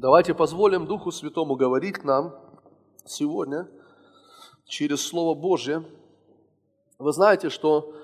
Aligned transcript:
Давайте 0.00 0.32
позволим 0.32 0.86
Духу 0.86 1.10
Святому 1.10 1.56
говорить 1.56 2.04
нам 2.04 2.32
сегодня 3.04 3.66
через 4.64 5.04
Слово 5.04 5.34
Божье. 5.34 5.82
Вы 7.00 7.12
знаете, 7.12 7.50
что 7.50 7.96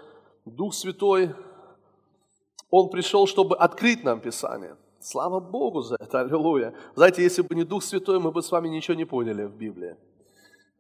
Дух 0.45 0.75
Святой, 0.75 1.37
Он 2.69 2.91
пришел, 2.91 3.29
чтобы 3.29 3.57
открыть 3.57 4.03
нам 4.03 4.19
Писание. 4.19 4.77
Слава 4.99 5.39
Богу 5.39 5.83
за 5.83 5.95
это, 6.01 6.19
аллилуйя. 6.19 6.75
Знаете, 6.97 7.23
если 7.23 7.43
бы 7.43 7.55
не 7.55 7.63
Дух 7.63 7.85
Святой, 7.85 8.19
мы 8.19 8.33
бы 8.33 8.43
с 8.43 8.51
вами 8.51 8.67
ничего 8.67 8.97
не 8.97 9.05
поняли 9.05 9.45
в 9.45 9.55
Библии. 9.55 9.97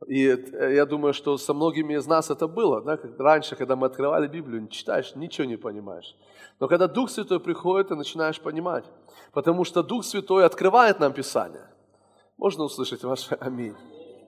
И 0.06 0.36
я 0.60 0.86
думаю, 0.86 1.14
что 1.14 1.38
со 1.38 1.54
многими 1.54 1.94
из 1.94 2.06
нас 2.06 2.30
это 2.30 2.46
было. 2.46 2.80
Да? 2.82 2.98
Раньше, 3.18 3.56
когда 3.56 3.76
мы 3.76 3.86
открывали 3.86 4.26
Библию, 4.26 4.68
читаешь, 4.68 5.14
ничего 5.14 5.46
не 5.46 5.56
понимаешь. 5.56 6.16
Но 6.60 6.68
когда 6.68 6.86
Дух 6.86 7.10
Святой 7.10 7.40
приходит, 7.40 7.88
ты 7.88 7.96
начинаешь 7.96 8.40
понимать. 8.40 8.84
Потому 9.32 9.64
что 9.64 9.82
Дух 9.82 10.04
Святой 10.04 10.44
открывает 10.44 11.00
нам 11.00 11.12
Писание. 11.12 11.66
Можно 12.36 12.64
услышать 12.64 13.02
ваше 13.04 13.34
аминь? 13.40 13.74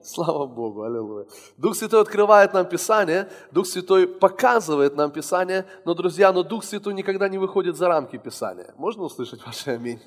Слава 0.03 0.45
Богу, 0.45 0.83
аллилуйя. 0.83 1.25
Дух 1.57 1.75
Святой 1.75 2.01
открывает 2.01 2.53
нам 2.53 2.65
Писание, 2.65 3.29
Дух 3.51 3.67
Святой 3.67 4.07
показывает 4.07 4.95
нам 4.95 5.11
Писание, 5.11 5.65
но, 5.85 5.93
друзья, 5.93 6.31
но 6.31 6.43
Дух 6.43 6.63
Святой 6.63 6.93
никогда 6.93 7.27
не 7.27 7.37
выходит 7.37 7.75
за 7.75 7.87
рамки 7.87 8.17
Писания. 8.17 8.73
Можно 8.77 9.03
услышать 9.03 9.45
ваше 9.45 9.71
аминь? 9.71 9.99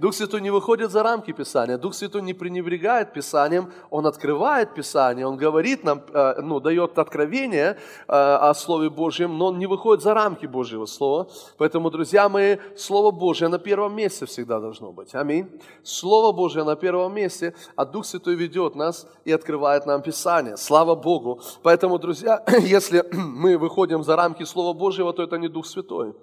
Дух 0.00 0.14
Святой 0.14 0.40
не 0.40 0.50
выходит 0.50 0.90
за 0.90 1.02
рамки 1.02 1.30
Писания, 1.32 1.76
Дух 1.76 1.92
Святой 1.92 2.22
не 2.22 2.32
пренебрегает 2.32 3.12
Писанием, 3.12 3.70
Он 3.90 4.06
открывает 4.06 4.72
Писание, 4.74 5.26
Он 5.26 5.36
говорит 5.36 5.84
нам, 5.84 6.00
э, 6.14 6.40
ну, 6.40 6.58
дает 6.58 6.98
откровение 6.98 7.72
э, 7.72 7.76
о 8.08 8.54
Слове 8.54 8.88
Божьем, 8.88 9.36
но 9.36 9.48
Он 9.48 9.58
не 9.58 9.66
выходит 9.66 10.02
за 10.02 10.14
рамки 10.14 10.46
Божьего 10.46 10.86
Слова. 10.86 11.28
Поэтому, 11.58 11.90
друзья 11.90 12.30
мои, 12.30 12.56
Слово 12.78 13.10
Божье 13.10 13.48
на 13.48 13.58
первом 13.58 13.94
месте 13.94 14.24
всегда 14.24 14.58
должно 14.58 14.90
быть. 14.90 15.14
Аминь. 15.14 15.50
Слово 15.82 16.32
Божье 16.32 16.64
на 16.64 16.76
первом 16.76 17.14
месте, 17.14 17.54
а 17.76 17.84
Дух 17.84 18.06
Святой 18.06 18.36
ведет 18.36 18.76
нас 18.76 19.06
и 19.26 19.32
открывает 19.32 19.84
нам 19.84 20.00
Писание. 20.00 20.56
Слава 20.56 20.94
Богу. 20.94 21.42
Поэтому, 21.62 21.98
друзья, 21.98 22.42
если 22.58 23.04
мы 23.12 23.58
выходим 23.58 24.02
за 24.02 24.16
рамки 24.16 24.44
Слова 24.44 24.72
Божьего, 24.72 25.12
то 25.12 25.22
это 25.22 25.36
не 25.36 25.48
Дух 25.48 25.66
Святой 25.66 26.14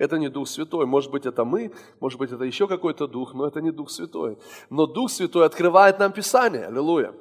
это 0.00 0.18
не 0.18 0.30
Дух 0.30 0.48
Святой. 0.48 0.86
Может 0.86 1.10
быть, 1.10 1.26
это 1.26 1.44
мы, 1.44 1.72
может 2.00 2.18
быть, 2.18 2.32
это 2.32 2.44
еще 2.44 2.66
какой-то 2.66 3.06
Дух, 3.06 3.34
но 3.34 3.46
это 3.46 3.60
не 3.60 3.70
Дух 3.70 3.90
Святой. 3.90 4.38
Но 4.70 4.86
Дух 4.86 5.10
Святой 5.10 5.44
открывает 5.44 5.98
нам 5.98 6.10
Писание, 6.10 6.66
аллилуйя, 6.66 7.12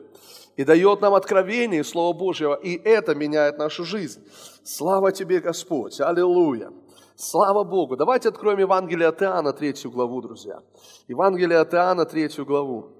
и 0.55 0.63
дает 0.63 1.01
нам 1.01 1.13
откровение 1.13 1.83
Слова 1.83 2.17
Божьего, 2.17 2.53
и 2.53 2.77
это 2.77 3.15
меняет 3.15 3.57
нашу 3.57 3.83
жизнь. 3.83 4.21
Слава 4.63 5.11
Тебе, 5.11 5.41
Господь, 5.41 5.99
аллилуйя. 5.99 6.71
Слава 7.17 7.65
Богу. 7.65 7.97
Давайте 7.97 8.29
откроем 8.29 8.59
Евангелие 8.59 9.09
от 9.09 9.21
Иоанна, 9.21 9.51
третью 9.51 9.91
главу, 9.91 10.21
друзья. 10.21 10.63
Евангелие 11.09 11.59
от 11.59 11.73
Иоанна, 11.73 12.05
третью 12.05 12.45
главу. 12.45 12.93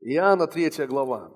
Иоанна, 0.00 0.46
третья 0.46 0.86
глава. 0.86 1.32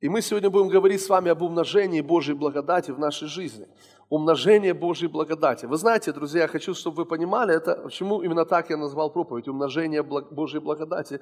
И 0.00 0.08
мы 0.08 0.22
сегодня 0.22 0.48
будем 0.48 0.68
говорить 0.68 1.02
с 1.02 1.10
вами 1.10 1.30
об 1.30 1.42
умножении 1.42 2.00
Божьей 2.00 2.34
благодати 2.34 2.90
в 2.90 2.98
нашей 2.98 3.28
жизни. 3.28 3.68
Умножение 4.08 4.72
Божьей 4.72 5.08
благодати. 5.08 5.66
Вы 5.66 5.76
знаете, 5.76 6.12
друзья, 6.12 6.42
я 6.42 6.48
хочу, 6.48 6.74
чтобы 6.74 6.96
вы 6.96 7.04
понимали, 7.04 7.54
это, 7.54 7.74
почему 7.74 8.22
именно 8.22 8.46
так 8.46 8.70
я 8.70 8.78
назвал 8.78 9.10
проповедь, 9.10 9.46
умножение 9.48 10.02
Божьей 10.02 10.60
благодати. 10.60 11.20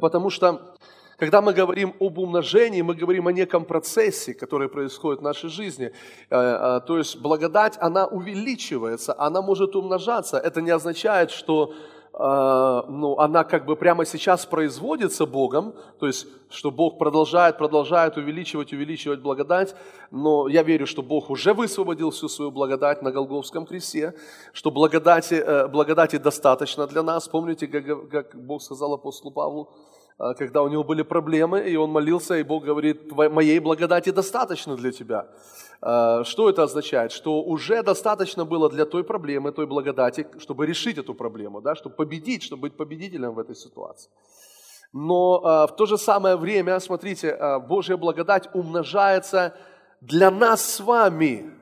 Потому 0.00 0.30
что, 0.30 0.76
когда 1.18 1.42
мы 1.42 1.52
говорим 1.52 1.96
об 1.98 2.18
умножении, 2.18 2.80
мы 2.82 2.94
говорим 2.94 3.26
о 3.26 3.32
неком 3.32 3.64
процессе, 3.64 4.34
который 4.34 4.68
происходит 4.68 5.20
в 5.20 5.24
нашей 5.24 5.50
жизни. 5.50 5.86
Э, 6.30 6.36
э, 6.36 6.80
то 6.86 6.96
есть 6.96 7.20
благодать, 7.20 7.76
она 7.80 8.06
увеличивается, 8.06 9.16
она 9.18 9.42
может 9.42 9.74
умножаться. 9.74 10.38
Это 10.38 10.60
не 10.60 10.70
означает, 10.70 11.32
что 11.32 11.74
ну, 12.12 13.16
она 13.18 13.44
как 13.44 13.64
бы 13.64 13.76
прямо 13.76 14.04
сейчас 14.04 14.44
производится 14.44 15.26
Богом, 15.26 15.74
то 15.98 16.06
есть, 16.06 16.26
что 16.50 16.70
Бог 16.70 16.98
продолжает, 16.98 17.56
продолжает 17.56 18.16
увеличивать, 18.16 18.72
увеличивать 18.72 19.20
благодать, 19.20 19.74
но 20.10 20.48
я 20.48 20.62
верю, 20.62 20.86
что 20.86 21.02
Бог 21.02 21.30
уже 21.30 21.54
высвободил 21.54 22.10
всю 22.10 22.28
свою 22.28 22.50
благодать 22.50 23.02
на 23.02 23.12
Голговском 23.12 23.64
кресте, 23.64 24.14
что 24.52 24.70
благодати, 24.70 25.34
э, 25.34 25.68
благодати 25.68 26.18
достаточно 26.18 26.86
для 26.86 27.02
нас. 27.02 27.28
Помните, 27.28 27.68
как, 27.68 28.34
Бог 28.34 28.60
сказал 28.60 28.92
апостолу 28.94 29.32
Павлу, 29.32 29.68
а, 29.68 29.99
когда 30.36 30.62
у 30.62 30.68
него 30.68 30.84
были 30.84 31.02
проблемы, 31.02 31.60
и 31.60 31.76
он 31.76 31.90
молился, 31.90 32.36
и 32.36 32.42
Бог 32.42 32.64
говорит, 32.64 33.12
моей 33.12 33.58
благодати 33.58 34.12
достаточно 34.12 34.76
для 34.76 34.92
тебя. 34.92 35.26
А, 35.82 36.24
что 36.24 36.50
это 36.50 36.62
означает? 36.62 37.12
Что 37.12 37.42
уже 37.42 37.82
достаточно 37.82 38.44
было 38.44 38.68
для 38.68 38.84
той 38.84 39.02
проблемы, 39.02 39.52
той 39.52 39.66
благодати, 39.66 40.26
чтобы 40.38 40.66
решить 40.66 40.98
эту 40.98 41.14
проблему, 41.14 41.60
да, 41.60 41.74
чтобы 41.74 41.96
победить, 41.96 42.42
чтобы 42.42 42.62
быть 42.62 42.76
победителем 42.76 43.32
в 43.32 43.38
этой 43.38 43.56
ситуации. 43.56 44.10
Но 44.92 45.40
а, 45.42 45.66
в 45.66 45.76
то 45.76 45.86
же 45.86 45.96
самое 45.96 46.36
время, 46.36 46.78
смотрите, 46.80 47.58
Божья 47.68 47.96
благодать 47.96 48.48
умножается 48.54 49.54
для 50.00 50.30
нас 50.30 50.64
с 50.64 50.80
вами. 50.80 51.59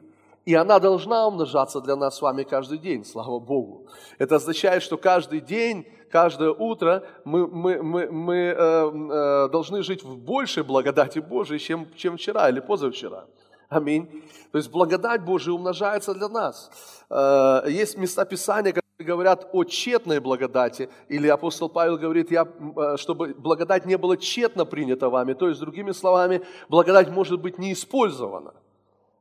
И 0.48 0.54
она 0.54 0.78
должна 0.78 1.26
умножаться 1.26 1.78
для 1.82 1.94
нас 1.94 2.16
с 2.16 2.22
вами 2.22 2.42
каждый 2.42 2.78
день, 2.78 3.04
слава 3.04 3.38
Богу. 3.38 3.86
Это 4.16 4.36
означает, 4.36 4.82
что 4.82 4.96
каждый 4.96 5.42
день 5.42 5.86
каждое 6.10 6.52
утро 6.52 7.04
мы, 7.26 7.46
мы, 7.46 7.82
мы, 7.82 8.10
мы 8.10 8.34
э, 8.34 8.54
э, 8.56 9.48
должны 9.50 9.82
жить 9.82 10.02
в 10.02 10.16
большей 10.16 10.62
благодати 10.62 11.18
Божией, 11.18 11.58
чем, 11.58 11.86
чем 11.94 12.16
вчера 12.16 12.48
или 12.48 12.60
позавчера. 12.60 13.26
Аминь. 13.68 14.06
То 14.50 14.56
есть 14.56 14.70
благодать 14.70 15.22
Божия 15.22 15.52
умножается 15.52 16.14
для 16.14 16.28
нас. 16.30 16.70
Э, 17.10 17.64
есть 17.68 17.98
места 17.98 18.24
Писания, 18.24 18.72
которые 18.72 19.06
говорят 19.06 19.50
о 19.52 19.64
тщетной 19.64 20.18
благодати, 20.18 20.88
или 21.10 21.28
апостол 21.28 21.68
Павел 21.68 21.98
говорит, 21.98 22.30
я, 22.30 22.46
э, 22.46 22.96
чтобы 22.96 23.34
благодать 23.34 23.84
не 23.84 23.98
была 23.98 24.16
тщетно 24.16 24.64
принята 24.64 25.10
вами. 25.10 25.34
То 25.34 25.48
есть, 25.48 25.60
другими 25.60 25.92
словами, 25.92 26.40
благодать 26.70 27.10
может 27.10 27.38
быть 27.38 27.58
не 27.58 27.74
использована 27.74 28.54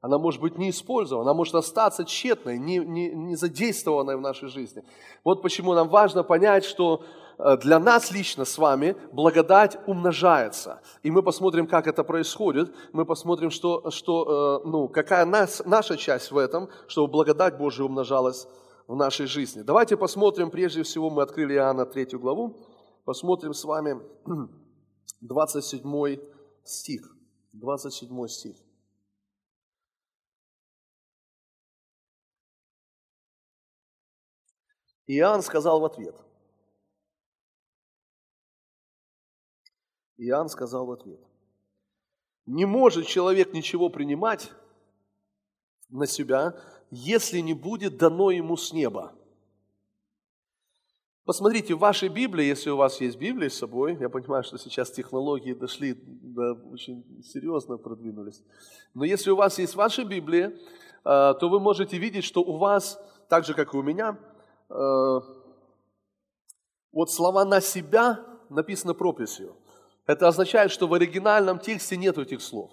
она 0.01 0.17
может 0.17 0.41
быть 0.41 0.57
не 0.57 0.69
использована, 0.69 1.29
она 1.29 1.33
может 1.33 1.55
остаться 1.55 2.05
тщетной, 2.05 2.59
не, 2.59 2.77
не, 2.77 3.09
не 3.09 3.35
задействованной 3.35 4.15
в 4.15 4.21
нашей 4.21 4.49
жизни. 4.49 4.83
Вот 5.23 5.41
почему 5.41 5.73
нам 5.73 5.89
важно 5.89 6.23
понять, 6.23 6.65
что 6.65 7.03
э, 7.39 7.57
для 7.57 7.79
нас 7.79 8.11
лично 8.11 8.45
с 8.45 8.57
вами 8.57 8.95
благодать 9.11 9.77
умножается. 9.87 10.81
И 11.03 11.11
мы 11.11 11.23
посмотрим, 11.23 11.67
как 11.67 11.87
это 11.87 12.03
происходит. 12.03 12.73
Мы 12.93 13.05
посмотрим, 13.05 13.49
что, 13.49 13.89
что, 13.89 14.61
э, 14.63 14.67
ну, 14.67 14.87
какая 14.87 15.25
нас, 15.25 15.63
наша 15.65 15.97
часть 15.97 16.31
в 16.31 16.37
этом, 16.37 16.69
чтобы 16.87 17.11
благодать 17.11 17.57
Божия 17.57 17.85
умножалась 17.85 18.47
в 18.87 18.95
нашей 18.95 19.25
жизни. 19.25 19.63
Давайте 19.63 19.97
посмотрим, 19.97 20.51
прежде 20.51 20.83
всего 20.83 21.09
мы 21.09 21.23
открыли 21.23 21.55
Иоанна 21.55 21.85
3 21.85 22.17
главу, 22.17 22.55
посмотрим 23.03 23.53
с 23.53 23.63
вами 23.65 23.99
27 25.21 26.17
стих. 26.63 27.13
27 27.53 28.27
стих. 28.27 28.66
Иоанн 35.07 35.41
сказал 35.41 35.79
в 35.79 35.85
ответ. 35.85 36.15
Иоанн 40.17 40.49
сказал 40.49 40.85
в 40.85 40.91
ответ. 40.91 41.19
Не 42.45 42.65
может 42.65 43.07
человек 43.07 43.53
ничего 43.53 43.89
принимать 43.89 44.51
на 45.89 46.05
себя, 46.05 46.59
если 46.91 47.39
не 47.39 47.53
будет 47.53 47.97
дано 47.97 48.31
ему 48.31 48.57
с 48.57 48.73
неба. 48.73 49.13
Посмотрите, 51.25 51.75
в 51.75 51.79
вашей 51.79 52.07
Библии, 52.07 52.45
если 52.45 52.69
у 52.69 52.77
вас 52.77 53.01
есть 53.01 53.17
Библия 53.17 53.49
с 53.49 53.57
собой, 53.57 53.97
я 53.99 54.07
понимаю, 54.07 54.43
что 54.43 54.57
сейчас 54.57 54.91
технологии 54.91 55.53
дошли, 55.53 55.93
да, 56.05 56.53
очень 56.53 57.21
серьезно 57.21 57.77
продвинулись, 57.77 58.41
но 58.93 59.03
если 59.03 59.31
у 59.31 59.35
вас 59.35 59.59
есть 59.59 59.75
ваша 59.75 60.05
Библия, 60.05 60.47
э, 60.47 60.59
то 61.03 61.49
вы 61.49 61.59
можете 61.59 61.97
видеть, 61.97 62.23
что 62.23 62.41
у 62.41 62.55
вас, 62.55 62.97
так 63.27 63.43
же, 63.43 63.53
как 63.53 63.73
и 63.73 63.77
у 63.77 63.83
меня, 63.83 64.17
Э, 64.69 65.19
вот 66.91 67.11
слова 67.11 67.45
«на 67.45 67.61
себя» 67.61 68.25
написано 68.49 68.93
прописью. 68.93 69.55
Это 70.05 70.27
означает, 70.27 70.71
что 70.71 70.87
в 70.87 70.93
оригинальном 70.93 71.59
тексте 71.59 71.97
нет 71.97 72.17
этих 72.17 72.41
слов. 72.41 72.71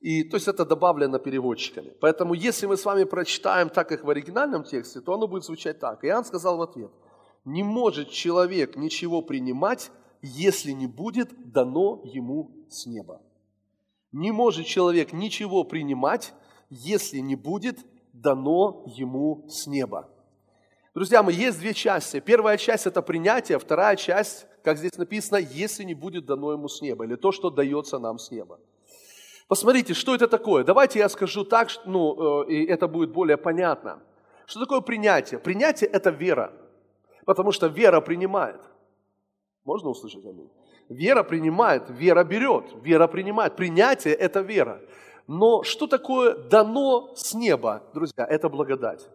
И, 0.00 0.22
то 0.22 0.36
есть 0.36 0.48
это 0.48 0.66
добавлено 0.66 1.18
переводчиками. 1.18 1.94
Поэтому 2.00 2.34
если 2.34 2.66
мы 2.66 2.76
с 2.76 2.84
вами 2.84 3.04
прочитаем 3.04 3.70
так, 3.70 3.88
как 3.88 4.04
в 4.04 4.10
оригинальном 4.10 4.64
тексте, 4.64 5.00
то 5.00 5.14
оно 5.14 5.26
будет 5.26 5.44
звучать 5.44 5.80
так. 5.80 6.04
Иоанн 6.04 6.24
сказал 6.26 6.58
в 6.58 6.62
ответ, 6.62 6.90
не 7.46 7.62
может 7.62 8.10
человек 8.10 8.76
ничего 8.76 9.22
принимать, 9.22 9.90
если 10.20 10.72
не 10.72 10.86
будет 10.86 11.30
дано 11.50 12.02
ему 12.04 12.50
с 12.68 12.86
неба. 12.86 13.22
Не 14.12 14.30
может 14.30 14.66
человек 14.66 15.12
ничего 15.12 15.64
принимать, 15.64 16.34
если 16.68 17.18
не 17.18 17.36
будет 17.36 17.78
дано 18.12 18.84
ему 18.86 19.46
с 19.48 19.66
неба. 19.66 20.10
Друзья 20.94 21.24
мои, 21.24 21.34
есть 21.34 21.58
две 21.58 21.74
части. 21.74 22.20
Первая 22.20 22.56
часть– 22.56 22.86
это 22.88 23.02
принятие, 23.02 23.58
вторая 23.58 23.96
часть, 23.96 24.46
как 24.62 24.78
здесь 24.78 24.96
написано, 24.96 25.38
если 25.38 25.82
не 25.82 25.94
будет 25.94 26.24
дано 26.24 26.52
ему 26.52 26.68
с 26.68 26.80
неба, 26.80 27.04
или 27.04 27.16
то, 27.16 27.32
что 27.32 27.50
дается 27.50 27.98
нам 27.98 28.16
с 28.16 28.30
неба. 28.30 28.60
Посмотрите, 29.48 29.92
что 29.92 30.14
это 30.14 30.28
такое. 30.28 30.62
Давайте 30.62 31.00
я 31.00 31.08
скажу 31.08 31.44
так, 31.44 31.68
ну, 31.84 32.44
э, 32.44 32.52
и 32.52 32.66
это 32.66 32.86
будет 32.86 33.10
более 33.10 33.36
понятно. 33.36 34.04
Что 34.46 34.60
такое 34.60 34.82
принятие? 34.82 35.40
Принятие– 35.40 35.90
это 35.92 36.10
вера, 36.10 36.52
потому 37.26 37.50
что 37.50 37.66
вера 37.66 38.00
принимает. 38.00 38.60
Можно 39.64 39.90
услышать 39.90 40.24
аминь? 40.24 40.48
Вера 40.88 41.24
принимает, 41.24 41.90
вера 41.90 42.22
берет, 42.22 42.66
вера 42.84 43.08
принимает. 43.08 43.56
Принятие– 43.56 44.14
это 44.20 44.42
вера. 44.42 44.80
Но 45.26 45.64
что 45.64 45.88
такое 45.88 46.36
дано 46.36 47.14
с 47.16 47.34
неба, 47.34 47.82
друзья? 47.94 48.24
Это 48.24 48.48
благодать. 48.48 49.08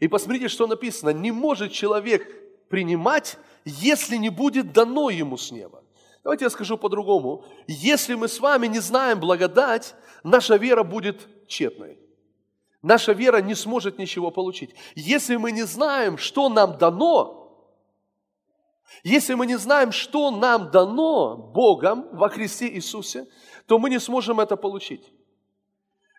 И 0.00 0.08
посмотрите, 0.08 0.48
что 0.48 0.66
написано. 0.66 1.10
Не 1.10 1.30
может 1.30 1.72
человек 1.72 2.68
принимать, 2.68 3.36
если 3.64 4.16
не 4.16 4.30
будет 4.30 4.72
дано 4.72 5.10
ему 5.10 5.36
с 5.36 5.52
неба. 5.52 5.84
Давайте 6.24 6.44
я 6.44 6.50
скажу 6.50 6.76
по-другому. 6.76 7.44
Если 7.66 8.14
мы 8.14 8.28
с 8.28 8.40
вами 8.40 8.66
не 8.66 8.80
знаем 8.80 9.20
благодать, 9.20 9.94
наша 10.24 10.56
вера 10.56 10.82
будет 10.82 11.28
тщетной. 11.46 11.98
Наша 12.82 13.12
вера 13.12 13.42
не 13.42 13.54
сможет 13.54 13.98
ничего 13.98 14.30
получить. 14.30 14.74
Если 14.94 15.36
мы 15.36 15.52
не 15.52 15.64
знаем, 15.64 16.16
что 16.16 16.48
нам 16.48 16.78
дано, 16.78 17.36
если 19.02 19.34
мы 19.34 19.46
не 19.46 19.56
знаем, 19.56 19.92
что 19.92 20.30
нам 20.30 20.70
дано 20.70 21.36
Богом 21.36 22.08
во 22.12 22.28
Христе 22.28 22.68
Иисусе, 22.68 23.26
то 23.66 23.78
мы 23.78 23.90
не 23.90 24.00
сможем 24.00 24.40
это 24.40 24.56
получить. 24.56 25.12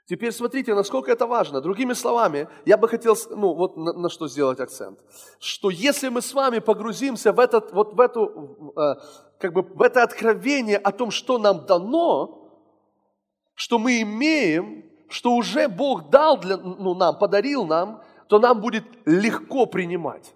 Теперь 0.05 0.31
смотрите, 0.31 0.73
насколько 0.75 1.11
это 1.11 1.27
важно. 1.27 1.61
Другими 1.61 1.93
словами, 1.93 2.47
я 2.65 2.77
бы 2.77 2.87
хотел, 2.89 3.15
ну 3.29 3.53
вот 3.53 3.77
на, 3.77 3.93
на 3.93 4.09
что 4.09 4.27
сделать 4.27 4.59
акцент. 4.59 4.99
Что 5.39 5.69
если 5.69 6.09
мы 6.09 6.21
с 6.21 6.33
вами 6.33 6.59
погрузимся 6.59 7.31
в, 7.31 7.39
этот, 7.39 7.71
вот 7.71 7.93
в, 7.93 7.99
эту, 7.99 8.73
э, 8.75 8.95
как 9.39 9.53
бы 9.53 9.61
в 9.61 9.81
это 9.81 10.03
откровение 10.03 10.77
о 10.77 10.91
том, 10.91 11.11
что 11.11 11.37
нам 11.37 11.65
дано, 11.65 12.51
что 13.53 13.77
мы 13.77 14.01
имеем, 14.01 14.83
что 15.07 15.35
уже 15.35 15.67
Бог 15.67 16.09
дал 16.09 16.37
для, 16.37 16.57
ну, 16.57 16.95
нам, 16.95 17.17
подарил 17.17 17.65
нам, 17.65 18.01
то 18.27 18.39
нам 18.39 18.59
будет 18.59 18.85
легко 19.05 19.65
принимать. 19.65 20.33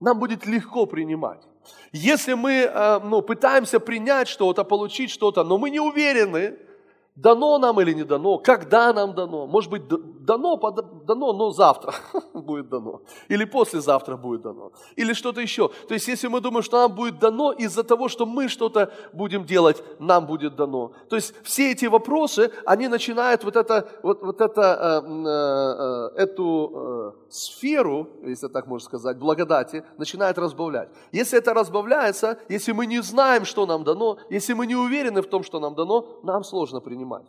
Нам 0.00 0.18
будет 0.18 0.46
легко 0.46 0.86
принимать. 0.86 1.42
Если 1.92 2.34
мы 2.34 2.52
э, 2.52 3.00
ну, 3.00 3.22
пытаемся 3.22 3.80
принять 3.80 4.28
что-то, 4.28 4.64
получить 4.64 5.10
что-то, 5.10 5.44
но 5.44 5.58
мы 5.58 5.70
не 5.70 5.80
уверены, 5.80 6.56
дано 7.14 7.58
нам 7.58 7.80
или 7.80 7.92
не 7.92 8.04
дано, 8.04 8.38
когда 8.38 8.92
нам 8.92 9.14
дано. 9.14 9.46
Может 9.46 9.70
быть, 9.70 9.82
дано, 9.86 10.56
дано, 11.06 11.32
но 11.32 11.50
завтра 11.50 11.94
будет 12.34 12.68
дано. 12.68 13.02
Или 13.28 13.44
послезавтра 13.44 14.16
будет 14.16 14.42
дано. 14.42 14.72
Или 14.96 15.12
что-то 15.12 15.40
еще. 15.40 15.68
То 15.88 15.94
есть, 15.94 16.08
если 16.08 16.28
мы 16.28 16.40
думаем, 16.40 16.62
что 16.62 16.80
нам 16.80 16.94
будет 16.94 17.18
дано 17.18 17.52
из-за 17.52 17.82
того, 17.84 18.08
что 18.08 18.24
мы 18.24 18.48
что-то 18.48 18.92
будем 19.12 19.44
делать, 19.44 19.82
нам 19.98 20.26
будет 20.26 20.56
дано. 20.56 20.92
То 21.10 21.16
есть, 21.16 21.34
все 21.44 21.72
эти 21.72 21.86
вопросы, 21.86 22.50
они 22.64 22.88
начинают 22.88 23.44
вот, 23.44 23.56
это, 23.56 23.88
вот, 24.02 24.22
вот 24.22 24.40
это, 24.40 25.02
э, 25.04 26.16
э, 26.16 26.22
эту 26.22 26.70
э, 26.74 27.30
сферу, 27.30 28.08
если 28.22 28.48
так 28.48 28.66
можно 28.66 28.86
сказать, 28.86 29.18
благодати, 29.18 29.84
начинает 29.98 30.38
разбавлять. 30.38 30.88
Если 31.12 31.38
это 31.38 31.52
разбавляется, 31.52 32.38
если 32.48 32.72
мы 32.72 32.86
не 32.86 33.02
знаем, 33.02 33.44
что 33.44 33.66
нам 33.66 33.84
дано, 33.84 34.16
если 34.30 34.54
мы 34.54 34.66
не 34.66 34.76
уверены 34.76 35.20
в 35.20 35.26
том, 35.26 35.44
что 35.44 35.60
нам 35.60 35.74
дано, 35.74 36.06
нам 36.22 36.42
сложно 36.42 36.80
принять 36.80 37.01
принимать. 37.02 37.26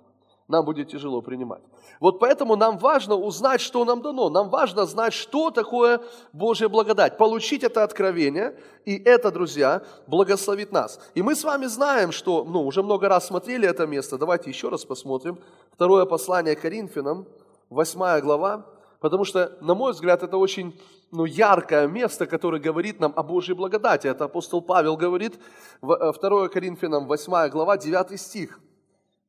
Нам 0.48 0.66
будет 0.66 0.90
тяжело 0.90 1.22
принимать. 1.22 1.62
Вот 2.00 2.20
поэтому 2.20 2.56
нам 2.56 2.78
важно 2.78 3.16
узнать, 3.16 3.62
что 3.62 3.86
нам 3.86 4.02
дано. 4.02 4.30
Нам 4.30 4.50
важно 4.50 4.86
знать, 4.86 5.14
что 5.14 5.52
такое 5.52 6.02
Божья 6.34 6.68
благодать. 6.68 7.18
Получить 7.18 7.64
это 7.64 7.84
откровение. 7.84 8.56
И 8.86 8.98
это, 8.98 9.32
друзья, 9.32 9.82
благословит 10.08 10.72
нас. 10.72 11.00
И 11.16 11.22
мы 11.22 11.36
с 11.36 11.44
вами 11.44 11.68
знаем, 11.68 12.12
что, 12.12 12.44
ну, 12.44 12.66
уже 12.68 12.84
много 12.84 13.08
раз 13.08 13.28
смотрели 13.28 13.68
это 13.68 13.88
место. 13.88 14.18
Давайте 14.18 14.50
еще 14.50 14.70
раз 14.70 14.86
посмотрим. 14.86 15.40
Второе 15.72 16.06
послание 16.06 16.56
Коринфянам, 16.56 17.26
восьмая 17.70 18.22
глава. 18.22 18.66
Потому 19.00 19.26
что, 19.26 19.58
на 19.62 19.76
мой 19.76 19.94
взгляд, 19.94 20.24
это 20.24 20.38
очень 20.38 20.74
ну, 21.12 21.26
яркое 21.26 21.88
место, 21.88 22.26
которое 22.26 22.62
говорит 22.62 23.00
нам 23.00 23.14
о 23.16 23.24
Божьей 23.24 23.56
благодати. 23.56 24.08
Это 24.08 24.26
апостол 24.26 24.62
Павел 24.62 24.98
говорит, 24.98 25.40
2 25.82 26.46
э, 26.46 26.50
Коринфянам, 26.50 27.08
8 27.08 27.50
глава, 27.50 27.78
9 27.78 28.20
стих. 28.20 28.60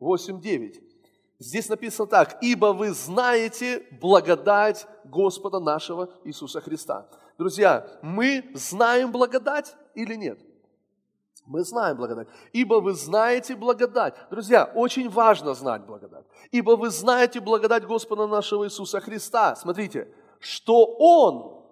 8.9. 0.00 0.82
Здесь 1.38 1.69
написано 1.69 2.06
так, 2.06 2.38
«Ибо 2.43 2.73
вы 2.73 2.91
знаете 2.93 3.87
благодать 4.00 4.87
Господа 5.05 5.61
нашего 5.61 6.11
Иисуса 6.25 6.61
Христа». 6.61 7.08
Друзья, 7.38 7.87
мы 8.02 8.50
знаем 8.55 9.11
благодать 9.11 9.75
или 9.94 10.14
нет? 10.14 10.41
Мы 11.46 11.62
знаем 11.62 11.96
благодать. 11.96 12.29
Ибо 12.52 12.81
вы 12.81 12.94
знаете 12.94 13.55
благодать. 13.56 14.14
Друзья, 14.31 14.64
очень 14.75 15.11
важно 15.11 15.55
знать 15.55 15.85
благодать. 15.85 16.25
Ибо 16.52 16.76
вы 16.76 16.91
знаете 16.91 17.41
благодать 17.41 17.85
Господа 17.85 18.26
нашего 18.26 18.64
Иисуса 18.64 19.00
Христа. 19.00 19.55
Смотрите, 19.56 20.08
что 20.38 20.87
Он, 20.99 21.64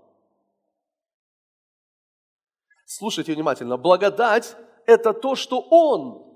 слушайте 2.84 3.32
внимательно, 3.32 3.78
благодать– 3.78 4.56
это 4.86 5.14
то, 5.14 5.36
что 5.36 5.60
Он 5.70 6.31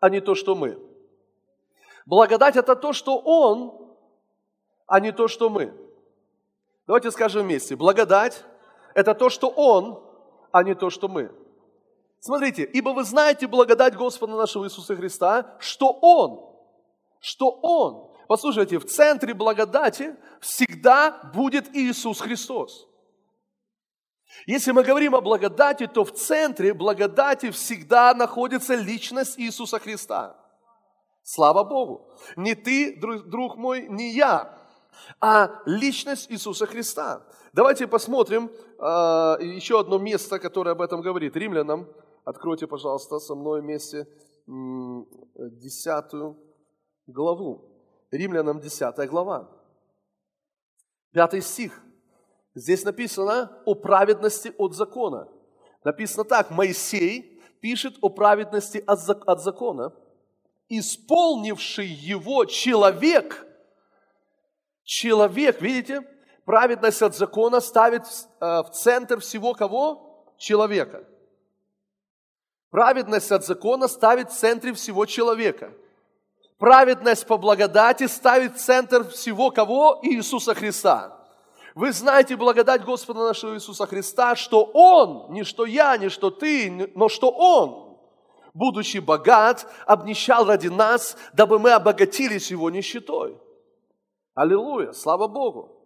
а 0.00 0.10
не 0.10 0.20
то, 0.20 0.34
что 0.34 0.54
мы. 0.54 0.78
Благодать– 2.06 2.56
это 2.56 2.74
то, 2.74 2.92
что 2.92 3.18
Он, 3.18 3.94
а 4.86 4.98
не 4.98 5.12
то, 5.12 5.28
что 5.28 5.48
мы. 5.48 5.72
Давайте 6.86 7.10
скажем 7.10 7.42
вместе. 7.42 7.76
Благодать– 7.76 8.44
это 8.94 9.14
то, 9.14 9.28
что 9.28 9.48
Он, 9.48 10.02
а 10.50 10.64
не 10.64 10.74
то, 10.74 10.90
что 10.90 11.08
мы. 11.08 11.30
Смотрите, 12.18 12.64
ибо 12.64 12.90
вы 12.90 13.04
знаете 13.04 13.46
благодать 13.46 13.94
Господа 13.94 14.34
нашего 14.34 14.64
Иисуса 14.64 14.96
Христа, 14.96 15.56
что 15.58 15.92
Он, 16.02 16.52
что 17.20 17.50
Он. 17.62 18.10
Послушайте, 18.26 18.78
в 18.78 18.86
центре 18.86 19.34
благодати 19.34 20.16
всегда 20.40 21.30
будет 21.34 21.74
Иисус 21.74 22.20
Христос. 22.20 22.89
Если 24.46 24.72
мы 24.72 24.82
говорим 24.82 25.14
о 25.14 25.20
благодати, 25.20 25.86
то 25.86 26.04
в 26.04 26.12
центре 26.12 26.72
благодати 26.72 27.50
всегда 27.50 28.14
находится 28.14 28.74
личность 28.74 29.38
Иисуса 29.38 29.78
Христа. 29.78 30.36
Слава 31.22 31.64
Богу. 31.64 32.08
Не 32.36 32.54
ты, 32.54 32.96
друг 32.96 33.56
мой, 33.56 33.86
не 33.88 34.12
я, 34.12 34.58
а 35.20 35.60
личность 35.66 36.30
Иисуса 36.30 36.66
Христа. 36.66 37.22
Давайте 37.52 37.86
посмотрим 37.86 38.50
э, 38.78 38.82
еще 39.42 39.80
одно 39.80 39.98
место, 39.98 40.38
которое 40.38 40.70
об 40.70 40.80
этом 40.80 41.02
говорит. 41.02 41.36
Римлянам, 41.36 41.88
откройте, 42.24 42.66
пожалуйста, 42.66 43.18
со 43.18 43.34
мной 43.34 43.60
вместе 43.60 44.06
десятую 44.46 46.36
главу. 47.06 47.70
Римлянам 48.10 48.60
десятая 48.60 49.06
глава. 49.06 49.48
Пятый 51.12 51.42
стих. 51.42 51.82
Здесь 52.54 52.84
написано 52.84 53.50
о 53.64 53.74
праведности 53.74 54.52
от 54.58 54.74
закона. 54.74 55.28
Написано 55.84 56.24
так, 56.24 56.50
Моисей 56.50 57.40
пишет 57.60 57.96
о 58.00 58.08
праведности 58.08 58.82
от 58.86 59.40
закона, 59.40 59.92
исполнивший 60.68 61.86
его 61.86 62.44
человек, 62.44 63.46
человек, 64.84 65.60
видите, 65.62 66.02
праведность 66.44 67.02
от 67.02 67.14
закона 67.14 67.60
ставит 67.60 68.02
э, 68.02 68.62
в 68.62 68.70
центр 68.72 69.20
всего 69.20 69.54
кого? 69.54 70.34
Человека. 70.36 71.04
Праведность 72.70 73.30
от 73.30 73.44
закона 73.44 73.88
ставит 73.88 74.30
в 74.30 74.36
центре 74.36 74.72
всего 74.72 75.06
человека. 75.06 75.72
Праведность 76.58 77.26
по 77.26 77.36
благодати 77.36 78.06
ставит 78.06 78.56
в 78.56 78.58
центр 78.58 79.08
всего 79.08 79.50
кого? 79.50 80.00
Иисуса 80.02 80.54
Христа. 80.54 81.19
Вы 81.74 81.92
знаете 81.92 82.36
благодать 82.36 82.84
Господа 82.84 83.20
нашего 83.20 83.54
Иисуса 83.54 83.86
Христа, 83.86 84.34
что 84.36 84.64
Он, 84.74 85.32
не 85.32 85.44
что 85.44 85.66
я, 85.66 85.96
не 85.96 86.08
что 86.08 86.30
ты, 86.30 86.90
но 86.94 87.08
что 87.08 87.30
Он, 87.30 87.98
будучи 88.54 88.98
богат, 88.98 89.66
обнищал 89.86 90.46
ради 90.46 90.68
нас, 90.68 91.16
дабы 91.32 91.58
мы 91.58 91.72
обогатились 91.72 92.50
Его 92.50 92.70
нищетой. 92.70 93.38
Аллилуйя, 94.34 94.92
слава 94.92 95.28
Богу. 95.28 95.79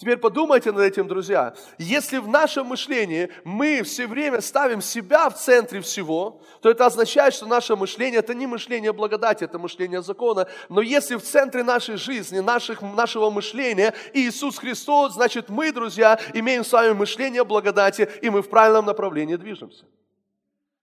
Теперь 0.00 0.16
подумайте 0.16 0.72
над 0.72 0.80
этим, 0.80 1.06
друзья. 1.08 1.52
Если 1.76 2.16
в 2.16 2.26
нашем 2.26 2.68
мышлении 2.68 3.30
мы 3.44 3.82
все 3.82 4.06
время 4.06 4.40
ставим 4.40 4.80
себя 4.80 5.28
в 5.28 5.36
центре 5.36 5.82
всего, 5.82 6.40
то 6.62 6.70
это 6.70 6.86
означает, 6.86 7.34
что 7.34 7.44
наше 7.44 7.76
мышление– 7.76 8.18
это 8.20 8.32
не 8.32 8.46
мышление 8.46 8.94
благодати, 8.94 9.44
это 9.44 9.58
мышление 9.58 10.00
закона. 10.00 10.48
Но 10.70 10.80
если 10.80 11.16
в 11.16 11.22
центре 11.22 11.62
нашей 11.62 11.96
жизни, 11.96 12.38
наших, 12.38 12.80
нашего 12.80 13.28
мышления 13.28 13.92
Иисус 14.14 14.56
Христос, 14.56 15.12
значит 15.12 15.50
мы, 15.50 15.70
друзья, 15.70 16.18
имеем 16.32 16.64
с 16.64 16.72
вами 16.72 16.92
мышление 16.92 17.44
благодати, 17.44 18.08
и 18.22 18.30
мы 18.30 18.40
в 18.40 18.48
правильном 18.48 18.86
направлении 18.86 19.36
движемся. 19.36 19.84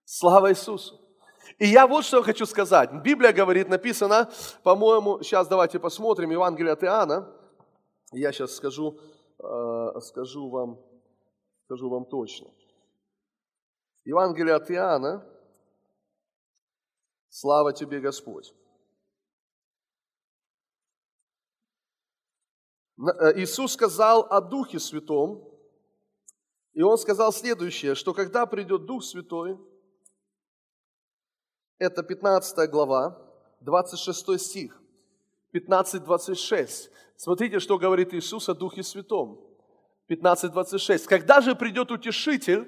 Слава 0.06 0.52
Иисусу! 0.52 1.02
И 1.58 1.66
я 1.66 1.88
вот 1.88 2.06
что 2.06 2.22
хочу 2.22 2.46
сказать. 2.46 2.94
Библия 2.94 3.34
говорит, 3.34 3.68
написано, 3.68 4.30
по-моему, 4.62 5.24
сейчас 5.24 5.48
давайте 5.48 5.80
посмотрим, 5.80 6.30
Евангелие 6.30 6.74
от 6.74 6.84
Иоанна, 6.84 7.34
я 8.12 8.32
сейчас 8.32 8.56
скажу, 8.56 9.00
э, 9.40 10.00
скажу, 10.02 10.50
вам, 10.50 10.80
скажу 11.66 11.90
вам 11.90 12.06
точно. 12.06 12.48
Евангелие 14.06 14.56
от 14.56 14.72
Иоанна, 14.72 15.34
Слава 17.30 17.72
Тебе, 17.72 18.00
Господь. 18.00 18.54
Э, 22.98 23.40
Иисус 23.40 23.74
сказал 23.74 24.26
о 24.30 24.42
Духе 24.42 24.80
Святом, 24.80 25.48
и 26.74 26.82
Он 26.82 26.98
сказал 26.98 27.32
следующее, 27.32 27.96
что 27.96 28.14
когда 28.14 28.46
придет 28.46 28.86
Дух 28.86 29.04
Святой, 29.04 29.60
это 31.78 32.02
15 32.02 32.70
глава, 32.72 33.22
26 33.62 34.40
стих, 34.40 34.82
15-26. 35.54 36.90
Смотрите, 37.18 37.60
что 37.60 37.78
говорит 37.78 38.14
Иисус 38.14 38.48
о 38.48 38.54
Духе 38.54 38.84
Святом. 38.84 39.40
15-26. 40.10 41.06
«Когда 41.06 41.42
же 41.42 41.54
придет 41.56 41.92
Утешитель, 41.92 42.66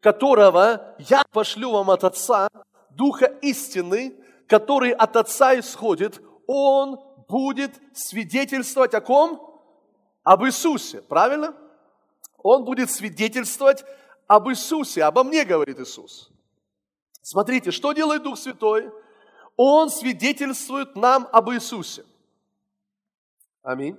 которого 0.00 0.94
я 1.00 1.24
пошлю 1.32 1.72
вам 1.72 1.90
от 1.90 2.04
Отца, 2.04 2.48
Духа 2.90 3.26
истины, 3.42 4.14
который 4.46 4.92
от 4.92 5.16
Отца 5.16 5.58
исходит, 5.58 6.22
Он 6.46 7.00
будет 7.28 7.72
свидетельствовать 7.92 8.94
о 8.94 9.00
ком? 9.00 9.46
об 10.26 10.44
Иисусе, 10.44 11.02
правильно? 11.02 11.54
Он 12.42 12.64
будет 12.64 12.90
свидетельствовать 12.90 13.84
об 14.26 14.48
Иисусе, 14.48 15.04
обо 15.04 15.22
мне, 15.22 15.44
говорит 15.44 15.78
Иисус. 15.78 16.30
Смотрите, 17.22 17.70
что 17.70 17.92
делает 17.92 18.24
Дух 18.24 18.36
Святой? 18.36 18.90
Он 19.56 19.88
свидетельствует 19.88 20.96
нам 20.96 21.28
об 21.30 21.50
Иисусе. 21.50 22.04
Аминь. 23.66 23.98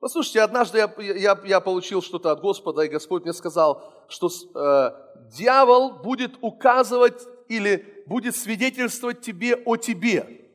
Послушайте, 0.00 0.40
однажды 0.40 0.78
я, 0.78 0.92
я, 1.14 1.40
я 1.44 1.60
получил 1.60 2.02
что-то 2.02 2.32
от 2.32 2.40
Господа, 2.40 2.82
и 2.82 2.88
Господь 2.88 3.22
мне 3.22 3.32
сказал, 3.32 3.80
что 4.08 4.28
э, 4.28 4.90
дьявол 5.30 6.00
будет 6.02 6.32
указывать 6.40 7.22
или 7.46 8.02
будет 8.08 8.34
свидетельствовать 8.34 9.20
тебе 9.20 9.54
о 9.54 9.76
тебе. 9.76 10.50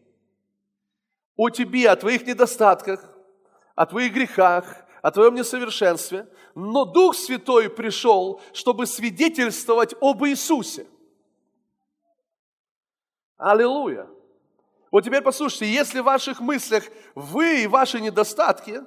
О 1.37 1.49
тебе, 1.49 1.89
о 1.89 1.95
твоих 1.95 2.27
недостатках, 2.27 3.17
о 3.75 3.85
твоих 3.85 4.13
грехах, 4.13 4.65
о 5.01 5.11
твоем 5.11 5.35
несовершенстве, 5.35 6.27
но 6.53 6.83
Дух 6.83 7.15
Святой 7.15 7.69
пришел, 7.69 8.41
чтобы 8.51 8.87
свидетельствовать 8.87 9.95
об 10.01 10.25
Иисусе. 10.25 10.85
Аллилуйя. 13.37 14.09
Вот 14.91 15.03
теперь 15.03 15.21
послушайте, 15.21 15.71
если 15.71 15.99
в 15.99 16.05
ваших 16.05 16.39
мыслях 16.39 16.83
вы 17.15 17.63
и 17.63 17.67
ваши 17.67 17.99
недостатки, 17.99 18.81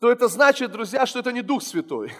то 0.00 0.10
это 0.10 0.28
значит, 0.28 0.72
друзья, 0.72 1.06
что 1.06 1.18
это 1.18 1.32
не 1.32 1.42
Дух 1.42 1.62
Святой. 1.62 2.12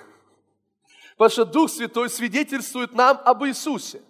Потому 1.16 1.30
что 1.30 1.44
Дух 1.44 1.70
Святой 1.70 2.10
свидетельствует 2.10 2.92
нам 2.92 3.20
об 3.24 3.44
Иисусе 3.44 4.02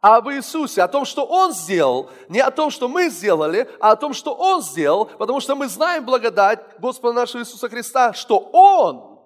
об 0.00 0.28
Иисусе, 0.30 0.82
о 0.82 0.88
том, 0.88 1.04
что 1.04 1.24
Он 1.24 1.52
сделал, 1.52 2.10
не 2.28 2.40
о 2.40 2.50
том, 2.50 2.70
что 2.70 2.88
мы 2.88 3.10
сделали, 3.10 3.68
а 3.80 3.92
о 3.92 3.96
том, 3.96 4.14
что 4.14 4.34
Он 4.34 4.62
сделал, 4.62 5.06
потому 5.06 5.40
что 5.40 5.54
мы 5.54 5.68
знаем 5.68 6.04
благодать 6.04 6.60
Господа 6.78 7.14
нашего 7.14 7.42
Иисуса 7.42 7.68
Христа, 7.68 8.14
что 8.14 8.38
Он 8.38 9.18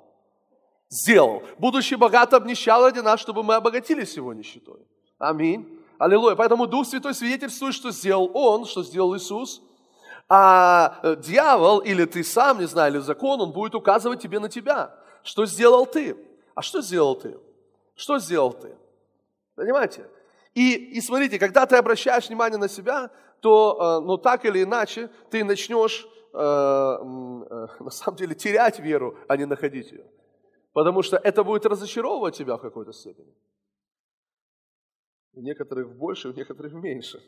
сделал, 0.89 1.43
будучи 1.59 1.95
богат 1.95 2.35
обнищал 2.35 2.83
ради 2.83 2.99
нас, 2.99 3.21
чтобы 3.21 3.43
мы 3.43 3.55
обогатились 3.55 4.17
Его 4.17 4.33
нищетой. 4.33 4.81
Аминь. 5.19 5.74
Аллилуйя. 5.99 6.35
Поэтому 6.35 6.67
Дух 6.67 6.87
Святой 6.87 7.15
свидетельствует, 7.15 7.75
что 7.75 7.91
сделал 7.91 8.31
Он, 8.35 8.65
что 8.65 8.83
сделал 8.83 9.17
Иисус, 9.17 9.63
а 10.29 10.99
э, 11.03 11.17
дьявол 11.17 11.81
или 11.81 12.05
ты 12.05 12.25
сам, 12.25 12.59
не 12.59 12.67
знаю, 12.67 12.93
или 12.93 13.01
закон, 13.01 13.41
он 13.41 13.53
будет 13.53 13.75
указывать 13.75 14.21
тебе 14.21 14.39
на 14.39 14.49
тебя. 14.49 14.95
Что 15.23 15.47
сделал 15.47 15.87
ты? 15.87 16.17
А 16.55 16.63
что 16.63 16.81
сделал 16.81 17.15
ты? 17.15 17.39
Что 17.95 18.19
сделал 18.19 18.53
ты? 18.53 18.77
Понимаете? 19.55 20.09
И, 20.55 20.75
и 20.75 21.01
смотрите, 21.01 21.39
когда 21.39 21.67
ты 21.67 21.77
обращаешь 21.77 22.29
внимание 22.29 22.59
на 22.59 22.69
себя, 22.69 23.11
то 23.41 24.01
э, 24.01 24.07
ну, 24.07 24.17
так 24.17 24.45
или 24.45 24.63
иначе 24.63 25.11
ты 25.31 25.45
начнешь 25.45 26.07
э, 26.33 26.39
э, 26.39 27.67
на 27.81 27.91
самом 27.91 28.17
деле 28.17 28.35
терять 28.35 28.79
веру, 28.79 29.17
а 29.29 29.37
не 29.37 29.45
находить 29.45 29.93
ее. 29.93 30.05
Потому 30.73 31.03
что 31.03 31.17
это 31.17 31.45
будет 31.45 31.67
разочаровывать 31.67 32.37
тебя 32.37 32.57
в 32.57 32.61
какой-то 32.61 32.93
степени. 32.93 33.33
У 35.37 35.41
некоторых 35.41 35.97
больше, 35.97 36.29
у 36.29 36.33
некоторых 36.33 36.73
меньше. 36.73 37.21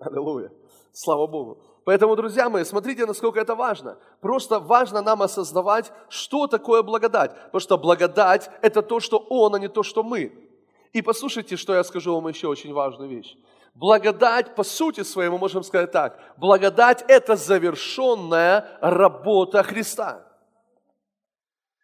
Аллилуйя. 0.00 0.50
Слава 0.92 1.26
Богу. 1.26 1.62
Поэтому, 1.84 2.16
друзья 2.16 2.48
мои, 2.48 2.64
смотрите, 2.64 3.06
насколько 3.06 3.38
это 3.38 3.54
важно. 3.54 3.98
Просто 4.20 4.58
важно 4.58 5.02
нам 5.02 5.22
осознавать, 5.22 5.92
что 6.08 6.46
такое 6.46 6.82
благодать. 6.82 7.34
Потому 7.34 7.60
что 7.60 7.78
благодать– 7.78 8.50
это 8.62 8.82
то, 8.82 9.00
что 9.00 9.18
Он, 9.18 9.54
а 9.54 9.58
не 9.58 9.68
то, 9.68 9.82
что 9.82 10.02
мы. 10.02 10.32
И 10.92 11.02
послушайте, 11.02 11.56
что 11.56 11.74
я 11.74 11.84
скажу 11.84 12.14
вам 12.14 12.28
еще 12.28 12.48
очень 12.48 12.72
важную 12.72 13.10
вещь. 13.10 13.36
Благодать, 13.74 14.54
по 14.54 14.64
сути 14.64 15.02
своей, 15.02 15.30
мы 15.30 15.38
можем 15.38 15.62
сказать 15.62 15.92
так, 15.92 16.18
благодать– 16.38 17.04
это 17.08 17.36
завершенная 17.36 18.78
работа 18.80 19.62
Христа. 19.62 20.24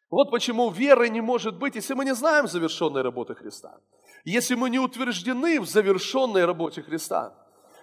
Вот 0.08 0.30
почему 0.30 0.70
веры 0.70 1.08
не 1.08 1.20
может 1.20 1.58
быть, 1.58 1.76
если 1.76 1.94
мы 1.94 2.04
не 2.04 2.14
знаем 2.14 2.48
завершенной 2.48 3.02
работы 3.02 3.34
Христа. 3.34 3.78
Если 4.24 4.54
мы 4.54 4.70
не 4.70 4.78
утверждены 4.78 5.60
в 5.60 5.66
завершенной 5.66 6.44
работе 6.44 6.82
Христа. 6.82 7.32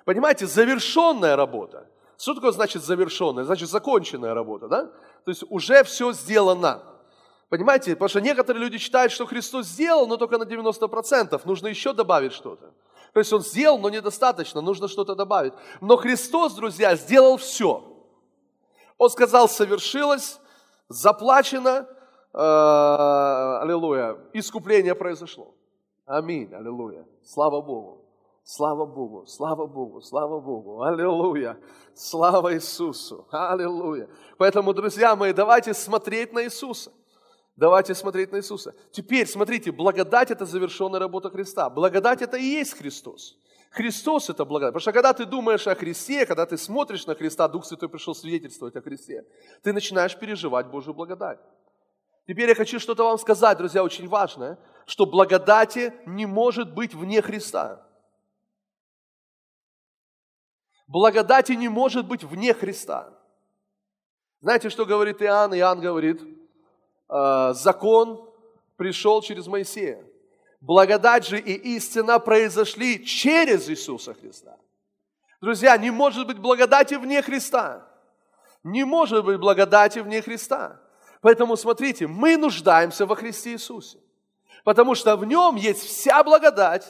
Понимаете, 0.05 0.45
завершенная 0.45 1.35
работа. 1.35 1.87
Что 2.17 2.33
такое 2.33 2.51
значит 2.51 2.83
завершенная? 2.83 3.43
Значит, 3.43 3.69
законченная 3.69 4.33
работа, 4.33 4.67
да? 4.67 4.85
То 5.25 5.31
есть 5.31 5.43
уже 5.49 5.83
все 5.83 6.13
сделано. 6.13 6.83
Понимаете? 7.49 7.93
Потому 7.93 8.09
что 8.09 8.21
некоторые 8.21 8.63
люди 8.63 8.77
считают, 8.77 9.11
что 9.11 9.25
Христос 9.25 9.67
сделал, 9.67 10.07
но 10.07 10.17
только 10.17 10.37
на 10.37 10.43
90%. 10.43 11.41
Нужно 11.45 11.67
еще 11.67 11.93
добавить 11.93 12.33
что-то. 12.33 12.73
То 13.13 13.19
есть 13.19 13.33
Он 13.33 13.41
сделал, 13.41 13.79
но 13.79 13.89
недостаточно, 13.89 14.61
нужно 14.61 14.87
что-то 14.87 15.15
добавить. 15.15 15.53
Но 15.81 15.97
Христос, 15.97 16.53
друзья, 16.53 16.95
сделал 16.95 17.37
все. 17.37 17.83
Он 18.97 19.09
сказал, 19.09 19.47
совершилось, 19.47 20.39
заплачено, 20.89 21.87
э, 22.33 22.37
аллилуйя, 23.61 24.17
искупление 24.33 24.95
произошло. 24.95 25.53
Аминь, 26.07 26.53
аллилуйя. 26.53 27.05
Слава 27.21 27.61
Богу. 27.61 28.05
Слава 28.43 28.85
Богу, 28.85 29.25
слава 29.27 29.67
Богу, 29.67 29.99
слава 29.99 30.39
Богу, 30.39 30.81
аллилуйя, 30.81 31.59
слава 31.93 32.55
Иисусу, 32.55 33.27
аллилуйя. 33.29 34.07
Поэтому, 34.37 34.73
друзья 34.73 35.17
мои, 35.17 35.33
давайте 35.33 35.73
смотреть 35.73 36.31
на 36.31 36.45
Иисуса. 36.45 36.93
Давайте 37.57 37.93
смотреть 37.93 38.31
на 38.31 38.37
Иисуса. 38.37 38.73
Теперь, 38.91 39.27
смотрите, 39.27 39.73
благодать– 39.73 40.31
это 40.31 40.45
завершенная 40.45 40.97
работа 40.97 41.29
Христа. 41.29 41.69
Благодать– 41.69 42.21
это 42.21 42.37
и 42.37 42.43
есть 42.43 42.77
Христос. 42.77 43.37
Христос– 43.71 44.29
это 44.29 44.45
благодать. 44.45 44.71
Потому 44.71 44.81
что 44.81 44.93
когда 44.93 45.11
ты 45.11 45.25
думаешь 45.25 45.67
о 45.67 45.75
Христе, 45.75 46.25
когда 46.25 46.45
ты 46.45 46.57
смотришь 46.57 47.05
на 47.05 47.15
Христа, 47.15 47.49
Дух 47.49 47.65
Святой 47.65 47.89
пришел 47.89 48.15
свидетельствовать 48.15 48.77
о 48.77 48.81
Христе, 48.81 49.25
ты 49.61 49.73
начинаешь 49.73 50.17
переживать 50.17 50.67
Божью 50.67 50.93
благодать. 50.93 51.39
Теперь 52.27 52.47
я 52.47 52.55
хочу 52.55 52.79
что-то 52.79 53.03
вам 53.03 53.17
сказать, 53.17 53.57
друзья, 53.57 53.83
очень 53.83 54.07
важное, 54.07 54.57
что 54.87 55.05
благодати 55.05 55.93
не 56.07 56.25
может 56.25 56.73
быть 56.73 56.95
вне 56.95 57.21
Христа. 57.21 57.87
Благодати 60.87 61.51
не 61.51 61.69
может 61.69 62.07
быть 62.07 62.23
вне 62.23 62.55
Христа. 62.55 63.13
Знаете, 64.41 64.71
что 64.71 64.87
говорит 64.87 65.21
Иоанн? 65.21 65.53
Иоанн 65.53 65.79
говорит– 65.79 66.21
Э, 67.09 67.53
закон 67.53 68.29
пришел 68.75 69.21
через 69.21 69.47
Моисея. 69.47 70.03
Благодать 70.59 71.25
же 71.25 71.39
и 71.39 71.53
истина 71.75 72.19
произошли 72.19 73.05
через 73.05 73.69
Иисуса 73.69 74.13
Христа. 74.13 74.57
Друзья, 75.39 75.77
не 75.77 75.91
может 75.91 76.27
быть 76.27 76.39
благодати 76.39 76.95
вне 76.95 77.21
Христа. 77.21 77.87
Не 78.63 78.83
может 78.83 79.23
быть 79.23 79.39
благодати 79.39 79.99
вне 79.99 80.21
Христа. 80.21 80.81
Поэтому 81.21 81.55
смотрите, 81.55 82.07
мы 82.07 82.37
нуждаемся 82.37 83.05
во 83.05 83.15
Христе 83.15 83.53
Иисусе. 83.53 83.99
Потому 84.63 84.95
что 84.95 85.15
в 85.17 85.25
нем 85.25 85.55
есть 85.55 85.83
вся 85.83 86.23
благодать, 86.23 86.85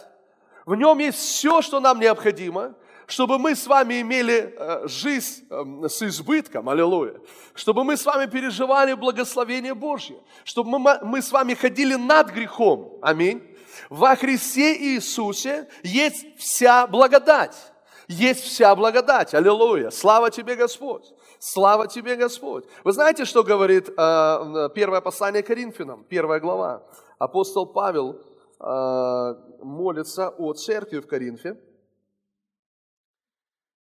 в 0.66 0.76
нем 0.76 0.98
есть 1.00 1.18
все, 1.18 1.62
что 1.62 1.80
нам 1.80 2.00
необходимо– 2.00 2.76
чтобы 3.08 3.40
мы 3.40 3.56
с 3.56 3.66
вами 3.66 4.02
имели 4.02 4.54
э, 4.56 4.88
жизнь 4.88 5.48
эм, 5.50 5.86
с 5.90 6.02
избытком, 6.04 6.68
аллилуйя, 6.68 7.16
чтобы 7.56 7.86
мы 7.86 7.96
с 7.96 8.06
вами 8.06 8.26
переживали 8.26 8.94
благословение 8.94 9.74
Божье, 9.74 10.18
чтобы 10.44 10.78
мы, 10.78 11.00
мы 11.02 11.22
с 11.22 11.32
вами 11.32 11.54
ходили 11.54 11.96
над 11.96 12.32
грехом, 12.32 13.00
аминь. 13.02 13.42
Во 13.90 14.16
Христе 14.16 14.76
Иисусе 14.76 15.70
есть 15.84 16.38
вся 16.38 16.86
благодать, 16.86 17.56
есть 18.10 18.44
вся 18.44 18.76
благодать, 18.76 19.34
аллилуйя, 19.34 19.90
слава 19.90 20.30
тебе, 20.30 20.56
Господь. 20.56 21.14
Слава 21.40 21.88
тебе, 21.88 22.16
Господь. 22.16 22.66
Вы 22.84 22.94
знаете, 22.94 23.24
что 23.24 23.44
говорит 23.44 23.90
э, 23.90 24.70
первое 24.74 25.02
послание 25.02 25.44
Коринфянам, 25.44 26.04
первая 26.04 26.40
глава? 26.40 26.82
Апостол 27.18 27.66
Павел 27.66 28.22
э, 28.60 29.36
молится 29.64 30.30
о 30.30 30.54
церкви 30.54 31.00
в 31.00 31.08
Коринфе, 31.08 31.60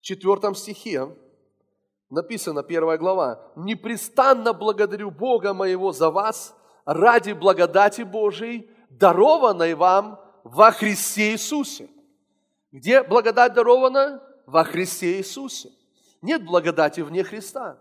четвертом 0.01 0.55
стихе 0.55 1.15
написано, 2.09 2.63
первая 2.63 2.97
глава, 2.97 3.41
«Непрестанно 3.55 4.53
благодарю 4.53 5.11
Бога 5.11 5.53
моего 5.53 5.91
за 5.91 6.09
вас 6.09 6.55
ради 6.85 7.33
благодати 7.33 8.01
Божией, 8.01 8.69
дарованной 8.89 9.73
вам 9.73 10.19
во 10.43 10.71
Христе 10.71 11.31
Иисусе». 11.33 11.89
Где 12.71 13.01
благодать 13.03 13.53
дарована? 13.53 14.21
Во 14.45 14.63
Христе 14.63 15.17
Иисусе. 15.17 15.71
Нет 16.21 16.45
благодати 16.45 17.01
вне 17.01 17.23
Христа. 17.23 17.77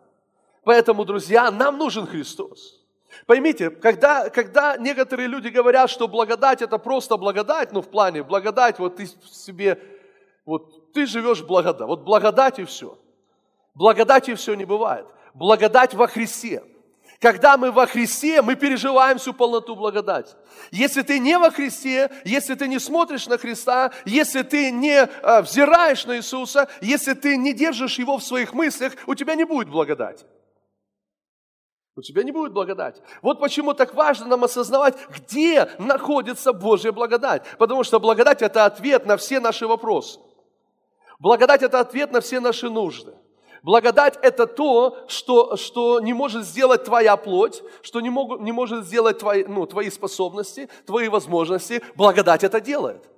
Поэтому, 0.64 1.04
друзья, 1.04 1.50
нам 1.50 1.78
нужен 1.78 2.06
Христос. 2.06 2.85
Поймите, 3.26 3.70
когда, 3.70 4.28
когда 4.28 4.76
некоторые 4.76 5.28
люди 5.28 5.48
говорят, 5.48 5.90
что 5.90 6.08
благодать 6.08 6.62
это 6.62 6.78
просто 6.78 7.16
благодать, 7.16 7.72
ну 7.72 7.80
в 7.80 7.88
плане 7.88 8.22
благодать, 8.22 8.78
вот 8.78 8.96
ты 8.96 9.06
себе, 9.30 9.80
вот 10.44 10.92
ты 10.92 11.06
живешь 11.06 11.42
благодать, 11.42 11.88
вот 11.88 12.02
благодать 12.02 12.58
и 12.58 12.64
все. 12.64 12.98
Благодати 13.74 14.34
все 14.34 14.54
не 14.54 14.64
бывает. 14.64 15.06
Благодать 15.34 15.94
во 15.94 16.06
Христе. 16.06 16.62
Когда 17.20 17.56
мы 17.56 17.70
во 17.70 17.86
Христе, 17.86 18.42
мы 18.42 18.56
переживаем 18.56 19.18
всю 19.18 19.32
полноту 19.32 19.74
благодати. 19.74 20.34
Если 20.70 21.02
ты 21.02 21.18
не 21.18 21.38
во 21.38 21.50
Христе, 21.50 22.10
если 22.24 22.54
ты 22.54 22.68
не 22.68 22.78
смотришь 22.78 23.26
на 23.26 23.38
Христа, 23.38 23.92
если 24.04 24.42
ты 24.42 24.70
не 24.70 25.04
э, 25.04 25.42
взираешь 25.42 26.04
на 26.04 26.16
Иисуса, 26.18 26.68
если 26.82 27.14
ты 27.14 27.36
не 27.36 27.54
держишь 27.54 27.98
Его 27.98 28.18
в 28.18 28.24
своих 28.24 28.52
мыслях, 28.52 28.92
у 29.06 29.14
тебя 29.14 29.34
не 29.34 29.44
будет 29.44 29.68
благодати. 29.68 30.24
У 31.96 32.02
тебя 32.02 32.22
не 32.22 32.30
будет 32.30 32.52
благодати. 32.52 33.00
Вот 33.22 33.40
почему 33.40 33.72
так 33.72 33.94
важно 33.94 34.26
нам 34.26 34.44
осознавать, 34.44 34.96
где 35.08 35.70
находится 35.78 36.52
Божья 36.52 36.92
благодать. 36.92 37.42
Потому 37.58 37.84
что 37.84 37.98
благодать– 37.98 38.42
это 38.42 38.66
ответ 38.66 39.06
на 39.06 39.16
все 39.16 39.40
наши 39.40 39.66
вопросы. 39.66 40.20
Благодать– 41.18 41.62
это 41.62 41.80
ответ 41.80 42.12
на 42.12 42.20
все 42.20 42.40
наши 42.40 42.68
нужды. 42.68 43.14
Благодать– 43.62 44.18
это 44.22 44.46
то, 44.46 45.06
что, 45.08 45.56
что 45.56 46.00
не 46.00 46.12
может 46.12 46.44
сделать 46.44 46.84
твоя 46.84 47.16
плоть, 47.16 47.62
что 47.80 48.02
не, 48.02 48.10
могут, 48.10 48.42
не 48.42 48.52
может 48.52 48.84
сделать 48.84 49.18
твои, 49.18 49.44
ну, 49.44 49.64
твои 49.64 49.88
способности, 49.88 50.68
твои 50.84 51.08
возможности. 51.08 51.82
Благодать 51.94 52.44
это 52.44 52.60
делает. 52.60 53.08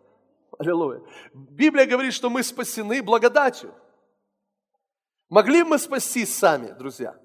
Аллилуйя. 0.56 1.02
Библия 1.34 1.84
говорит, 1.84 2.14
что 2.14 2.30
мы 2.30 2.44
спасены 2.44 3.02
благодатью. 3.02 3.74
Могли 5.28 5.64
мы 5.64 5.78
спастись 5.78 6.32
сами, 6.32 6.68
друзья? 6.78 7.16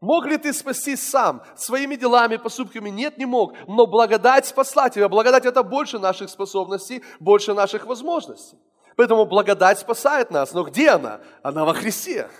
Мог 0.00 0.26
ли 0.26 0.36
ты 0.36 0.52
спастись 0.52 1.08
сам 1.08 1.42
своими 1.56 1.96
делами, 1.96 2.36
поступками? 2.36 2.90
Нет, 2.90 3.16
не 3.16 3.24
мог. 3.24 3.54
Но 3.66 3.86
благодать 3.86 4.46
спасла 4.46 4.90
тебя. 4.90 5.08
Благодать– 5.08 5.44
это 5.46 5.62
больше 5.62 5.98
наших 5.98 6.28
способностей, 6.28 7.02
больше 7.18 7.54
наших 7.54 7.86
возможностей. 7.86 8.58
Поэтому 8.96 9.26
благодать 9.26 9.78
спасает 9.78 10.30
нас. 10.30 10.52
Но 10.52 10.64
где 10.64 10.90
она? 10.90 11.20
Она 11.42 11.64
во 11.64 11.74
Христе. 11.74 12.30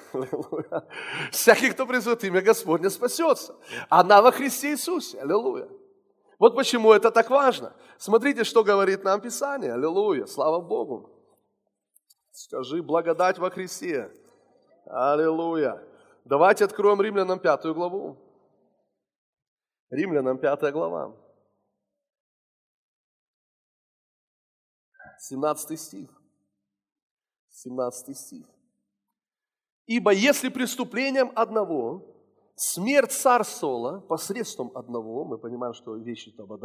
Всякий, 1.31 1.71
кто 1.71 1.87
призовет 1.87 2.25
имя 2.25 2.41
Господня, 2.41 2.91
спасется. 2.91 3.55
Она 3.89 4.23
во 4.23 4.33
Христе 4.33 4.73
Иисусе. 4.73 5.21
Аллилуйя. 5.21 5.69
Вот 6.39 6.55
почему 6.55 6.93
это 6.93 7.11
так 7.11 7.31
важно. 7.31 7.75
Смотрите, 7.99 8.45
что 8.45 8.65
говорит 8.65 9.05
нам 9.05 9.21
Писание. 9.21 9.75
Аллилуйя. 9.75 10.27
Слава 10.27 10.61
Богу. 10.61 11.11
Скажи 12.33 12.83
благодать 12.83 13.39
во 13.39 13.51
Христе. 13.51 14.11
Аллилуйя. 14.87 15.83
Давайте 16.29 16.65
откроем 16.65 17.01
Римлянам 17.01 17.39
пятую 17.39 17.75
главу. 17.75 18.17
Римлянам 19.91 20.39
пятая 20.39 20.73
глава. 20.73 21.15
17 25.21 25.81
стих. 25.81 26.11
17 27.51 28.17
стих. 28.17 28.47
Ибо 29.87 30.13
если 30.13 30.49
преступлением 30.49 31.31
одного 31.37 32.03
смерть 32.57 33.13
царствовала 33.13 34.01
посредством 34.01 34.77
одного, 34.77 35.25
мы 35.25 35.39
понимаем, 35.39 35.75
что 35.75 35.95
вещи 35.95 36.33
то 36.33 36.43
об 36.43 36.61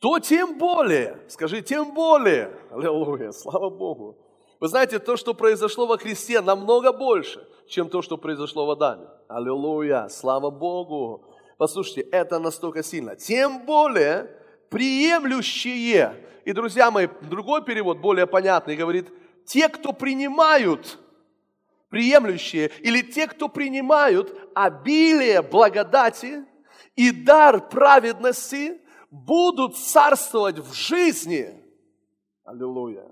то 0.00 0.18
тем 0.18 0.58
более, 0.58 1.24
скажи, 1.28 1.62
тем 1.62 1.94
более, 1.94 2.58
аллилуйя, 2.72 3.30
слава 3.30 3.70
Богу. 3.70 4.25
Вы 4.60 4.68
знаете, 4.68 4.98
то, 4.98 5.16
что 5.16 5.34
произошло 5.34 5.86
во 5.86 5.98
Христе, 5.98 6.40
намного 6.40 6.92
больше, 6.92 7.46
чем 7.68 7.88
то, 7.88 8.02
что 8.02 8.16
произошло 8.16 8.66
в 8.66 8.70
Адаме. 8.70 9.06
Аллилуйя, 9.28 10.08
слава 10.08 10.50
Богу. 10.50 11.24
Послушайте, 11.58 12.02
это 12.02 12.38
настолько 12.38 12.82
сильно. 12.82 13.16
Тем 13.16 13.64
более, 13.66 14.30
приемлющие. 14.70 16.14
И, 16.44 16.52
друзья 16.52 16.90
мои, 16.90 17.08
другой 17.22 17.64
перевод, 17.64 17.98
более 17.98 18.26
понятный, 18.26 18.76
говорит– 18.76 19.08
те, 19.46 19.68
кто 19.68 19.92
принимают, 19.92 20.98
приемлющие, 21.88 22.70
или 22.80 23.00
те, 23.00 23.26
кто 23.28 23.48
принимают 23.48 24.36
обилие 24.54 25.40
благодати 25.40 26.44
и 26.96 27.12
дар 27.12 27.68
праведности, 27.68 28.80
будут 29.10 29.76
царствовать 29.76 30.58
в 30.58 30.74
жизни. 30.74 31.62
Аллилуйя. 32.44 33.08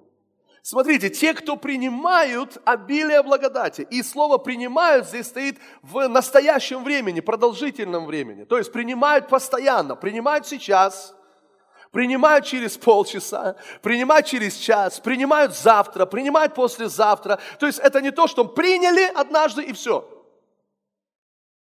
Смотрите, 0.67 1.11
те, 1.11 1.35
кто 1.35 1.57
принимают 1.57 2.57
обилие 2.65 3.23
благодати, 3.23 3.87
и 3.91 4.03
слово 4.03 4.39
«принимают» 4.39 5.07
здесь 5.07 5.27
стоит 5.27 5.59
в 5.83 6.09
настоящем 6.09 6.85
времени, 6.85 7.21
продолжительном 7.21 8.07
времени. 8.07 8.45
То 8.45 8.57
есть 8.57 8.73
принимают 8.73 9.29
постоянно, 9.29 9.95
принимают 9.95 10.47
сейчас, 10.47 11.15
принимают 11.93 12.47
через 12.47 12.79
полчаса, 12.79 13.57
принимают 13.83 14.25
через 14.25 14.55
час, 14.55 15.01
принимают 15.01 15.55
завтра, 15.55 16.07
принимают 16.07 16.55
послезавтра. 16.55 17.39
То 17.59 17.67
есть 17.67 17.79
это 17.79 18.01
не 18.01 18.11
то, 18.11 18.27
что 18.27 18.47
приняли 18.47 19.05
однажды 19.15 19.65
и 19.65 19.75
все. 19.75 20.09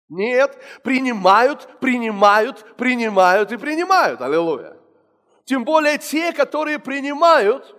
Нет, 0.10 0.62
принимают, 0.84 1.70
принимают, 1.80 2.76
принимают 2.76 3.50
и 3.54 3.56
принимают. 3.56 4.20
Аллилуйя. 4.20 4.76
Тем 5.46 5.64
более 5.64 5.98
те, 6.00 6.34
которые 6.34 6.80
принимают 6.80 7.79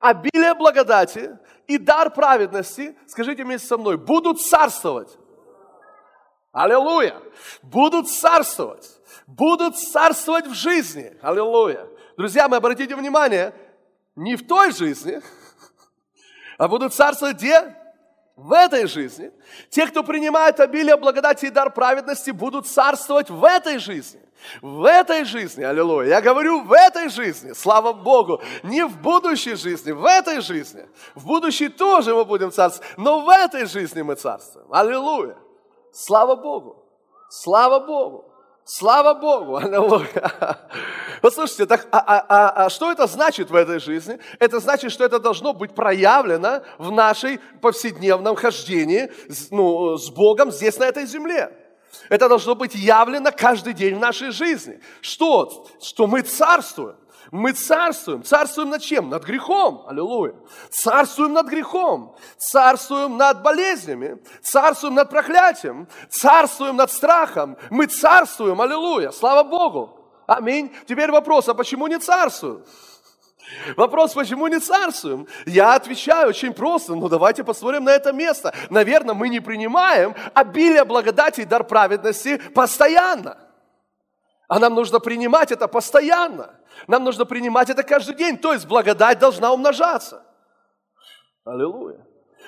обилие 0.00 0.54
благодати 0.54 1.38
и 1.68 1.78
дар 1.78 2.10
праведности, 2.10 2.96
скажите 3.06 3.44
вместе 3.44 3.68
со 3.68 3.78
мной, 3.78 3.96
будут 3.96 4.40
царствовать. 4.40 5.16
Аллилуйя. 6.52 7.16
Будут 7.62 8.10
царствовать 8.10 9.00
будут 9.30 9.78
царствовать 9.78 10.46
в 10.46 10.54
жизни. 10.54 11.16
Аллилуйя. 11.22 11.86
Друзья, 12.16 12.48
мы 12.48 12.56
обратите 12.56 12.94
внимание, 12.96 13.54
не 14.16 14.36
в 14.36 14.46
той 14.46 14.72
жизни, 14.72 15.20
а 16.58 16.68
будут 16.68 16.92
царствовать 16.92 17.36
где? 17.36 17.76
В 18.36 18.52
этой 18.52 18.86
жизни. 18.86 19.30
Те, 19.70 19.86
кто 19.86 20.02
принимает 20.02 20.60
обилие 20.60 20.96
благодати 20.96 21.46
и 21.46 21.50
дар 21.50 21.72
праведности, 21.72 22.30
будут 22.30 22.66
царствовать 22.66 23.30
в 23.30 23.44
этой 23.44 23.78
жизни. 23.78 24.20
В 24.62 24.84
этой 24.84 25.24
жизни, 25.24 25.62
аллилуйя. 25.62 26.08
Я 26.08 26.20
говорю, 26.20 26.62
в 26.62 26.72
этой 26.72 27.08
жизни, 27.08 27.52
слава 27.52 27.92
Богу. 27.92 28.40
Не 28.62 28.84
в 28.86 29.00
будущей 29.00 29.54
жизни, 29.54 29.92
в 29.92 30.04
этой 30.04 30.40
жизни. 30.40 30.88
В 31.14 31.26
будущей 31.26 31.68
тоже 31.68 32.14
мы 32.14 32.24
будем 32.24 32.50
царствовать, 32.52 32.96
но 32.96 33.20
в 33.20 33.28
этой 33.28 33.66
жизни 33.66 34.02
мы 34.02 34.14
царствуем. 34.14 34.66
Аллилуйя. 34.72 35.36
Слава 35.92 36.36
Богу. 36.36 36.84
Слава 37.28 37.80
Богу. 37.80 38.30
Слава 38.64 39.14
Богу! 39.14 39.56
Аллилуйя! 39.62 40.58
Послушайте, 41.22 41.66
так, 41.66 41.88
а, 41.90 41.98
а, 41.98 42.24
а, 42.28 42.66
а 42.66 42.70
что 42.70 42.92
это 42.92 43.08
значит 43.08 43.50
в 43.50 43.54
этой 43.54 43.80
жизни? 43.80 44.18
Это 44.38 44.60
значит, 44.60 44.92
что 44.92 45.04
это 45.04 45.18
должно 45.18 45.52
быть 45.52 45.74
проявлено 45.74 46.62
в 46.78 46.92
нашей 46.92 47.40
повседневном 47.60 48.36
хождении 48.36 49.10
ну, 49.50 49.96
с 49.96 50.08
Богом 50.10 50.52
здесь, 50.52 50.78
на 50.78 50.84
этой 50.84 51.04
земле. 51.06 51.50
Это 52.08 52.28
должно 52.28 52.54
быть 52.54 52.74
явлено 52.74 53.30
каждый 53.32 53.72
день 53.72 53.96
в 53.96 54.00
нашей 54.00 54.30
жизни. 54.30 54.80
Что? 55.00 55.66
Что 55.80 56.06
мы 56.06 56.22
царствуем. 56.22 56.96
Мы 57.30 57.52
царствуем. 57.52 58.22
Царствуем 58.24 58.70
над 58.70 58.82
чем? 58.82 59.08
Над 59.08 59.24
грехом. 59.24 59.84
Аллилуйя. 59.86 60.34
Царствуем 60.70 61.32
над 61.32 61.46
грехом. 61.46 62.16
Царствуем 62.38 63.16
над 63.16 63.42
болезнями. 63.42 64.18
Царствуем 64.42 64.94
над 64.94 65.10
проклятием. 65.10 65.86
Царствуем 66.08 66.76
над 66.76 66.90
страхом. 66.90 67.56
Мы 67.70 67.86
царствуем. 67.86 68.60
Аллилуйя. 68.60 69.10
Слава 69.10 69.44
Богу. 69.44 69.96
Аминь. 70.26 70.74
Теперь 70.86 71.10
вопрос, 71.10 71.48
а 71.48 71.54
почему 71.54 71.86
не 71.86 71.98
царствуем? 71.98 72.64
Вопрос, 73.76 74.14
почему 74.14 74.46
не 74.48 74.58
царствуем? 74.58 75.26
Я 75.46 75.74
отвечаю 75.74 76.28
очень 76.28 76.52
просто, 76.52 76.94
ну 76.94 77.08
давайте 77.08 77.44
посмотрим 77.44 77.84
на 77.84 77.90
это 77.90 78.12
место. 78.12 78.54
Наверное, 78.70 79.14
мы 79.14 79.28
не 79.28 79.40
принимаем 79.40 80.14
обилие 80.34 80.84
благодати 80.84 81.42
и 81.42 81.44
дар 81.44 81.64
праведности 81.64 82.38
постоянно. 82.54 83.38
А 84.48 84.58
нам 84.58 84.74
нужно 84.74 84.98
принимать 84.98 85.52
это 85.52 85.68
постоянно. 85.68 86.58
Нам 86.88 87.04
нужно 87.04 87.24
принимать 87.24 87.70
это 87.70 87.82
каждый 87.82 88.16
день. 88.16 88.36
То 88.36 88.52
есть 88.52 88.66
благодать 88.66 89.18
должна 89.18 89.52
умножаться. 89.52 90.24
Аллилуйя. 91.44 92.04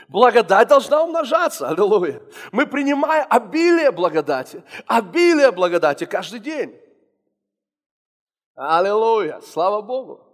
Благодать 0.09 0.69
должна 0.69 1.05
умножаться. 1.05 1.69
Аллилуйя. 1.69 2.21
Мы 2.51 2.67
принимаем 2.67 3.27
обилие 3.31 3.93
благодати. 3.93 4.65
Обилие 4.87 5.53
благодати 5.53 6.05
каждый 6.05 6.41
день. 6.41 6.77
Аллилуйя. 8.57 9.41
Слава 9.41 9.81
Богу. 9.81 10.32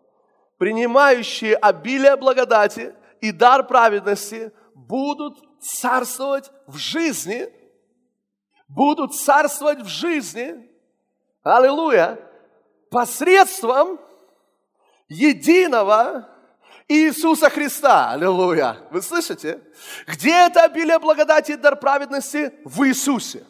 Принимающие 0.58 1.54
обилие 1.54 2.16
благодати 2.16 2.94
и 3.20 3.32
дар 3.32 3.66
праведности 3.66 4.52
будут 4.74 5.38
царствовать 5.60 6.50
в 6.66 6.76
жизни. 6.76 7.48
Будут 8.68 9.14
царствовать 9.14 9.80
в 9.80 9.88
жизни 9.88 10.68
Аллилуйя! 11.42 12.18
Посредством 12.90 13.98
единого 15.08 16.28
Иисуса 16.88 17.50
Христа. 17.50 18.12
Аллилуйя. 18.12 18.78
Вы 18.90 19.02
слышите? 19.02 19.62
Где 20.06 20.46
это 20.46 20.64
обилие 20.64 20.98
благодати 20.98 21.52
и 21.52 21.56
дар 21.56 21.76
праведности? 21.76 22.52
В 22.64 22.84
Иисусе 22.84 23.44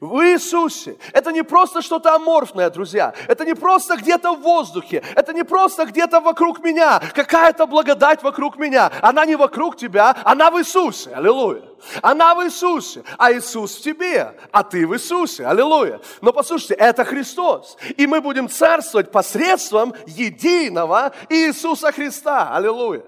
в 0.00 0.20
Иисусе. 0.24 0.96
Это 1.12 1.32
не 1.32 1.42
просто 1.42 1.82
что-то 1.82 2.14
аморфное, 2.14 2.70
друзья. 2.70 3.14
Это 3.28 3.44
не 3.44 3.54
просто 3.54 3.96
где-то 3.96 4.34
в 4.34 4.40
воздухе. 4.40 5.02
Это 5.14 5.32
не 5.32 5.44
просто 5.44 5.86
где-то 5.86 6.20
вокруг 6.20 6.60
меня. 6.60 7.00
Какая-то 7.14 7.66
благодать 7.66 8.22
вокруг 8.22 8.56
меня. 8.58 8.90
Она 9.00 9.24
не 9.24 9.36
вокруг 9.36 9.76
тебя, 9.76 10.16
она 10.24 10.50
в 10.50 10.58
Иисусе. 10.58 11.10
Аллилуйя. 11.10 11.62
Она 12.02 12.34
в 12.34 12.44
Иисусе, 12.44 13.04
а 13.18 13.32
Иисус 13.32 13.76
в 13.76 13.82
тебе, 13.82 14.34
а 14.50 14.62
ты 14.62 14.86
в 14.86 14.94
Иисусе. 14.94 15.46
Аллилуйя. 15.46 16.00
Но 16.20 16.32
послушайте, 16.32 16.74
это 16.74 17.04
Христос. 17.04 17.76
И 17.96 18.06
мы 18.06 18.20
будем 18.20 18.48
царствовать 18.48 19.10
посредством 19.10 19.94
единого 20.06 21.12
Иисуса 21.28 21.92
Христа. 21.92 22.54
Аллилуйя. 22.54 23.04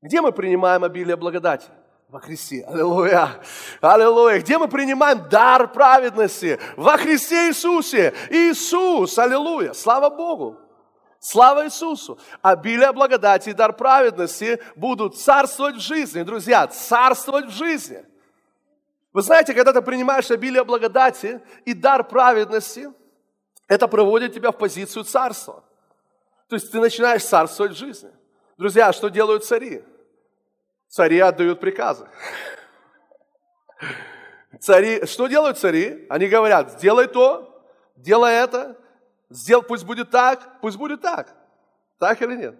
Где 0.00 0.20
мы 0.20 0.32
принимаем 0.32 0.82
обилие 0.82 1.16
благодати? 1.16 1.68
Во 2.12 2.20
Христе. 2.20 2.62
Аллилуйя. 2.68 3.40
Аллилуйя. 3.80 4.38
Где 4.40 4.58
мы 4.58 4.68
принимаем 4.68 5.26
дар 5.30 5.72
праведности? 5.72 6.60
Во 6.76 6.98
Христе 6.98 7.48
Иисусе. 7.48 8.12
Иисус. 8.28 9.18
Аллилуйя. 9.18 9.72
Слава 9.72 10.10
Богу. 10.10 10.58
Слава 11.18 11.64
Иисусу! 11.64 12.18
Обилие 12.42 12.92
благодати 12.92 13.50
и 13.50 13.52
дар 13.54 13.72
праведности 13.72 14.60
будут 14.76 15.16
царствовать 15.16 15.76
в 15.76 15.80
жизни. 15.80 16.22
Друзья, 16.22 16.66
царствовать 16.66 17.46
в 17.46 17.52
жизни. 17.52 18.04
Вы 19.14 19.22
знаете, 19.22 19.54
когда 19.54 19.72
ты 19.72 19.80
принимаешь 19.80 20.30
обилие 20.30 20.64
благодати 20.64 21.40
и 21.64 21.72
дар 21.72 22.04
праведности, 22.04 22.92
это 23.68 23.88
проводит 23.88 24.34
тебя 24.34 24.50
в 24.50 24.58
позицию 24.58 25.04
царства. 25.04 25.64
То 26.48 26.56
есть 26.56 26.72
ты 26.72 26.78
начинаешь 26.78 27.24
царствовать 27.24 27.72
в 27.72 27.78
жизни. 27.78 28.10
Друзья, 28.58 28.92
что 28.92 29.08
делают 29.08 29.46
цари? 29.46 29.82
Цари 30.92 31.20
отдают 31.20 31.58
приказы. 31.58 32.06
Цари, 34.60 35.06
что 35.06 35.26
делают 35.26 35.56
цари? 35.56 36.06
Они 36.10 36.28
говорят, 36.28 36.72
сделай 36.72 37.06
то, 37.06 37.64
делай 37.96 38.34
это, 38.34 38.76
сделай, 39.30 39.62
пусть 39.62 39.84
будет 39.84 40.10
так, 40.10 40.60
пусть 40.60 40.76
будет 40.76 41.00
так. 41.00 41.34
Так 41.98 42.20
или 42.20 42.36
нет? 42.36 42.56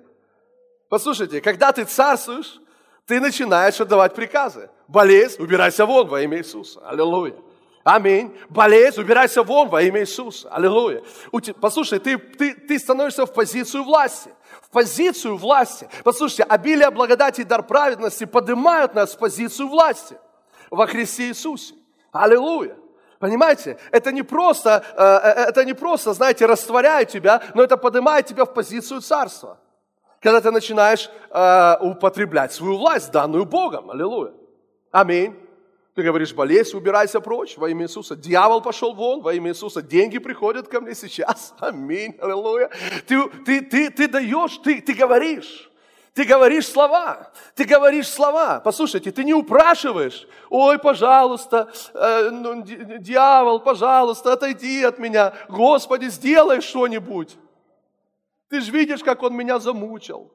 Послушайте, 0.88 1.42
когда 1.42 1.72
ты 1.72 1.84
царствуешь, 1.84 2.58
ты 3.04 3.20
начинаешь 3.20 3.78
отдавать 3.78 4.14
приказы. 4.14 4.70
Болезнь, 4.88 5.42
убирайся 5.42 5.84
вон 5.84 6.08
во 6.08 6.22
имя 6.22 6.38
Иисуса. 6.38 6.80
Аллилуйя. 6.88 7.36
Аминь. 7.84 8.36
Болезнь, 8.48 9.00
убирайся 9.00 9.42
вон 9.42 9.68
во 9.68 9.82
имя 9.82 10.00
Иисуса. 10.00 10.48
Аллилуйя. 10.50 11.02
Послушай, 11.60 11.98
ты, 11.98 12.16
ты, 12.16 12.54
ты 12.54 12.78
становишься 12.78 13.26
в 13.26 13.32
позицию 13.32 13.84
власти 13.84 14.30
позицию 14.72 15.36
власти. 15.36 15.88
Послушайте, 16.02 16.42
обилие 16.44 16.90
благодати 16.90 17.42
и 17.42 17.44
дар 17.44 17.62
праведности 17.62 18.24
поднимают 18.24 18.94
нас 18.94 19.14
в 19.14 19.18
позицию 19.18 19.68
власти 19.68 20.18
во 20.70 20.86
Христе 20.86 21.28
Иисусе. 21.28 21.74
Аллилуйя. 22.10 22.76
Понимаете? 23.18 23.78
Это 23.92 24.10
не 24.10 24.22
просто, 24.22 24.84
э, 24.96 25.02
э, 25.02 25.48
это 25.48 25.64
не 25.64 25.74
просто, 25.74 26.12
знаете, 26.12 26.46
растворяет 26.46 27.10
тебя, 27.10 27.40
но 27.54 27.62
это 27.62 27.76
поднимает 27.76 28.26
тебя 28.26 28.44
в 28.44 28.52
позицию 28.52 29.00
царства. 29.00 29.58
Когда 30.20 30.40
ты 30.40 30.50
начинаешь 30.50 31.08
э, 31.30 31.76
употреблять 31.80 32.52
свою 32.52 32.78
власть, 32.78 33.12
данную 33.12 33.44
Богом. 33.44 33.90
Аллилуйя. 33.90 34.32
Аминь. 34.90 35.36
Ты 35.94 36.02
говоришь, 36.02 36.33
болезнь, 36.33 36.74
убирайся 36.74 37.20
прочь 37.20 37.59
во 37.59 37.68
имя 37.68 37.85
Иисуса. 37.85 38.16
Дьявол 38.16 38.62
пошел 38.62 38.94
вон 38.94 39.20
во 39.20 39.35
имя 39.35 39.50
Иисуса. 39.50 39.83
Деньги 39.83 40.18
приходят 40.18 40.66
ко 40.68 40.81
мне 40.81 40.94
сейчас. 40.94 41.55
Аминь. 41.61 42.16
Аллилуйя. 42.18 42.70
Ты, 43.07 43.28
ты, 43.44 43.61
ты, 43.61 43.90
ты 43.90 44.09
даешь, 44.09 44.57
ты, 44.59 44.81
ты 44.81 44.94
говоришь. 44.94 45.68
Ты 46.14 46.24
говоришь 46.24 46.66
слова, 46.66 47.33
ты 47.55 47.64
говоришь 47.64 48.07
слова. 48.07 48.61
Послушайте, 48.61 49.11
ты 49.12 49.24
не 49.24 49.33
упрашиваешь. 49.33 50.28
Ой, 50.50 50.78
пожалуйста, 50.78 51.72
э, 51.94 52.28
ну, 52.31 52.62
дьявол, 52.62 53.61
пожалуйста, 53.61 54.35
отойди 54.35 54.85
от 54.85 54.98
меня. 54.98 55.33
Господи, 55.48 56.11
сделай 56.11 56.61
что-нибудь. 56.61 57.35
Ты 58.50 58.61
же 58.61 58.70
видишь, 58.70 59.02
как 59.02 59.22
он 59.22 59.35
меня 59.35 59.59
замучил. 59.59 60.31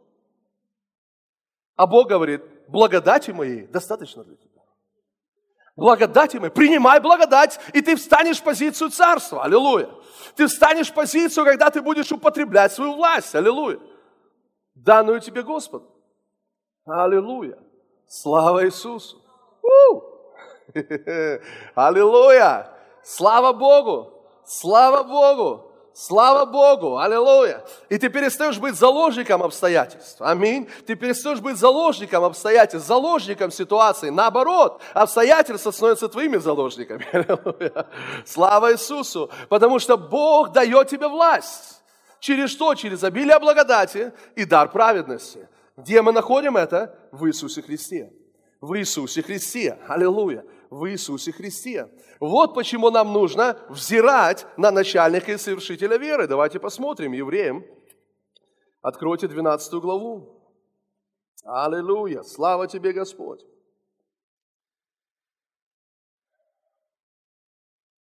А 1.75 1.85
Бог 1.85 2.09
говорит, 2.09 2.41
благодати 2.67 3.29
моей 3.29 3.67
достаточно 3.67 4.23
для 4.23 4.35
тебя 4.35 4.46
благодати 5.77 6.37
мы. 6.37 6.49
Принимай 6.49 6.99
благодать, 6.99 7.59
и 7.71 7.81
ты 7.81 7.95
встанешь 7.95 8.39
в 8.39 8.43
позицию 8.43 8.89
царства. 8.89 9.43
Аллилуйя. 9.43 9.89
Ты 10.35 10.47
встанешь 10.47 10.89
в 10.89 10.93
позицию, 10.93 11.45
когда 11.45 11.69
ты 11.69 11.81
будешь 11.81 12.11
употреблять 12.11 12.73
свою 12.73 12.95
власть. 12.95 13.33
Аллилуйя. 13.33 13.79
Данную 14.75 15.21
тебе 15.21 15.43
Господу. 15.43 15.89
Аллилуйя. 16.85 17.57
Слава 18.07 18.65
Иисусу. 18.65 19.21
Аллилуйя. 21.75 22.73
Слава 23.03 23.53
Богу. 23.53 24.13
Слава 24.45 25.03
Богу. 25.03 25.66
Слава 25.99 26.45
Богу, 26.45 26.99
аллилуйя. 26.99 27.65
И 27.89 27.97
ты 27.97 28.09
перестаешь 28.09 28.59
быть 28.59 28.75
заложником 28.75 29.41
обстоятельств. 29.41 30.21
Аминь. 30.21 30.69
Ты 30.85 30.93
перестаешь 30.93 31.39
быть 31.39 31.57
заложником 31.57 32.23
обстоятельств, 32.23 32.87
заложником 32.87 33.49
ситуации. 33.49 34.11
Наоборот, 34.11 34.79
обстоятельства 34.93 35.71
становятся 35.71 36.07
твоими 36.07 36.37
заложниками. 36.37 37.03
Аллилуйя. 37.11 37.87
Слава 38.27 38.73
Иисусу. 38.73 39.31
Потому 39.49 39.79
что 39.79 39.97
Бог 39.97 40.51
дает 40.51 40.87
тебе 40.87 41.07
власть. 41.07 41.81
Через 42.19 42.51
что? 42.51 42.75
Через 42.75 43.03
обилие 43.03 43.39
благодати 43.39 44.13
и 44.35 44.45
дар 44.45 44.69
праведности. 44.69 45.49
Где 45.77 46.03
мы 46.03 46.11
находим 46.11 46.57
это? 46.57 46.95
В 47.11 47.25
Иисусе 47.25 47.63
Христе. 47.63 48.11
В 48.61 48.77
Иисусе 48.77 49.21
Христе. 49.21 49.77
Аллилуйя 49.87 50.45
в 50.69 50.89
Иисусе 50.89 51.31
Христе. 51.31 51.89
Вот 52.19 52.53
почему 52.53 52.89
нам 52.89 53.13
нужно 53.13 53.59
взирать 53.69 54.45
на 54.57 54.71
начальника 54.71 55.31
и 55.31 55.37
совершителя 55.37 55.97
веры. 55.97 56.27
Давайте 56.27 56.59
посмотрим, 56.59 57.13
евреям. 57.13 57.65
Откройте 58.81 59.27
12 59.27 59.73
главу. 59.75 60.37
Аллилуйя! 61.43 62.23
Слава 62.23 62.67
тебе, 62.67 62.91
Господь! 62.91 63.45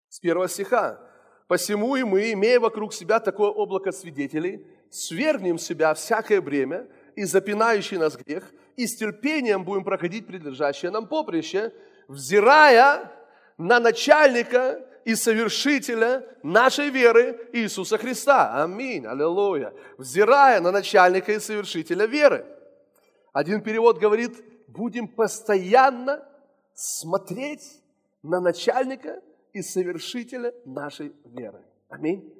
С 0.09 0.21
первого 0.21 0.49
стиха. 0.49 1.09
«Посему 1.49 1.97
и 1.97 2.03
мы, 2.03 2.33
имея 2.33 2.59
вокруг 2.61 2.95
себя 2.95 3.21
такое 3.21 3.51
облако 3.51 3.93
свидетелей, 3.93 4.67
свергнем 4.91 5.59
себя 5.59 5.93
всякое 5.93 6.41
бремя 6.41 6.88
и 7.15 7.25
запинающий 7.25 7.99
нас 7.99 8.17
грех, 8.17 8.51
и 8.77 8.87
с 8.87 8.97
терпением 8.97 9.65
будем 9.65 9.85
проходить 9.85 10.27
предлежащее 10.27 10.91
нам 10.91 11.07
поприще, 11.07 11.73
взирая 12.09 13.11
на 13.59 13.81
начальника 13.81 14.87
и 15.05 15.15
совершителя 15.15 16.25
нашей 16.43 16.91
веры 16.91 17.49
Иисуса 17.53 17.99
Христа. 17.99 18.63
Аминь, 18.63 19.07
аллилуйя. 19.07 19.73
Взирая 19.99 20.61
на 20.61 20.71
начальника 20.71 21.33
и 21.33 21.41
совершителя 21.41 22.07
веры. 22.07 22.47
Один 23.33 23.63
перевод 23.63 23.99
говорит, 23.99 24.33
будем 24.69 25.09
постоянно 25.09 26.27
смотреть 26.75 27.83
на 28.23 28.41
начальника 28.41 29.21
и 29.53 29.63
совершителя 29.63 30.55
нашей 30.65 31.13
веры. 31.25 31.63
Аминь. 31.89 32.33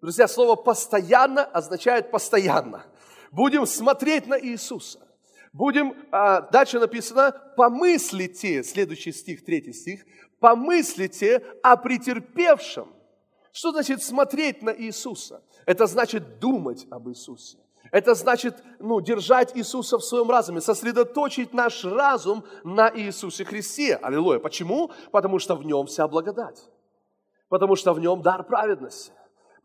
Друзья, 0.00 0.28
слово 0.28 0.56
«постоянно» 0.56 1.44
означает 1.44 2.10
«постоянно». 2.10 2.84
Будем 3.32 3.66
смотреть 3.66 4.26
на 4.26 4.40
Иисуса. 4.40 5.05
Будем, 5.56 5.96
а, 6.12 6.42
дальше 6.42 6.78
написано, 6.78 7.32
помыслите, 7.56 8.62
следующий 8.62 9.10
стих, 9.10 9.42
третий 9.42 9.72
стих, 9.72 10.04
помыслите 10.38 11.42
о 11.62 11.78
претерпевшем. 11.78 12.92
Что 13.52 13.72
значит 13.72 14.02
смотреть 14.02 14.60
на 14.60 14.68
Иисуса? 14.68 15.42
Это 15.64 15.86
значит 15.86 16.40
думать 16.40 16.86
об 16.90 17.08
Иисусе. 17.08 17.56
Это 17.90 18.14
значит 18.14 18.62
ну, 18.80 19.00
держать 19.00 19.56
Иисуса 19.56 19.96
в 19.96 20.04
своем 20.04 20.30
разуме, 20.30 20.60
сосредоточить 20.60 21.54
наш 21.54 21.86
разум 21.86 22.44
на 22.62 22.92
Иисусе 22.94 23.46
Христе. 23.46 23.96
Аллилуйя. 23.96 24.38
Почему? 24.40 24.90
Потому 25.10 25.38
что 25.38 25.54
в 25.56 25.64
нем 25.64 25.86
вся 25.86 26.06
благодать. 26.06 26.68
Потому 27.48 27.76
что 27.76 27.94
в 27.94 28.00
нем 28.00 28.20
дар 28.20 28.44
праведности 28.44 29.10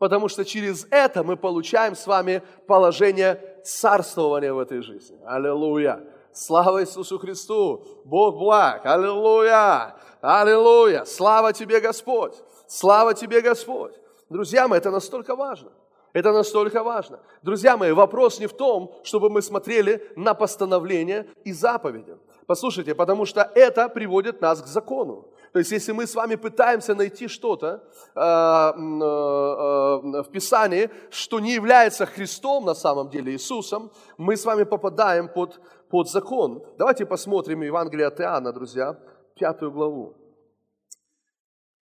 потому 0.02 0.26
что 0.28 0.44
через 0.44 0.84
это 0.90 1.22
мы 1.22 1.36
получаем 1.36 1.94
с 1.94 2.08
вами 2.08 2.42
положение 2.66 3.40
царствования 3.64 4.52
в 4.52 4.58
этой 4.58 4.82
жизни. 4.82 5.18
Аллилуйя! 5.26 6.04
Слава 6.32 6.82
Иисусу 6.82 7.18
Христу! 7.18 7.84
Бог 8.04 8.36
благ! 8.36 8.86
Аллилуйя! 8.86 9.96
Аллилуйя! 10.20 11.04
Слава 11.04 11.52
Тебе, 11.52 11.80
Господь! 11.80 12.34
Слава 12.66 13.14
Тебе, 13.14 13.40
Господь! 13.40 13.94
Друзья 14.30 14.66
мои, 14.68 14.78
это 14.78 14.90
настолько 14.90 15.36
важно. 15.36 15.70
Это 16.12 16.32
настолько 16.32 16.82
важно. 16.82 17.20
Друзья 17.42 17.76
мои, 17.76 17.92
вопрос 17.92 18.38
не 18.38 18.46
в 18.46 18.52
том, 18.52 18.94
чтобы 19.02 19.30
мы 19.30 19.40
смотрели 19.40 20.10
на 20.16 20.34
постановления 20.34 21.26
и 21.44 21.52
заповеди. 21.52 22.16
Послушайте, 22.46 22.94
потому 22.94 23.24
что 23.24 23.50
это 23.54 23.88
приводит 23.88 24.40
нас 24.40 24.60
к 24.62 24.66
закону. 24.66 25.31
То 25.52 25.58
есть, 25.58 25.70
если 25.70 25.92
мы 25.92 26.06
с 26.06 26.14
вами 26.14 26.36
пытаемся 26.36 26.94
найти 26.94 27.28
что-то 27.28 27.84
э, 28.14 28.20
э, 28.20 28.20
э, 28.20 30.22
в 30.22 30.30
Писании, 30.32 30.90
что 31.10 31.40
не 31.40 31.52
является 31.52 32.06
Христом 32.06 32.64
на 32.64 32.74
самом 32.74 33.10
деле, 33.10 33.32
Иисусом, 33.32 33.92
мы 34.16 34.36
с 34.36 34.46
вами 34.46 34.64
попадаем 34.64 35.28
под, 35.28 35.60
под 35.90 36.08
закон. 36.08 36.64
Давайте 36.78 37.04
посмотрим 37.04 37.62
Евангелие 37.62 38.06
от 38.06 38.18
Иоанна, 38.20 38.52
друзья, 38.52 38.98
пятую 39.36 39.72
главу. 39.72 40.16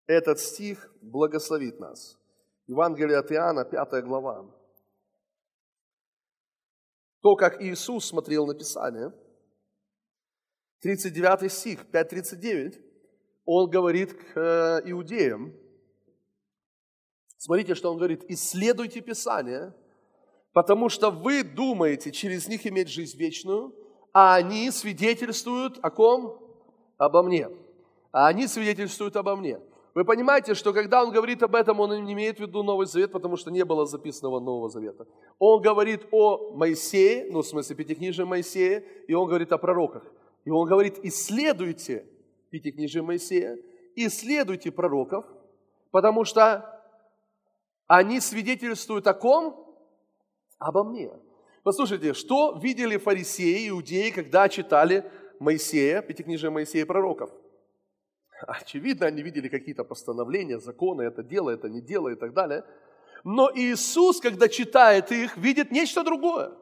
Этот 0.09 0.41
стих 0.41 0.93
благословит 1.01 1.79
нас. 1.79 2.19
Евангелие 2.67 3.19
от 3.19 3.31
Иоанна, 3.31 3.65
пятая 3.65 4.03
глава. 4.03 4.47
То, 7.23 7.37
как 7.37 7.63
Иисус 7.63 8.07
смотрел 8.07 8.47
на 8.47 8.55
Писание, 8.55 9.13
39 10.81 11.53
стих, 11.53 11.85
5.39, 11.93 12.90
он 13.53 13.69
говорит 13.69 14.13
к 14.13 14.37
э, 14.37 14.81
иудеям, 14.93 15.53
смотрите, 17.37 17.75
что 17.75 17.91
он 17.91 17.97
говорит, 17.97 18.25
исследуйте 18.29 19.01
Писание, 19.01 19.75
потому 20.53 20.89
что 20.89 21.11
вы 21.11 21.43
думаете 21.43 22.13
через 22.13 22.47
них 22.47 22.65
иметь 22.69 22.89
жизнь 22.89 23.19
вечную, 23.19 23.75
а 24.13 24.37
они 24.37 24.71
свидетельствуют 24.71 25.81
о 25.83 25.91
ком? 25.91 26.39
Обо 26.97 27.25
мне. 27.25 27.49
А 28.13 28.29
они 28.29 28.47
свидетельствуют 28.47 29.17
обо 29.17 29.35
мне. 29.35 29.59
Вы 29.95 30.05
понимаете, 30.05 30.55
что 30.55 30.73
когда 30.73 31.03
он 31.03 31.11
говорит 31.11 31.43
об 31.43 31.57
этом, 31.57 31.81
он 31.81 32.05
не 32.05 32.13
имеет 32.13 32.37
в 32.37 32.43
виду 32.43 32.63
Новый 32.63 32.87
Завет, 32.87 33.11
потому 33.11 33.37
что 33.37 33.51
не 33.51 33.65
было 33.65 33.85
записанного 33.85 34.39
Нового 34.39 34.69
Завета. 34.69 35.09
Он 35.41 35.61
говорит 35.61 36.07
о 36.13 36.53
Моисее, 36.55 37.27
ну, 37.33 37.43
в 37.43 37.47
смысле, 37.47 37.75
Пятикнижии 37.75 38.23
Моисея, 38.23 38.85
и 39.09 39.15
он 39.15 39.27
говорит 39.27 39.53
о 39.53 39.59
пророках. 39.59 40.05
И 40.45 40.51
он 40.51 40.69
говорит, 40.69 41.01
исследуйте 41.03 42.07
Пятикнижие 42.51 43.03
Моисея, 43.03 43.59
исследуйте 43.95 44.71
пророков, 44.71 45.25
потому 45.91 46.25
что 46.25 46.83
они 47.87 48.21
свидетельствуют 48.21 49.07
о 49.07 49.15
ком? 49.15 49.67
Обо 50.59 50.85
мне. 50.85 51.11
Послушайте, 51.63 52.13
что 52.13 52.59
видели 52.61 52.97
фарисеи, 52.97 53.69
иудеи, 53.69 54.11
когда 54.11 54.49
читали 54.49 55.11
Моисея, 55.39 56.03
Пятикнижие 56.03 56.51
Моисея 56.51 56.87
пророков? 56.87 57.31
Очевидно, 58.47 59.07
они 59.07 59.23
видели 59.23 59.49
какие-то 59.49 59.85
постановления, 59.85 60.59
законы, 60.59 61.03
это 61.03 61.23
дело, 61.23 61.51
это 61.51 61.69
не 61.69 61.81
дело 61.81 62.09
и 62.09 62.15
так 62.15 62.33
далее. 62.33 62.65
Но 63.23 63.51
Иисус, 63.55 64.21
когда 64.21 64.49
читает 64.49 65.13
их, 65.13 65.37
видит 65.37 65.71
нечто 65.71 66.03
другое. 66.03 66.53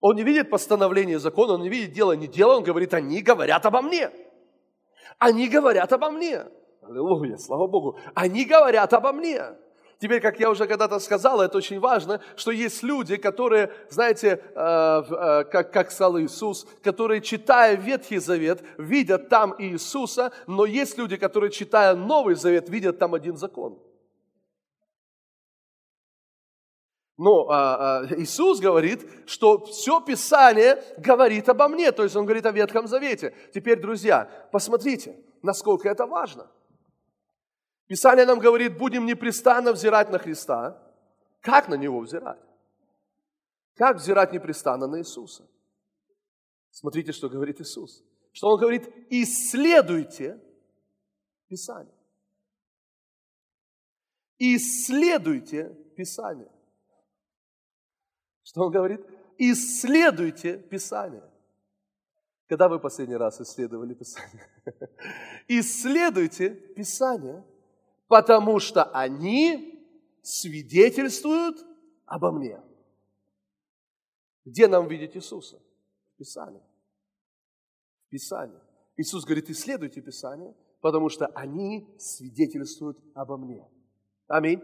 Он 0.00 0.14
не 0.14 0.22
видит 0.22 0.48
постановления 0.48 1.18
закона, 1.18 1.54
он 1.54 1.62
не 1.62 1.68
видит 1.68 1.92
дело, 1.92 2.12
не 2.12 2.28
дело, 2.28 2.56
он 2.56 2.62
говорит, 2.62 2.94
они 2.94 3.20
говорят 3.20 3.66
обо 3.66 3.82
мне. 3.82 4.10
Они 5.18 5.48
говорят 5.48 5.92
обо 5.92 6.10
мне. 6.10 6.44
Аллилуйя, 6.82 7.36
слава 7.36 7.66
Богу. 7.66 7.98
Они 8.14 8.44
говорят 8.44 8.92
обо 8.92 9.12
мне. 9.12 9.42
Теперь, 10.00 10.20
как 10.20 10.38
я 10.38 10.48
уже 10.48 10.66
когда-то 10.66 11.00
сказал, 11.00 11.40
это 11.40 11.58
очень 11.58 11.80
важно, 11.80 12.20
что 12.36 12.52
есть 12.52 12.84
люди, 12.84 13.16
которые, 13.16 13.72
знаете, 13.90 14.40
э, 14.54 15.02
э, 15.10 15.44
как, 15.44 15.72
как 15.72 15.90
сказал 15.90 16.20
Иисус, 16.20 16.68
которые, 16.84 17.20
читая 17.20 17.74
Ветхий 17.74 18.18
Завет, 18.18 18.62
видят 18.78 19.28
там 19.28 19.54
Иисуса, 19.58 20.30
но 20.46 20.66
есть 20.66 20.96
люди, 20.98 21.16
которые, 21.16 21.50
читая 21.50 21.96
Новый 21.96 22.36
Завет, 22.36 22.68
видят 22.68 22.98
там 23.00 23.14
один 23.14 23.36
закон. 23.36 23.76
Но 27.18 27.50
а, 27.50 27.98
а, 27.98 28.06
Иисус 28.16 28.60
говорит, 28.60 29.04
что 29.26 29.64
все 29.64 30.00
Писание 30.00 30.82
говорит 30.98 31.48
обо 31.48 31.66
мне, 31.66 31.90
то 31.90 32.04
есть 32.04 32.14
Он 32.14 32.24
говорит 32.24 32.46
о 32.46 32.52
Ветхом 32.52 32.86
Завете. 32.86 33.34
Теперь, 33.52 33.80
друзья, 33.80 34.30
посмотрите, 34.52 35.18
насколько 35.42 35.88
это 35.88 36.06
важно. 36.06 36.48
Писание 37.88 38.24
нам 38.24 38.38
говорит, 38.38 38.78
будем 38.78 39.04
непрестанно 39.04 39.72
взирать 39.72 40.10
на 40.10 40.18
Христа. 40.18 40.80
Как 41.40 41.68
на 41.68 41.74
Него 41.74 42.00
взирать? 42.00 42.38
Как 43.74 43.96
взирать 43.96 44.32
непрестанно 44.32 44.86
на 44.86 45.00
Иисуса? 45.00 45.44
Смотрите, 46.70 47.10
что 47.10 47.28
говорит 47.28 47.60
Иисус. 47.60 48.04
Что 48.32 48.48
Он 48.48 48.60
говорит, 48.60 48.88
исследуйте 49.10 50.40
Писание. 51.48 51.94
Исследуйте 54.38 55.76
Писание. 55.96 56.52
Что 58.48 58.62
он 58.62 58.72
говорит? 58.72 59.04
Исследуйте 59.36 60.56
Писание. 60.56 61.22
Когда 62.46 62.70
вы 62.70 62.80
последний 62.80 63.16
раз 63.16 63.42
исследовали 63.42 63.92
Писание? 63.92 64.48
Исследуйте 65.48 66.48
Писание, 66.48 67.44
потому 68.06 68.58
что 68.58 68.84
они 68.84 69.86
свидетельствуют 70.22 71.58
обо 72.06 72.32
мне. 72.32 72.58
Где 74.46 74.66
нам 74.66 74.88
видеть 74.88 75.14
Иисуса? 75.14 75.60
В 76.14 76.16
Писании. 76.16 76.62
Иисус 78.96 79.26
говорит, 79.26 79.50
исследуйте 79.50 80.00
Писание, 80.00 80.56
потому 80.80 81.10
что 81.10 81.26
они 81.34 81.86
свидетельствуют 81.98 82.98
обо 83.12 83.36
мне. 83.36 83.68
Аминь. 84.26 84.62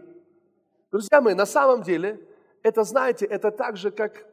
Друзья 0.89 1.21
мои, 1.21 1.35
на 1.35 1.45
самом 1.45 1.83
деле 1.83 2.19
это, 2.65 2.83
знаете, 2.83 3.25
это 3.25 3.51
так 3.51 3.77
же, 3.77 3.91
как... 3.91 4.25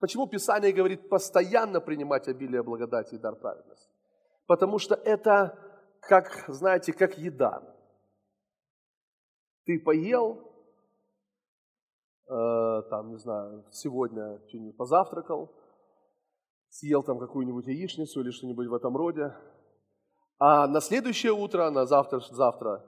Почему 0.00 0.26
Писание 0.26 0.72
говорит 0.72 1.08
постоянно 1.08 1.80
принимать 1.80 2.26
обилие 2.28 2.62
благодати 2.62 3.14
и 3.14 3.18
дар 3.18 3.36
праведности? 3.36 3.90
Потому 4.46 4.78
что 4.78 4.94
это, 4.94 5.58
как, 6.00 6.26
знаете, 6.48 6.92
как 6.92 7.18
еда. 7.18 7.62
Ты 9.66 9.78
поел, 9.78 10.38
э, 12.28 12.82
там, 12.90 13.10
не 13.10 13.18
знаю, 13.18 13.64
сегодня 13.70 14.40
что-нибудь 14.48 14.76
позавтракал, 14.76 15.50
съел 16.68 17.02
там 17.02 17.18
какую-нибудь 17.18 17.66
яичницу 17.66 18.20
или 18.20 18.30
что-нибудь 18.30 18.68
в 18.68 18.74
этом 18.74 18.96
роде, 18.96 19.34
а 20.38 20.66
на 20.66 20.80
следующее 20.80 21.32
утро, 21.32 21.70
на 21.70 21.86
завтра, 21.86 22.20
завтра 22.20 22.84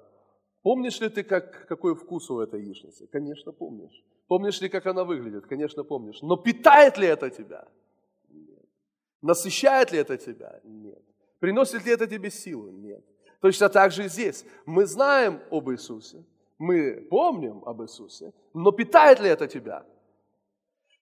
Помнишь 0.66 1.00
ли 1.00 1.08
ты, 1.08 1.22
как, 1.22 1.68
какой 1.68 1.94
вкус 1.94 2.28
у 2.28 2.40
этой 2.40 2.60
яичницы? 2.60 3.06
Конечно, 3.06 3.52
помнишь. 3.52 4.04
Помнишь 4.28 4.60
ли, 4.60 4.68
как 4.68 4.86
она 4.86 5.04
выглядит? 5.04 5.46
Конечно, 5.46 5.84
помнишь. 5.84 6.20
Но 6.22 6.36
питает 6.36 6.98
ли 6.98 7.06
это 7.06 7.30
тебя? 7.30 7.68
Нет. 8.28 8.64
Насыщает 9.22 9.92
ли 9.92 9.98
это 9.98 10.16
тебя? 10.16 10.60
Нет. 10.64 11.02
Приносит 11.38 11.84
ли 11.86 11.92
это 11.92 12.06
тебе 12.06 12.30
силу? 12.30 12.70
Нет. 12.70 13.04
Точно 13.40 13.68
так 13.68 13.92
же 13.92 14.08
здесь. 14.08 14.44
Мы 14.64 14.86
знаем 14.86 15.40
об 15.50 15.70
Иисусе, 15.70 16.24
мы 16.58 17.06
помним 17.10 17.62
об 17.64 17.82
Иисусе, 17.82 18.32
но 18.54 18.72
питает 18.72 19.20
ли 19.20 19.28
это 19.28 19.46
тебя? 19.46 19.84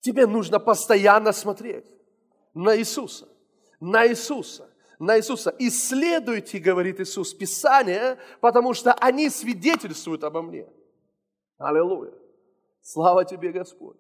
Тебе 0.00 0.26
нужно 0.26 0.58
постоянно 0.58 1.32
смотреть 1.32 1.86
на 2.52 2.76
Иисуса, 2.76 3.28
на 3.80 4.06
Иисуса, 4.06 4.68
на 4.98 5.16
Иисуса. 5.16 5.54
Исследуйте, 5.58 6.58
говорит 6.58 7.00
Иисус, 7.00 7.32
Писание, 7.32 8.18
потому 8.40 8.74
что 8.74 8.92
они 8.92 9.30
свидетельствуют 9.30 10.24
обо 10.24 10.42
мне. 10.42 10.68
Аллилуйя. 11.56 12.12
Слава 12.84 13.24
тебе, 13.24 13.50
Господь. 13.50 13.96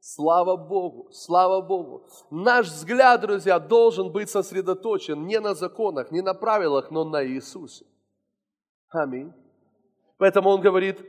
Слава 0.00 0.56
Богу, 0.56 1.08
слава 1.12 1.62
Богу. 1.62 2.08
Наш 2.30 2.66
взгляд, 2.66 3.20
друзья, 3.20 3.60
должен 3.60 4.10
быть 4.10 4.28
сосредоточен 4.28 5.24
не 5.24 5.38
на 5.40 5.54
законах, 5.54 6.10
не 6.10 6.20
на 6.20 6.34
правилах, 6.34 6.90
но 6.90 7.04
на 7.04 7.24
Иисусе. 7.24 7.86
Аминь. 8.88 9.32
Поэтому 10.18 10.50
он 10.50 10.60
говорит, 10.60 11.00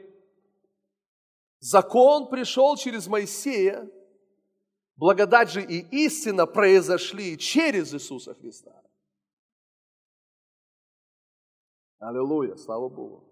закон 1.59 2.29
пришел 2.29 2.77
через 2.77 3.07
Моисея, 3.07 3.89
благодать 4.95 5.49
же 5.49 5.63
и 5.63 5.79
истина 6.05 6.45
произошли 6.45 7.39
через 7.39 7.91
Иисуса 7.93 8.35
Христа. 8.35 8.83
Аллилуйя, 11.97 12.55
слава 12.55 12.87
Богу. 12.87 13.23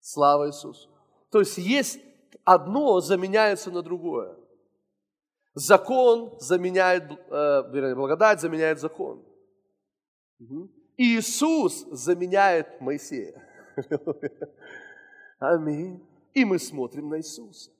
Слава 0.00 0.48
Иисусу. 0.48 0.90
То 1.30 1.40
есть 1.40 1.56
есть 1.56 1.98
одно 2.44 3.00
заменяется 3.00 3.70
на 3.70 3.82
другое. 3.82 4.36
Закон 5.54 6.34
заменяет, 6.38 7.04
э, 7.10 7.62
вернее, 7.70 7.94
благодать 7.94 8.40
заменяет 8.40 8.78
закон. 8.78 9.24
Угу. 10.38 10.70
Иисус 10.98 11.86
заменяет 11.90 12.80
Моисея. 12.80 13.42
Аминь. 15.38 16.06
И 16.34 16.44
мы 16.44 16.58
смотрим 16.58 17.08
на 17.08 17.18
Иисуса. 17.18 17.70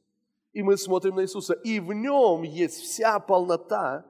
И 0.53 0.62
мы 0.62 0.79
смотрим 0.79 1.16
на 1.16 1.23
Иисуса. 1.23 1.53
И 1.53 1.81
в 1.81 1.92
нем 1.92 2.42
есть 2.42 2.81
вся 2.81 3.21
полнота, 3.21 4.07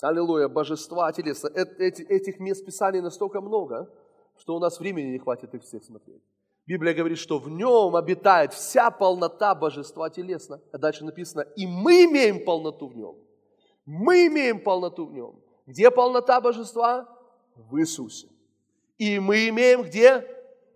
аллилуйя, 0.00 0.48
божества 0.48 1.12
телеса. 1.12 1.48
Этих 1.48 2.40
мест 2.40 2.64
Писания 2.64 3.02
настолько 3.02 3.40
много, 3.40 3.88
что 4.36 4.56
у 4.56 4.58
нас 4.58 4.80
времени 4.80 5.12
не 5.12 5.18
хватит 5.18 5.54
их 5.54 5.62
всех 5.62 5.84
смотреть. 5.84 6.22
Библия 6.66 6.94
говорит, 6.94 7.18
что 7.18 7.38
в 7.38 7.48
нем 7.48 7.94
обитает 7.94 8.52
вся 8.52 8.90
полнота 8.90 9.54
божества 9.54 10.10
телесно. 10.10 10.60
А 10.72 10.78
дальше 10.78 11.04
написано, 11.04 11.42
и 11.54 11.66
мы 11.66 12.04
имеем 12.04 12.44
полноту 12.44 12.88
в 12.88 12.96
нем. 12.96 13.14
Мы 13.84 14.26
имеем 14.26 14.60
полноту 14.60 15.06
в 15.06 15.12
нем. 15.12 15.36
Где 15.66 15.90
полнота 15.92 16.40
божества? 16.40 17.08
В 17.54 17.78
Иисусе. 17.78 18.28
И 18.98 19.20
мы 19.20 19.48
имеем 19.48 19.82
где? 19.82 20.26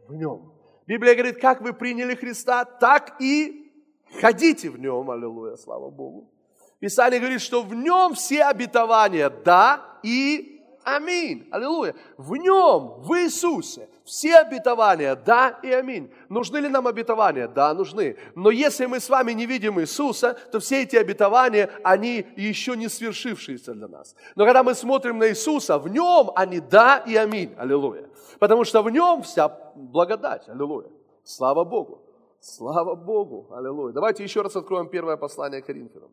В 0.07 0.15
нем. 0.15 0.53
Библия 0.87 1.15
говорит, 1.15 1.41
как 1.41 1.61
вы 1.61 1.73
приняли 1.73 2.15
Христа, 2.15 2.65
так 2.65 3.21
и 3.21 3.73
ходите 4.21 4.71
в 4.71 4.79
нем. 4.79 5.11
Аллилуйя, 5.11 5.57
слава 5.57 5.91
Богу. 5.91 6.31
Писание 6.79 7.19
говорит, 7.21 7.41
что 7.41 7.63
в 7.63 7.75
нем 7.75 8.15
все 8.15 8.45
обетования 8.45 9.29
да 9.29 9.99
и 10.03 10.61
Аминь. 10.83 11.47
Аллилуйя. 11.51 11.95
В 12.17 12.37
нем, 12.37 13.03
в 13.03 13.13
Иисусе, 13.19 13.89
все 14.11 14.39
обетования, 14.39 15.15
да 15.15 15.61
и 15.63 15.71
аминь. 15.71 16.13
Нужны 16.29 16.59
ли 16.59 16.69
нам 16.69 16.89
обетования? 16.89 17.47
Да, 17.47 17.73
нужны. 17.73 18.17
Но 18.35 18.51
если 18.51 18.87
мы 18.87 18.99
с 18.99 19.09
вами 19.09 19.31
не 19.31 19.47
видим 19.47 19.79
Иисуса, 19.81 20.37
то 20.51 20.59
все 20.59 20.83
эти 20.83 20.97
обетования, 20.97 21.71
они 21.85 22.27
еще 22.37 22.77
не 22.77 22.89
свершившиеся 22.89 23.73
для 23.73 23.87
нас. 23.87 24.17
Но 24.35 24.45
когда 24.45 24.65
мы 24.65 24.75
смотрим 24.75 25.19
на 25.19 25.29
Иисуса, 25.29 25.79
в 25.79 25.87
нем 25.89 26.33
они 26.35 26.59
да 26.59 26.99
и 27.07 27.15
аминь. 27.15 27.55
Аллилуйя. 27.57 28.11
Потому 28.41 28.65
что 28.65 28.83
в 28.83 28.91
нем 28.91 29.23
вся 29.23 29.49
благодать. 29.77 30.49
Аллилуйя. 30.49 30.91
Слава 31.23 31.63
Богу. 31.65 32.03
Слава 32.41 32.97
Богу. 32.97 33.47
Аллилуйя. 33.53 33.93
Давайте 33.93 34.25
еще 34.25 34.43
раз 34.43 34.57
откроем 34.57 34.89
первое 34.89 35.17
послание 35.19 35.63
Коринфянам. 35.63 36.11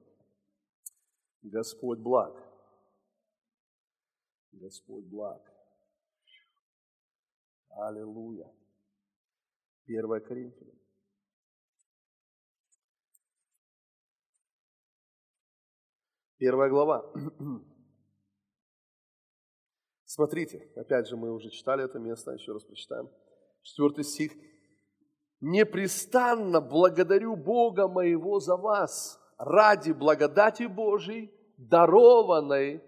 Господь 1.42 1.98
благ. 1.98 2.36
Господь 4.52 5.06
благ. 5.06 5.42
Аллилуйя. 7.78 8.52
1 9.86 10.22
Коринфянам. 10.22 10.76
Первая 16.40 16.70
глава. 16.70 17.14
Смотрите, 20.06 20.72
опять 20.76 21.08
же, 21.08 21.18
мы 21.18 21.32
уже 21.32 21.52
читали 21.52 21.84
это 21.84 22.00
место, 22.00 22.32
еще 22.32 22.54
раз 22.54 22.64
прочитаем. 22.64 23.10
Четвертый 23.62 24.04
стих. 24.04 24.34
«Непрестанно 25.40 26.62
благодарю 26.62 27.36
Бога 27.36 27.88
моего 27.88 28.40
за 28.40 28.58
вас 28.58 29.20
ради 29.38 29.92
благодати 29.92 30.64
Божией, 30.64 31.32
дарованной 31.58 32.84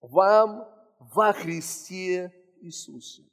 вам 0.00 0.66
во 0.98 1.34
Христе 1.34 2.32
Иисусе. 2.62 3.30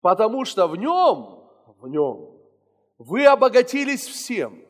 Потому 0.00 0.44
что 0.44 0.66
в 0.66 0.76
нем, 0.76 1.44
в 1.78 1.88
нем 1.88 2.30
вы 2.98 3.26
обогатились 3.26 4.06
всем. 4.06 4.64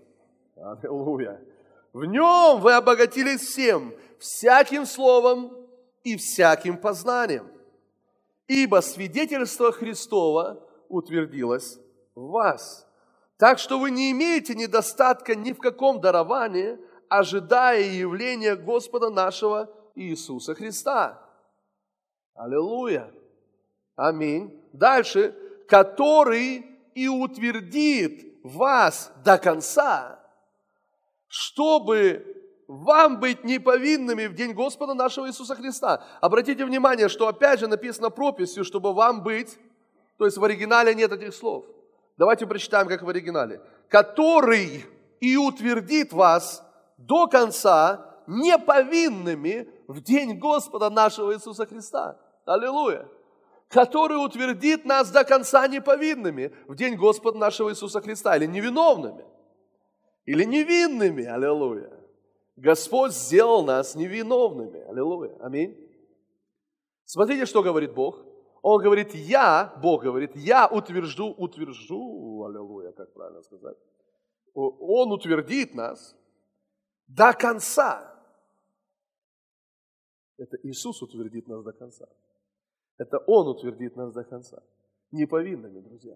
Аллилуйя. 0.57 1.41
В 1.93 2.05
нем 2.05 2.61
вы 2.61 2.75
обогатились 2.75 3.41
всем, 3.41 3.95
всяким 4.19 4.87
словом 4.87 5.67
и 6.05 6.17
всяким 6.17 6.79
познанием. 6.79 7.51
Ибо 8.47 8.81
свидетельство 8.81 9.73
Христова 9.73 10.63
утвердилось 10.89 11.79
в 12.15 12.31
вас. 12.31 12.87
Так 13.37 13.59
что 13.59 13.79
вы 13.79 13.91
не 13.91 14.11
имеете 14.13 14.55
недостатка 14.55 15.35
ни 15.35 15.53
в 15.53 15.59
каком 15.59 16.01
даровании, 16.01 16.79
ожидая 17.09 17.83
явления 17.83 18.55
Господа 18.55 19.11
нашего 19.11 19.71
Иисуса 19.95 20.55
Христа. 20.55 21.23
Аллилуйя. 22.35 23.13
Аминь. 23.97 24.60
Дальше. 24.73 25.35
Который 25.69 26.67
и 26.95 27.09
утвердит 27.09 28.31
вас 28.43 29.13
до 29.25 29.39
конца, 29.39 30.19
чтобы 31.29 32.27
вам 32.67 33.19
быть 33.21 33.45
неповинными 33.45 34.27
в 34.27 34.35
день 34.35 34.53
Господа 34.53 34.95
нашего 34.95 35.27
Иисуса 35.27 35.55
Христа. 35.55 36.05
Обратите 36.21 36.65
внимание, 36.65 37.09
что 37.09 37.29
опять 37.29 37.61
же 37.61 37.67
написано 37.67 38.11
прописью, 38.11 38.65
чтобы 38.65 38.93
вам 38.93 39.23
быть, 39.23 39.59
то 40.19 40.25
есть 40.25 40.37
в 40.37 40.45
оригинале 40.45 40.95
нет 40.95 41.13
этих 41.13 41.35
слов. 41.35 41.65
Давайте 42.17 42.47
прочитаем, 42.47 42.87
как 42.87 43.03
в 43.03 43.09
оригинале. 43.09 43.61
Который 43.89 44.85
и 45.21 45.37
утвердит 45.37 46.13
вас 46.13 46.63
до 46.97 47.27
конца 47.27 48.07
неповинными 48.27 49.69
в 49.89 50.01
день 50.01 50.39
Господа 50.39 50.91
нашего 50.91 51.35
Иисуса 51.35 51.67
Христа. 51.67 52.19
Аллилуйя. 52.45 53.09
Который 53.71 54.17
утвердит 54.17 54.85
нас 54.85 55.11
до 55.13 55.25
конца 55.25 55.67
неповинными 55.69 56.53
в 56.67 56.75
день 56.75 56.97
Господа 56.97 57.39
нашего 57.39 57.71
Иисуса 57.71 58.01
Христа. 58.01 58.37
Или 58.37 58.47
невиновными. 58.47 59.25
Или 60.27 60.45
невинными. 60.45 61.25
Аллилуйя. 61.25 61.91
Господь 62.57 63.13
сделал 63.13 63.65
нас 63.65 63.95
невиновными. 63.95 64.81
Аллилуйя. 64.89 65.37
Аминь. 65.41 65.77
Смотрите, 67.05 67.47
что 67.47 67.63
говорит 67.63 67.95
Бог. 67.95 68.19
Он 68.63 68.83
говорит, 68.83 69.15
я, 69.15 69.73
Бог 69.81 70.03
говорит, 70.03 70.33
я 70.35 70.69
утвержду, 70.69 71.29
утвержу, 71.29 72.45
аллилуйя, 72.45 72.93
как 72.93 73.13
правильно 73.15 73.43
сказать. 73.43 73.77
Он 74.53 75.13
утвердит 75.13 75.75
нас 75.75 76.17
до 77.07 77.33
конца. 77.33 78.21
Это 80.37 80.57
Иисус 80.63 81.01
утвердит 81.03 81.49
нас 81.49 81.63
до 81.63 81.73
конца. 81.73 82.07
Это 83.01 83.17
Он 83.27 83.49
утвердит 83.49 83.97
нас 83.97 84.13
до 84.13 84.25
конца. 84.25 84.63
Неповинными, 85.11 85.81
друзья. 85.81 86.15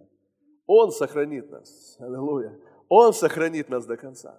Он 0.67 0.93
сохранит 0.93 1.51
нас. 1.51 1.97
Аллилуйя. 1.99 2.61
Он 2.91 3.15
сохранит 3.15 3.71
нас 3.71 3.87
до 3.87 3.97
конца. 3.97 4.39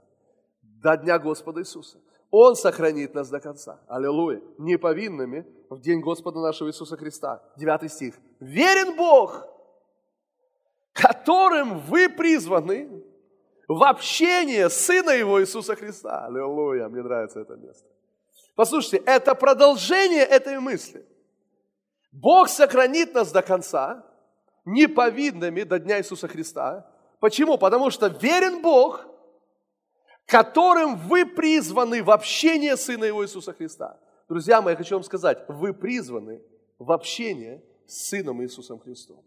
До 0.61 0.95
Дня 0.95 1.17
Господа 1.17 1.61
Иисуса. 1.61 1.99
Он 2.29 2.55
сохранит 2.55 3.15
нас 3.15 3.29
до 3.29 3.39
конца. 3.39 3.81
Аллилуйя. 3.87 4.43
Неповинными 4.59 5.43
в 5.71 5.81
день 5.81 6.01
Господа 6.01 6.39
нашего 6.39 6.69
Иисуса 6.69 6.95
Христа. 6.97 7.41
Девятый 7.57 7.89
стих. 7.89 8.13
Верен 8.39 8.95
Бог, 8.95 9.43
которым 10.93 11.79
вы 11.79 12.09
призваны 12.09 13.03
в 13.67 13.83
общение 13.83 14.69
Сына 14.69 15.09
Его 15.09 15.41
Иисуса 15.41 15.75
Христа. 15.75 16.27
Аллилуйя. 16.27 16.89
Мне 16.89 17.01
нравится 17.01 17.39
это 17.39 17.55
место. 17.55 17.87
Послушайте, 18.53 19.03
это 19.07 19.33
продолжение 19.33 20.21
этой 20.21 20.59
мысли. 20.59 21.03
Бог 22.15 22.47
сохранит 22.47 23.13
нас 23.13 23.31
до 23.31 23.41
конца, 23.41 24.05
неповидными 24.63 25.63
до 25.63 25.79
Дня 25.79 25.99
Иисуса 25.99 26.27
Христа. 26.27 26.89
Почему? 27.19 27.57
Потому 27.57 27.89
что 27.89 28.07
верен 28.07 28.61
Бог, 28.61 29.05
которым 30.25 30.95
вы 30.95 31.25
призваны 31.25 32.01
в 32.01 32.09
общение 32.09 32.77
Сына 32.77 33.03
Его 33.03 33.25
Иисуса 33.25 33.53
Христа. 33.53 33.99
Друзья 34.29 34.61
мои, 34.61 34.73
я 34.73 34.77
хочу 34.77 34.95
вам 34.95 35.03
сказать, 35.03 35.43
вы 35.49 35.73
призваны 35.73 36.41
в 36.79 36.91
общение 36.91 37.61
с 37.85 38.07
Сыном 38.07 38.41
Иисусом 38.41 38.79
Христом. 38.79 39.23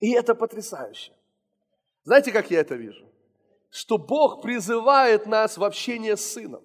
И 0.00 0.12
это 0.12 0.34
потрясающе. 0.34 1.12
Знаете, 2.04 2.32
как 2.32 2.50
я 2.50 2.60
это 2.60 2.74
вижу? 2.74 3.06
Что 3.70 3.98
Бог 3.98 4.42
призывает 4.42 5.26
нас 5.26 5.58
в 5.58 5.64
общение 5.64 6.16
с 6.16 6.24
Сыном. 6.24 6.64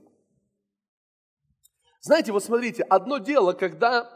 Знаете, 2.01 2.31
вот 2.31 2.43
смотрите, 2.43 2.83
одно 2.83 3.19
дело, 3.19 3.53
когда 3.53 4.11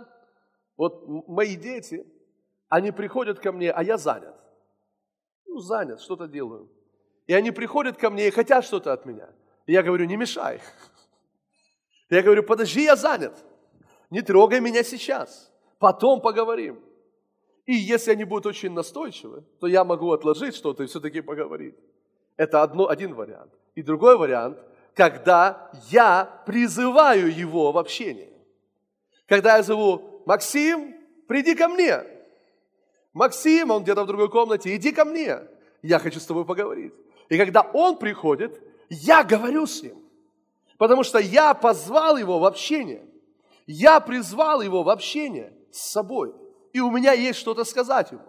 вот 0.75 1.03
мои 1.27 1.55
дети, 1.55 2.05
они 2.67 2.91
приходят 2.91 3.39
ко 3.39 3.51
мне, 3.51 3.71
а 3.71 3.83
я 3.83 3.97
занят. 3.97 4.35
Ну, 5.45 5.59
занят, 5.59 6.01
что-то 6.01 6.27
делаю. 6.27 6.69
И 7.27 7.33
они 7.33 7.51
приходят 7.51 7.97
ко 7.97 8.09
мне 8.09 8.27
и 8.27 8.31
хотят 8.31 8.65
что-то 8.65 8.91
от 8.91 9.05
меня. 9.05 9.29
И 9.67 9.73
я 9.73 9.83
говорю, 9.83 10.05
не 10.05 10.17
мешай. 10.17 10.61
Я 12.09 12.21
говорю, 12.21 12.43
подожди, 12.43 12.83
я 12.83 12.95
занят. 12.95 13.33
Не 14.11 14.21
трогай 14.21 14.59
меня 14.59 14.83
сейчас. 14.83 15.51
Потом 15.79 16.21
поговорим. 16.21 16.79
И 17.65 17.73
если 17.73 18.11
они 18.11 18.25
будут 18.25 18.45
очень 18.45 18.71
настойчивы, 18.71 19.43
то 19.59 19.65
я 19.65 19.83
могу 19.83 20.11
отложить 20.11 20.55
что-то 20.55 20.83
и 20.83 20.85
все-таки 20.85 21.21
поговорить. 21.21 21.75
Это 22.37 22.61
одно, 22.61 22.87
один 22.87 23.15
вариант. 23.15 23.51
И 23.73 23.81
другой 23.81 24.19
вариант– 24.19 24.59
когда 24.95 25.69
я 25.89 26.41
призываю 26.45 27.33
его 27.33 27.71
в 27.71 27.77
общение. 27.77 28.31
Когда 29.27 29.57
я 29.57 29.63
зову, 29.63 30.23
Максим, 30.25 30.95
приди 31.27 31.53
ко 31.55 31.67
мне. 31.67 32.03
Максим, 33.13 33.71
он 33.71 33.83
где-то 33.83 34.03
в 34.03 34.07
другой 34.07 34.29
комнате, 34.29 34.75
иди 34.75 34.91
ко 34.91 35.05
мне. 35.05 35.39
Я 35.81 35.99
хочу 35.99 36.19
с 36.19 36.25
тобой 36.25 36.45
поговорить. 36.45 36.93
И 37.29 37.37
когда 37.37 37.61
он 37.61 37.97
приходит, 37.97 38.61
я 38.89 39.23
говорю 39.23 39.65
с 39.65 39.83
ним. 39.83 39.97
Потому 40.77 41.03
что 41.03 41.19
я 41.19 41.53
позвал 41.53 42.17
его 42.17 42.39
в 42.39 42.45
общение. 42.45 43.05
Я 43.65 43.99
призвал 43.99 44.61
его 44.61 44.83
в 44.83 44.89
общение 44.89 45.53
с 45.71 45.91
собой. 45.91 46.33
И 46.73 46.79
у 46.79 46.91
меня 46.91 47.13
есть 47.13 47.39
что-то 47.39 47.63
сказать 47.63 48.11
ему. 48.11 48.21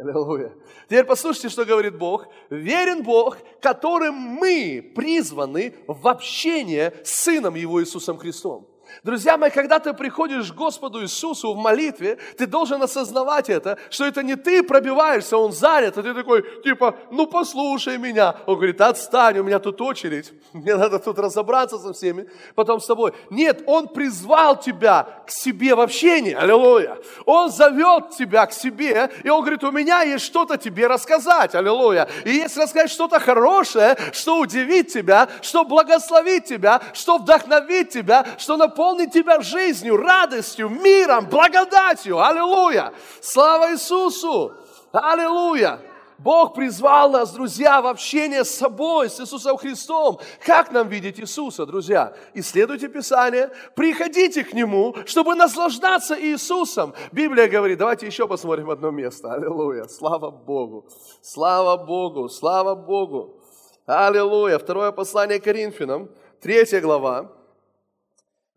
Аллилуйя. 0.00 0.52
Теперь 0.86 1.04
послушайте, 1.04 1.48
что 1.48 1.64
говорит 1.64 1.96
Бог. 1.98 2.28
Верен 2.50 3.02
Бог, 3.02 3.38
которым 3.60 4.14
мы 4.14 4.92
призваны 4.94 5.74
в 5.86 6.06
общение 6.06 6.94
с 7.04 7.24
Сыном 7.24 7.54
Его 7.56 7.82
Иисусом 7.82 8.18
Христом. 8.18 8.68
Друзья 9.04 9.36
мои, 9.36 9.50
когда 9.50 9.78
ты 9.78 9.92
приходишь 9.92 10.52
к 10.52 10.54
Господу 10.54 11.02
Иисусу 11.02 11.54
в 11.54 11.56
молитве, 11.56 12.18
ты 12.36 12.46
должен 12.46 12.82
осознавать 12.82 13.48
это, 13.48 13.78
что 13.90 14.04
это 14.04 14.22
не 14.22 14.36
ты 14.36 14.62
пробиваешься, 14.62 15.36
Он 15.36 15.52
занят, 15.52 15.96
а 15.98 16.02
ты 16.02 16.14
такой, 16.14 16.44
типа, 16.62 16.96
ну 17.10 17.26
послушай 17.26 17.98
меня. 17.98 18.36
Он 18.46 18.56
говорит, 18.56 18.80
отстань, 18.80 19.38
у 19.38 19.44
меня 19.44 19.58
тут 19.58 19.80
очередь, 19.80 20.32
мне 20.52 20.76
надо 20.76 20.98
тут 20.98 21.18
разобраться 21.18 21.78
со 21.78 21.92
всеми, 21.92 22.28
потом 22.54 22.80
с 22.80 22.86
тобой. 22.86 23.12
Нет, 23.30 23.62
Он 23.66 23.88
призвал 23.88 24.58
тебя 24.58 25.06
к 25.26 25.30
себе 25.30 25.74
в 25.74 25.80
общении, 25.80 26.34
аллилуйя. 26.34 26.98
Он 27.24 27.50
зовет 27.50 28.10
тебя 28.10 28.46
к 28.46 28.52
себе, 28.52 29.10
и 29.22 29.28
Он 29.28 29.40
говорит, 29.40 29.62
у 29.64 29.70
меня 29.70 30.02
есть 30.02 30.24
что-то 30.24 30.56
тебе 30.56 30.86
рассказать, 30.86 31.54
аллилуйя. 31.54 32.08
И 32.24 32.30
если 32.30 32.62
рассказать 32.62 32.90
что-то 32.90 33.20
хорошее, 33.20 33.96
что 34.12 34.38
удивит 34.38 34.88
тебя, 34.88 35.28
что 35.42 35.64
благословит 35.64 36.46
тебя, 36.46 36.80
что 36.94 37.18
вдохновит 37.18 37.90
тебя, 37.90 38.26
что 38.38 38.56
наполнит 38.56 38.77
тебя 39.10 39.40
жизнью, 39.40 39.96
радостью, 39.96 40.68
миром, 40.68 41.26
благодатью. 41.28 42.20
Аллилуйя! 42.20 42.92
Слава 43.20 43.72
Иисусу! 43.72 44.52
Аллилуйя! 44.92 45.80
Бог 46.18 46.54
призвал 46.54 47.10
нас, 47.10 47.32
друзья, 47.32 47.80
в 47.80 47.86
общение 47.86 48.44
с 48.44 48.50
собой, 48.50 49.08
с 49.08 49.20
Иисусом 49.20 49.56
Христом. 49.56 50.18
Как 50.44 50.72
нам 50.72 50.88
видеть 50.88 51.20
Иисуса, 51.20 51.64
друзья? 51.64 52.12
Исследуйте 52.34 52.88
Писание, 52.88 53.50
приходите 53.76 54.42
к 54.42 54.52
Нему, 54.52 54.96
чтобы 55.06 55.36
наслаждаться 55.36 56.20
Иисусом. 56.20 56.92
Библия 57.12 57.46
говорит, 57.46 57.78
давайте 57.78 58.06
еще 58.06 58.26
посмотрим 58.26 58.68
одно 58.68 58.90
место. 58.90 59.32
Аллилуйя, 59.32 59.84
слава 59.84 60.30
Богу, 60.30 60.88
слава 61.22 61.76
Богу, 61.76 62.28
слава 62.28 62.74
Богу. 62.74 63.40
Аллилуйя. 63.86 64.58
Второе 64.58 64.90
послание 64.90 65.38
Коринфянам, 65.38 66.10
третья 66.40 66.80
глава. 66.80 67.37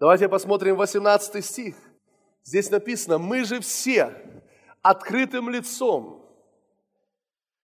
Давайте 0.01 0.27
посмотрим 0.27 0.77
18 0.77 1.45
стих. 1.45 1.75
Здесь 2.43 2.71
написано, 2.71 3.19
мы 3.19 3.43
же 3.43 3.59
все 3.59 4.15
открытым 4.81 5.47
лицом, 5.47 6.27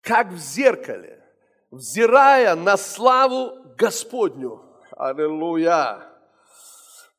как 0.00 0.32
в 0.32 0.38
зеркале, 0.38 1.24
взирая 1.70 2.56
на 2.56 2.76
славу 2.76 3.52
Господню. 3.78 4.60
Аллилуйя! 4.96 6.02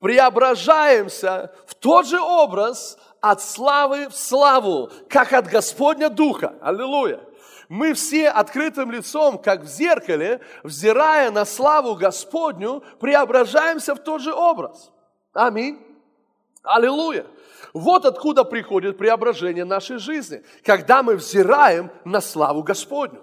Преображаемся 0.02 1.56
в 1.66 1.76
тот 1.76 2.08
же 2.08 2.20
образ 2.20 2.98
от 3.22 3.42
славы 3.42 4.10
в 4.10 4.16
славу, 4.18 4.92
как 5.10 5.32
от 5.32 5.48
Господня 5.48 6.10
Духа. 6.10 6.56
Аллилуйя! 6.60 7.22
Мы 7.70 7.94
все 7.94 8.28
открытым 8.28 8.92
лицом, 8.92 9.38
как 9.38 9.62
в 9.62 9.68
зеркале, 9.68 10.42
взирая 10.64 11.32
на 11.32 11.46
славу 11.46 11.96
Господню, 11.96 12.84
преображаемся 13.00 13.96
в 13.96 14.00
тот 14.00 14.20
же 14.20 14.34
образ. 14.34 14.92
Аминь. 15.36 15.86
Аллилуйя. 16.64 17.28
Вот 17.74 18.06
откуда 18.06 18.46
приходит 18.46 18.98
преображение 18.98 19.66
нашей 19.66 19.98
жизни, 19.98 20.44
когда 20.64 21.04
мы 21.04 21.16
взираем 21.18 21.92
на 22.06 22.22
славу 22.22 22.64
Господню. 22.64 23.22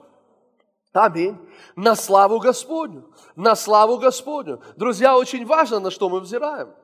Аминь. 0.93 1.39
На 1.75 1.97
славу 1.97 2.39
Господню. 2.39 3.11
На 3.35 3.57
славу 3.57 3.97
Господню. 3.97 4.63
Друзья, 4.77 5.17
очень 5.17 5.47
важно, 5.47 5.81
на 5.81 5.91
что 5.91 6.11
мы 6.11 6.21
взираем. 6.21 6.75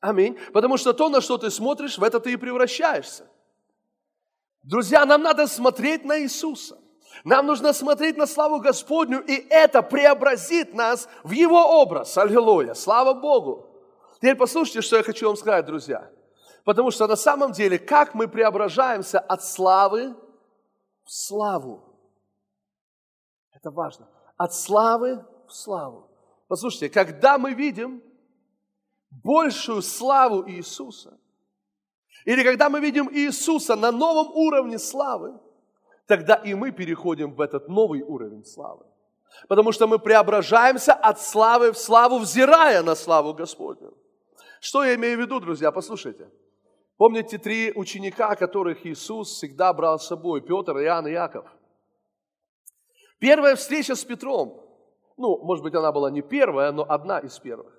Аминь. 0.00 0.38
Потому 0.54 0.78
что 0.78 0.94
то, 0.94 1.10
на 1.10 1.20
что 1.20 1.36
ты 1.36 1.50
смотришь, 1.50 1.98
в 1.98 2.02
это 2.02 2.18
ты 2.18 2.32
и 2.32 2.36
превращаешься. 2.36 3.26
Друзья, 4.62 5.04
нам 5.04 5.22
надо 5.22 5.46
смотреть 5.46 6.06
на 6.06 6.18
Иисуса. 6.18 6.78
Нам 7.24 7.44
нужно 7.44 7.74
смотреть 7.74 8.16
на 8.16 8.26
славу 8.26 8.60
Господню, 8.60 9.20
и 9.20 9.34
это 9.50 9.82
преобразит 9.82 10.72
нас 10.72 11.08
в 11.24 11.32
Его 11.32 11.82
образ. 11.82 12.16
Аллилуйя. 12.16 12.72
Слава 12.72 13.12
Богу. 13.12 13.69
Теперь 14.20 14.36
послушайте, 14.36 14.82
что 14.82 14.96
я 14.98 15.02
хочу 15.02 15.26
вам 15.26 15.36
сказать, 15.36 15.64
друзья. 15.64 16.10
Потому 16.64 16.90
что 16.90 17.06
на 17.06 17.16
самом 17.16 17.52
деле, 17.52 17.78
как 17.78 18.14
мы 18.14 18.28
преображаемся 18.28 19.18
от 19.18 19.42
славы 19.42 20.14
в 21.04 21.10
славу. 21.10 21.82
Это 23.52 23.70
важно. 23.70 24.08
От 24.36 24.54
славы 24.54 25.24
в 25.48 25.54
славу. 25.54 26.10
Послушайте, 26.48 26.90
когда 26.90 27.38
мы 27.38 27.54
видим 27.54 28.02
большую 29.10 29.80
славу 29.80 30.46
Иисуса, 30.50 31.18
или 32.26 32.42
когда 32.42 32.68
мы 32.68 32.80
видим 32.80 33.08
Иисуса 33.10 33.74
на 33.74 33.90
новом 33.90 34.30
уровне 34.32 34.78
славы, 34.78 35.40
тогда 36.06 36.34
и 36.34 36.52
мы 36.52 36.72
переходим 36.72 37.32
в 37.32 37.40
этот 37.40 37.68
новый 37.68 38.02
уровень 38.02 38.44
славы. 38.44 38.84
Потому 39.48 39.72
что 39.72 39.86
мы 39.86 39.98
преображаемся 39.98 40.92
от 40.92 41.22
славы 41.22 41.72
в 41.72 41.78
славу, 41.78 42.18
взирая 42.18 42.82
на 42.82 42.94
славу 42.94 43.32
Господню. 43.32 43.94
Что 44.60 44.84
я 44.84 44.94
имею 44.94 45.18
в 45.18 45.20
виду, 45.22 45.40
друзья? 45.40 45.72
Послушайте. 45.72 46.30
Помните 46.96 47.38
три 47.38 47.72
ученика, 47.74 48.36
которых 48.36 48.84
Иисус 48.84 49.30
всегда 49.30 49.72
брал 49.72 49.98
с 49.98 50.06
собой? 50.06 50.42
Петр, 50.42 50.76
Иоанн 50.78 51.06
и 51.06 51.12
Яков. 51.12 51.46
Первая 53.18 53.56
встреча 53.56 53.94
с 53.94 54.04
Петром, 54.04 54.62
ну, 55.16 55.38
может 55.42 55.62
быть, 55.62 55.74
она 55.74 55.92
была 55.92 56.10
не 56.10 56.22
первая, 56.22 56.72
но 56.72 56.84
одна 56.86 57.18
из 57.18 57.38
первых. 57.38 57.72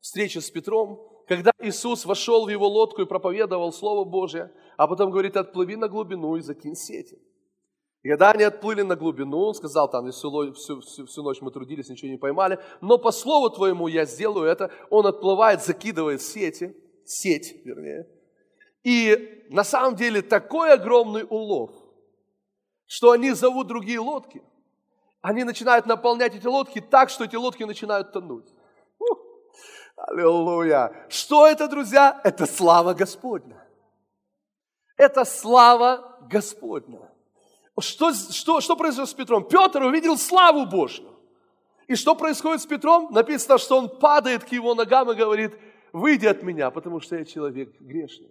Встреча 0.00 0.40
с 0.40 0.50
Петром, 0.50 1.00
когда 1.26 1.52
Иисус 1.58 2.04
вошел 2.04 2.46
в 2.46 2.48
его 2.48 2.68
лодку 2.68 3.02
и 3.02 3.06
проповедовал 3.06 3.72
Слово 3.72 4.04
Божье, 4.04 4.52
а 4.76 4.86
потом 4.86 5.10
говорит, 5.10 5.36
отплыви 5.36 5.76
на 5.76 5.88
глубину 5.88 6.36
и 6.36 6.40
закинь 6.40 6.76
сети. 6.76 7.18
И 8.02 8.08
когда 8.08 8.30
они 8.30 8.44
отплыли 8.44 8.82
на 8.82 8.96
глубину, 8.96 9.38
он 9.40 9.54
сказал, 9.54 9.90
там 9.90 10.10
всю, 10.10 10.52
всю, 10.54 10.80
всю, 10.80 11.06
всю 11.06 11.22
ночь 11.22 11.42
мы 11.42 11.50
трудились, 11.50 11.90
ничего 11.90 12.10
не 12.10 12.16
поймали, 12.16 12.58
но 12.80 12.96
по 12.96 13.12
слову 13.12 13.50
твоему 13.50 13.88
я 13.88 14.06
сделаю 14.06 14.46
это. 14.46 14.70
Он 14.88 15.06
отплывает, 15.06 15.62
закидывает 15.62 16.22
сети, 16.22 16.74
сеть, 17.04 17.64
вернее. 17.64 18.08
И 18.84 19.44
на 19.50 19.64
самом 19.64 19.96
деле 19.96 20.22
такой 20.22 20.72
огромный 20.72 21.26
улов, 21.28 21.72
что 22.86 23.10
они 23.10 23.32
зовут 23.32 23.66
другие 23.66 24.00
лодки. 24.00 24.42
Они 25.20 25.44
начинают 25.44 25.84
наполнять 25.84 26.34
эти 26.34 26.46
лодки 26.46 26.80
так, 26.80 27.10
что 27.10 27.24
эти 27.24 27.36
лодки 27.36 27.64
начинают 27.64 28.12
тонуть. 28.12 28.48
Аллилуйя. 29.96 31.06
Что 31.10 31.46
это, 31.46 31.68
друзья? 31.68 32.18
Это 32.24 32.46
слава 32.46 32.94
Господня. 32.94 33.62
Это 34.96 35.26
слава 35.26 36.18
Господня. 36.30 37.10
Что, 37.80 38.12
что, 38.12 38.60
что 38.60 38.76
произошло 38.76 39.06
с 39.06 39.14
Петром? 39.14 39.44
Петр 39.44 39.82
увидел 39.82 40.16
славу 40.16 40.66
Божью. 40.66 41.08
И 41.88 41.96
что 41.96 42.14
происходит 42.14 42.62
с 42.62 42.66
Петром? 42.66 43.08
Написано, 43.10 43.58
что 43.58 43.76
он 43.76 43.88
падает 43.88 44.44
к 44.44 44.48
его 44.48 44.74
ногам 44.74 45.10
и 45.10 45.14
говорит, 45.14 45.58
выйди 45.92 46.26
от 46.26 46.42
меня, 46.42 46.70
потому 46.70 47.00
что 47.00 47.16
я 47.16 47.24
человек 47.24 47.74
грешный. 47.80 48.30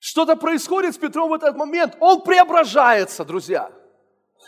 Что-то 0.00 0.36
происходит 0.36 0.94
с 0.94 0.98
Петром 0.98 1.30
в 1.30 1.34
этот 1.34 1.56
момент. 1.56 1.96
Он 2.00 2.22
преображается, 2.22 3.24
друзья. 3.24 3.72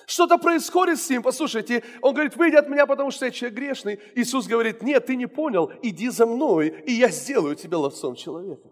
Что-то 0.07 0.39
происходит 0.39 1.01
с 1.01 1.11
ним. 1.11 1.23
Послушайте, 1.23 1.83
он 2.01 2.15
говорит, 2.15 2.37
выйди 2.37 2.57
от 2.57 2.69
меня, 2.69 2.87
потому 2.87 3.11
что 3.11 3.25
я 3.25 3.33
человек 3.33 3.59
грешный. 3.59 4.01
Иисус 4.15 4.47
говорит, 4.47 4.83
нет, 4.83 5.07
ты 5.07 5.17
не 5.17 5.27
понял, 5.27 5.73
иди 5.83 6.09
за 6.09 6.27
мной, 6.27 6.83
и 6.87 6.93
я 6.93 7.09
сделаю 7.09 7.57
тебя 7.57 7.79
ловцом 7.79 8.15
человека. 8.15 8.69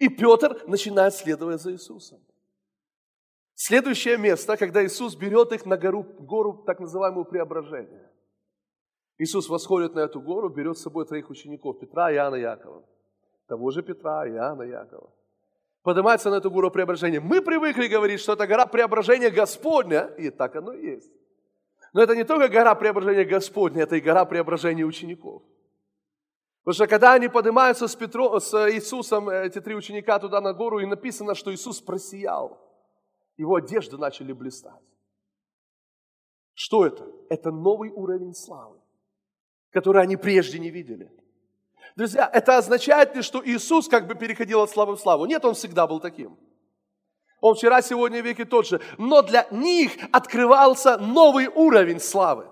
И 0.00 0.08
Петр 0.08 0.60
начинает 0.66 1.14
следовать 1.14 1.62
за 1.62 1.72
Иисусом. 1.72 2.18
Следующее 3.54 4.18
место, 4.18 4.56
когда 4.56 4.84
Иисус 4.84 5.16
берет 5.16 5.52
их 5.52 5.66
на 5.66 5.76
гору, 5.76 6.02
гору 6.02 6.64
так 6.66 6.80
называемую 6.80 7.24
преображение. 7.24 8.10
Иисус 9.18 9.48
восходит 9.48 9.94
на 9.94 10.00
эту 10.00 10.20
гору, 10.20 10.48
берет 10.48 10.76
с 10.76 10.82
собой 10.82 11.06
троих 11.06 11.30
учеников, 11.30 11.78
Петра, 11.78 12.12
Иоанна 12.12 12.36
Якова. 12.36 12.84
Того 13.46 13.70
же 13.70 13.82
Петра, 13.82 14.28
Иоанна 14.28 14.62
Якова 14.62 15.10
поднимается 15.84 16.30
на 16.30 16.36
эту 16.36 16.50
гору 16.50 16.70
преображения. 16.70 17.20
Мы 17.20 17.42
привыкли 17.42 17.86
говорить, 17.88 18.20
что 18.20 18.32
это 18.32 18.46
гора 18.46 18.66
преображения 18.66 19.30
Господня, 19.30 20.06
и 20.18 20.30
так 20.30 20.56
оно 20.56 20.72
и 20.72 20.86
есть. 20.86 21.12
Но 21.92 22.02
это 22.02 22.16
не 22.16 22.24
только 22.24 22.48
гора 22.48 22.74
преображения 22.74 23.24
Господня, 23.24 23.82
это 23.82 23.96
и 23.96 24.00
гора 24.00 24.24
преображения 24.24 24.84
учеников. 24.84 25.42
Потому 26.64 26.74
что 26.74 26.86
когда 26.86 27.12
они 27.12 27.28
поднимаются 27.28 27.86
с, 27.86 27.94
Петро, 27.94 28.40
с 28.40 28.54
Иисусом, 28.72 29.28
эти 29.28 29.60
три 29.60 29.74
ученика 29.74 30.18
туда 30.18 30.40
на 30.40 30.54
гору, 30.54 30.80
и 30.80 30.86
написано, 30.86 31.34
что 31.34 31.52
Иисус 31.52 31.82
просиял. 31.82 32.58
Его 33.36 33.56
одежды 33.56 33.98
начали 33.98 34.32
блистать. 34.32 34.82
Что 36.54 36.86
это? 36.86 37.06
Это 37.28 37.50
новый 37.50 37.90
уровень 37.90 38.34
славы, 38.34 38.78
который 39.70 40.02
они 40.02 40.16
прежде 40.16 40.58
не 40.58 40.70
видели. 40.70 41.10
Друзья, 41.96 42.28
это 42.32 42.58
означает 42.58 43.14
ли, 43.14 43.22
что 43.22 43.44
Иисус 43.44 43.88
как 43.88 44.06
бы 44.06 44.14
переходил 44.14 44.60
от 44.62 44.70
славы 44.70 44.96
в 44.96 45.00
славу? 45.00 45.26
Нет, 45.26 45.44
Он 45.44 45.54
всегда 45.54 45.86
был 45.86 46.00
таким. 46.00 46.38
Он 47.40 47.54
вчера, 47.54 47.82
сегодня, 47.82 48.20
веки 48.20 48.44
тот 48.44 48.66
же. 48.66 48.80
Но 48.98 49.22
для 49.22 49.46
них 49.50 49.92
открывался 50.12 50.96
новый 50.96 51.48
уровень 51.48 52.00
славы. 52.00 52.48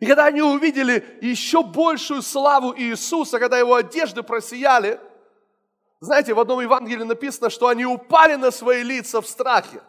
И 0.00 0.06
когда 0.06 0.26
они 0.26 0.42
увидели 0.42 1.18
еще 1.20 1.62
большую 1.62 2.22
славу 2.22 2.74
Иисуса, 2.76 3.38
когда 3.38 3.58
его 3.58 3.74
одежды 3.74 4.22
просияли, 4.22 5.00
знаете, 6.00 6.34
в 6.34 6.40
одном 6.40 6.60
Евангелии 6.60 7.04
написано, 7.04 7.50
что 7.50 7.68
они 7.68 7.84
упали 7.84 8.34
на 8.36 8.50
свои 8.50 8.82
лица 8.82 9.20
в 9.20 9.26
страхе. 9.26 9.82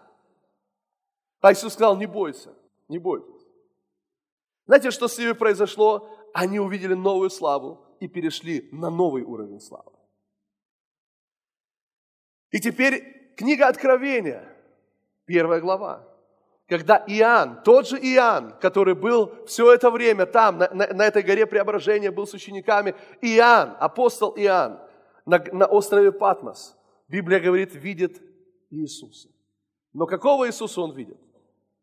А 1.42 1.54
Иисус 1.54 1.74
сказал, 1.74 1.98
не 1.98 2.06
бойся, 2.06 2.54
не 2.88 2.98
бойтесь. 2.98 3.48
Знаете, 4.66 4.92
что 4.92 5.08
с 5.08 5.18
ними 5.18 5.34
произошло? 5.34 6.10
Они 6.34 6.60
увидели 6.60 6.94
новую 6.94 7.30
славу, 7.30 7.86
и 8.00 8.08
перешли 8.08 8.70
на 8.72 8.90
новый 8.90 9.24
уровень 9.24 9.60
славы. 9.60 9.92
И 12.52 12.60
теперь 12.60 13.34
книга 13.36 13.68
Откровения, 13.68 14.48
первая 15.26 15.60
глава. 15.60 16.06
Когда 16.68 17.04
Иоанн, 17.08 17.64
тот 17.64 17.88
же 17.88 17.98
Иоанн, 17.98 18.58
который 18.60 18.94
был 18.94 19.46
все 19.46 19.74
это 19.74 19.90
время 19.90 20.26
там, 20.26 20.60
на, 20.60 20.70
на, 20.70 20.88
на 20.88 21.06
этой 21.06 21.24
горе 21.24 21.46
преображения, 21.48 22.12
был 22.12 22.28
с 22.28 22.34
учениками, 22.34 22.96
Иоанн, 23.22 23.76
апостол 23.80 24.34
Иоанн, 24.38 24.80
на, 25.30 25.44
на 25.54 25.66
острове 25.66 26.12
Патмос, 26.12 26.76
Библия 27.08 27.40
говорит, 27.40 27.76
видит 27.76 28.22
Иисуса. 28.72 29.30
Но 29.94 30.06
какого 30.06 30.48
Иисуса 30.48 30.82
он 30.82 30.94
видит? 30.94 31.18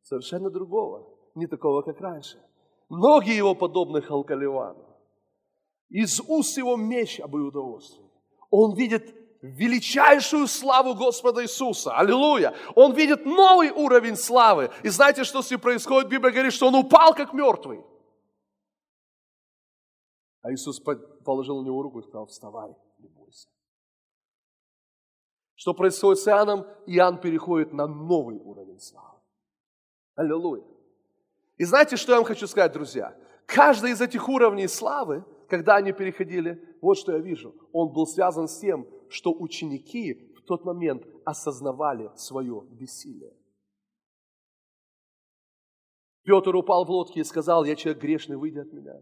Совершенно 0.02 0.50
другого, 0.50 1.08
не 1.34 1.46
такого, 1.46 1.82
как 1.82 2.00
раньше. 2.00 2.38
Многие 2.88 3.36
его 3.36 3.54
подобных 3.54 4.10
алкаливану. 4.10 4.84
Из 5.88 6.20
уст 6.20 6.58
его 6.58 6.76
меч 6.76 7.20
обоюдоострый. 7.20 8.06
Он 8.50 8.74
видит 8.74 9.14
величайшую 9.42 10.46
славу 10.48 10.94
Господа 10.94 11.42
Иисуса. 11.42 11.96
Аллилуйя! 11.96 12.54
Он 12.74 12.94
видит 12.94 13.26
новый 13.26 13.70
уровень 13.70 14.16
славы. 14.16 14.70
И 14.82 14.88
знаете, 14.88 15.24
что 15.24 15.42
с 15.42 15.50
ним 15.50 15.60
происходит? 15.60 16.08
Библия 16.08 16.32
говорит, 16.32 16.52
что 16.52 16.68
он 16.68 16.74
упал 16.74 17.14
как 17.14 17.32
мертвый. 17.32 17.84
А 20.42 20.52
Иисус 20.52 20.80
положил 21.24 21.60
на 21.60 21.66
него 21.66 21.82
руку 21.82 22.00
и 22.00 22.02
сказал, 22.02 22.26
вставай. 22.26 22.74
Что 25.56 25.72
происходит 25.72 26.22
с 26.22 26.28
Иоанном? 26.28 26.66
Иоанн 26.86 27.18
переходит 27.18 27.72
на 27.72 27.86
новый 27.86 28.38
уровень 28.38 28.78
славы. 28.78 29.18
Аллилуйя. 30.14 30.64
И 31.56 31.64
знаете, 31.64 31.96
что 31.96 32.12
я 32.12 32.18
вам 32.18 32.26
хочу 32.26 32.46
сказать, 32.46 32.72
друзья? 32.72 33.16
Каждый 33.46 33.92
из 33.92 34.00
этих 34.00 34.28
уровней 34.28 34.68
славы, 34.68 35.24
когда 35.48 35.76
они 35.76 35.92
переходили, 35.92 36.76
вот 36.82 36.98
что 36.98 37.12
я 37.12 37.18
вижу, 37.18 37.54
он 37.72 37.92
был 37.92 38.06
связан 38.06 38.48
с 38.48 38.58
тем, 38.58 38.86
что 39.08 39.32
ученики 39.32 40.34
в 40.36 40.42
тот 40.42 40.64
момент 40.64 41.06
осознавали 41.24 42.10
свое 42.16 42.62
бессилие. 42.70 43.32
Петр 46.24 46.54
упал 46.54 46.84
в 46.84 46.90
лодке 46.90 47.20
и 47.20 47.24
сказал, 47.24 47.64
я 47.64 47.76
человек 47.76 48.02
грешный, 48.02 48.36
выйди 48.36 48.58
от 48.58 48.72
меня. 48.72 49.00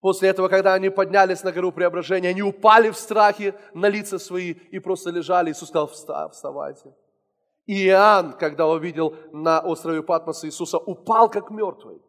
После 0.00 0.30
этого, 0.30 0.48
когда 0.48 0.74
они 0.74 0.88
поднялись 0.88 1.42
на 1.44 1.52
гору 1.52 1.72
преображения, 1.72 2.30
они 2.30 2.42
упали 2.42 2.90
в 2.90 2.96
страхе 2.96 3.54
на 3.74 3.86
лица 3.86 4.18
свои 4.18 4.52
и 4.52 4.78
просто 4.78 5.10
лежали. 5.10 5.50
Иисус 5.50 5.68
сказал, 5.68 5.88
вставайте. 6.30 6.94
И 7.66 7.86
Иоанн, 7.86 8.32
когда 8.32 8.66
увидел 8.66 9.14
на 9.32 9.60
острове 9.60 10.02
Патмоса 10.02 10.46
Иисуса, 10.46 10.78
упал 10.78 11.30
как 11.30 11.50
мертвый. 11.50 12.00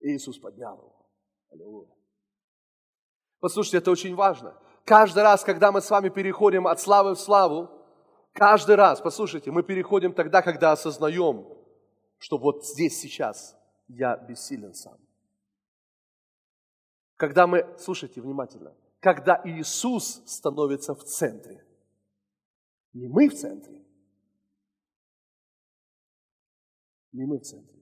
И 0.00 0.16
Иисус 0.16 0.38
поднял 0.38 0.76
его. 0.76 1.06
Аллилуйя. 1.50 1.90
Послушайте, 3.40 3.78
это 3.78 3.90
очень 3.90 4.14
важно. 4.14 4.56
Каждый 4.84 5.24
раз, 5.24 5.42
когда 5.42 5.72
мы 5.72 5.80
с 5.80 5.90
вами 5.90 6.10
переходим 6.10 6.68
от 6.68 6.80
славы 6.80 7.16
в 7.16 7.20
славу, 7.20 7.68
каждый 8.32 8.76
раз, 8.76 9.00
послушайте, 9.00 9.50
мы 9.50 9.64
переходим 9.64 10.12
тогда, 10.12 10.42
когда 10.42 10.70
осознаем, 10.70 11.48
что 12.18 12.38
вот 12.38 12.64
здесь 12.64 13.00
сейчас 13.00 13.56
я 13.88 14.16
бессилен 14.16 14.72
сам. 14.72 15.05
Когда 17.16 17.46
мы, 17.46 17.66
слушайте 17.78 18.20
внимательно, 18.20 18.74
когда 19.00 19.40
Иисус 19.44 20.22
становится 20.26 20.94
в 20.94 21.04
центре. 21.04 21.64
Не 22.92 23.08
мы 23.08 23.28
в 23.28 23.34
центре. 23.34 23.84
Не 27.12 27.24
мы 27.26 27.38
в 27.38 27.42
центре. 27.42 27.78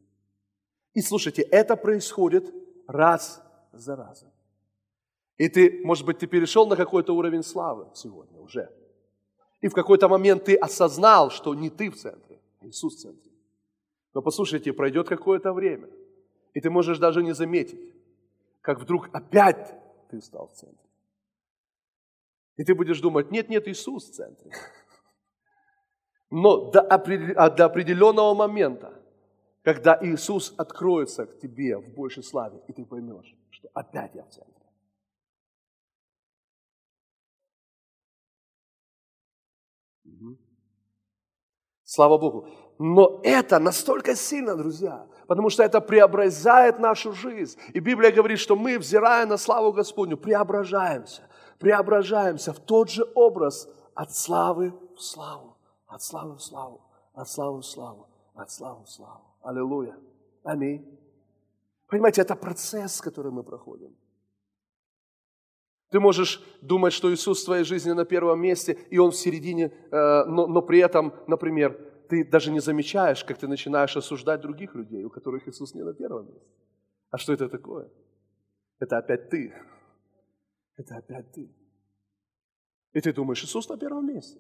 И 0.93 1.01
слушайте, 1.01 1.43
это 1.43 1.76
происходит 1.76 2.53
раз 2.87 3.43
за 3.72 3.97
разом. 3.97 4.30
И 5.37 5.49
ты, 5.49 5.80
может 5.85 6.07
быть, 6.07 6.18
ты 6.18 6.26
перешел 6.26 6.66
на 6.66 6.76
какой-то 6.76 7.14
уровень 7.14 7.43
славы 7.43 7.89
сегодня 7.95 8.39
уже. 8.41 8.70
И 9.61 9.68
в 9.68 9.72
какой-то 9.72 10.09
момент 10.09 10.45
ты 10.45 10.55
осознал, 10.57 11.30
что 11.30 11.55
не 11.55 11.70
ты 11.70 11.91
в 11.91 11.97
центре, 11.97 12.39
а 12.61 12.66
Иисус 12.66 12.97
в 12.97 13.01
центре. 13.01 13.32
Но 14.12 14.22
послушайте, 14.22 14.72
пройдет 14.72 15.09
какое-то 15.09 15.53
время, 15.53 15.89
и 16.53 16.61
ты 16.61 16.70
можешь 16.70 16.99
даже 16.99 17.22
не 17.22 17.35
заметить, 17.35 17.80
как 18.65 18.81
вдруг 18.81 19.11
опять 19.12 19.75
ты 20.09 20.23
стал 20.23 20.49
в 20.49 20.55
центре. 20.55 20.89
И 22.57 22.65
ты 22.65 22.75
будешь 22.75 22.99
думать, 23.01 23.31
нет, 23.31 23.51
нет, 23.51 23.69
Иисус 23.69 24.09
в 24.09 24.15
центре. 24.15 24.51
Но 26.31 26.71
а 26.71 27.51
до 27.51 27.65
определенного 27.67 28.35
момента, 28.35 29.03
когда 29.62 29.99
Иисус 30.01 30.55
откроется 30.57 31.27
к 31.27 31.39
тебе 31.41 31.77
в 31.77 31.95
большей 31.95 32.23
славе, 32.23 32.62
и 32.67 32.73
ты 32.73 32.87
поймешь, 32.87 33.37
что 33.51 33.69
опять 33.75 34.15
я 34.15 34.25
в 34.25 34.31
центре. 34.31 34.55
Слава 41.85 42.17
Богу. 42.17 42.49
Но 42.79 43.21
это 43.23 43.59
настолько 43.59 44.17
сильно, 44.17 44.57
друзья, 44.57 45.07
потому 45.27 45.51
что 45.51 45.62
это 45.62 45.81
преобразает 45.81 46.79
нашу 46.79 47.12
жизнь. 47.12 47.59
И 47.72 47.81
Библия 47.81 48.12
говорит, 48.12 48.39
что 48.39 48.57
мы, 48.57 48.79
взирая 48.79 49.27
на 49.27 49.37
славу 49.37 49.72
Господню, 49.72 50.16
преображаемся, 50.16 51.22
преображаемся 51.59 52.53
в 52.53 52.59
тот 52.59 52.91
же 52.91 53.05
образ 53.14 53.68
от 53.95 54.14
славы 54.14 54.75
в 54.97 55.01
славу, 55.01 55.57
от 55.87 56.03
славы 56.03 56.37
в 56.37 56.43
славу, 56.43 56.81
от 57.14 57.29
славы 57.29 57.61
в 57.61 57.64
славу, 57.64 58.09
от 58.35 58.51
славы 58.51 58.85
в 58.85 58.91
славу. 58.91 59.22
Аллилуйя. 59.43 59.97
Аминь. 60.43 60.85
Понимаете, 61.89 62.22
это 62.22 62.35
процесс, 62.35 63.01
который 63.01 63.31
мы 63.31 63.43
проходим. 63.43 63.95
Ты 65.91 66.01
можешь 66.01 66.43
думать, 66.61 66.93
что 66.93 67.12
Иисус 67.12 67.43
в 67.43 67.45
твоей 67.45 67.64
жизни 67.64 67.93
на 67.93 68.05
первом 68.05 68.41
месте, 68.41 68.77
и 68.91 68.99
Он 68.99 69.11
в 69.11 69.16
середине, 69.16 69.70
э, 69.91 70.25
но, 70.25 70.49
но 70.49 70.61
при 70.61 70.81
этом, 70.81 71.12
например, 71.29 71.79
ты 72.09 72.24
даже 72.24 72.50
не 72.50 72.61
замечаешь, 72.61 73.24
как 73.24 73.38
ты 73.38 73.48
начинаешь 73.48 73.96
осуждать 73.96 74.40
других 74.40 74.74
людей, 74.74 75.05
у 75.05 75.11
которых 75.11 75.48
Иисус 75.48 75.74
не 75.74 75.82
на 75.82 75.94
первом 75.94 76.26
месте. 76.26 76.48
А 77.11 77.18
что 77.18 77.32
это 77.32 77.48
такое? 77.48 77.90
Это 78.80 78.98
опять 78.98 79.30
ты. 79.30 79.55
Это 80.76 80.96
опять 80.96 81.32
ты. 81.32 81.48
И 82.92 83.00
ты 83.00 83.12
думаешь, 83.12 83.42
Иисус 83.44 83.68
на 83.68 83.76
первом 83.76 84.07
месте. 84.07 84.38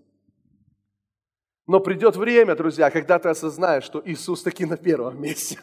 Но 1.66 1.80
придет 1.80 2.16
время, 2.16 2.54
друзья, 2.54 2.90
когда 2.90 3.18
ты 3.18 3.28
осознаешь, 3.28 3.84
что 3.84 4.02
Иисус 4.04 4.42
таки 4.42 4.66
на 4.66 4.76
первом 4.76 5.20
месте. 5.20 5.58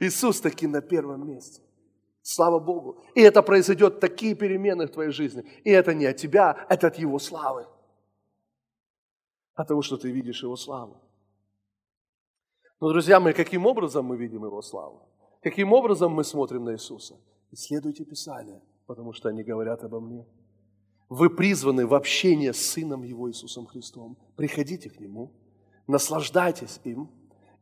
Иисус 0.00 0.40
таки 0.40 0.66
на 0.66 0.80
первом 0.80 1.26
месте. 1.26 1.62
Слава 2.22 2.58
Богу. 2.58 3.02
И 3.14 3.20
это 3.20 3.42
произойдет 3.42 4.00
такие 4.00 4.34
перемены 4.34 4.86
в 4.86 4.90
твоей 4.90 5.10
жизни. 5.10 5.44
И 5.64 5.70
это 5.70 5.92
не 5.92 6.06
от 6.06 6.16
тебя, 6.16 6.66
это 6.70 6.86
от 6.86 6.96
Его 6.96 7.18
славы. 7.18 7.66
От 9.54 9.68
того, 9.68 9.82
что 9.82 9.96
ты 9.96 10.10
видишь 10.10 10.42
Его 10.42 10.56
славу. 10.56 10.96
Но, 12.80 12.88
друзья 12.88 13.20
мои, 13.20 13.32
каким 13.32 13.66
образом 13.66 14.04
мы 14.06 14.16
видим 14.16 14.44
Его 14.44 14.62
славу? 14.62 15.08
Каким 15.42 15.72
образом 15.72 16.12
мы 16.12 16.24
смотрим 16.24 16.64
на 16.64 16.72
Иисуса? 16.72 17.16
Исследуйте 17.52 18.04
Писание, 18.04 18.60
потому 18.86 19.12
что 19.12 19.28
они 19.28 19.44
говорят 19.44 19.84
обо 19.84 20.00
мне. 20.00 20.26
Вы 21.08 21.30
призваны 21.30 21.86
в 21.86 21.94
общение 21.94 22.52
с 22.52 22.72
Сыном 22.72 23.02
Его 23.02 23.30
Иисусом 23.30 23.66
Христом. 23.66 24.16
Приходите 24.36 24.90
к 24.90 24.98
Нему, 24.98 25.30
наслаждайтесь 25.86 26.80
им, 26.84 27.10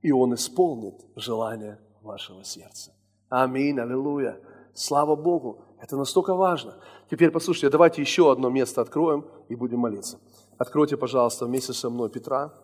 и 0.00 0.12
Он 0.12 0.34
исполнит 0.34 0.94
желание 1.16 1.78
вашего 2.00 2.44
сердца. 2.44 2.92
Аминь, 3.28 3.78
аллилуйя. 3.78 4.40
Слава 4.74 5.16
Богу, 5.16 5.64
это 5.80 5.96
настолько 5.96 6.34
важно. 6.34 6.78
Теперь 7.10 7.30
послушайте, 7.30 7.68
давайте 7.68 8.00
еще 8.00 8.32
одно 8.32 8.48
место 8.48 8.80
откроем 8.80 9.26
и 9.48 9.54
будем 9.54 9.80
молиться. 9.80 10.18
Откройте, 10.62 10.96
пожалуйста, 10.96 11.46
вместе 11.46 11.72
со 11.72 11.90
мной 11.90 12.08
Петра. 12.08 12.54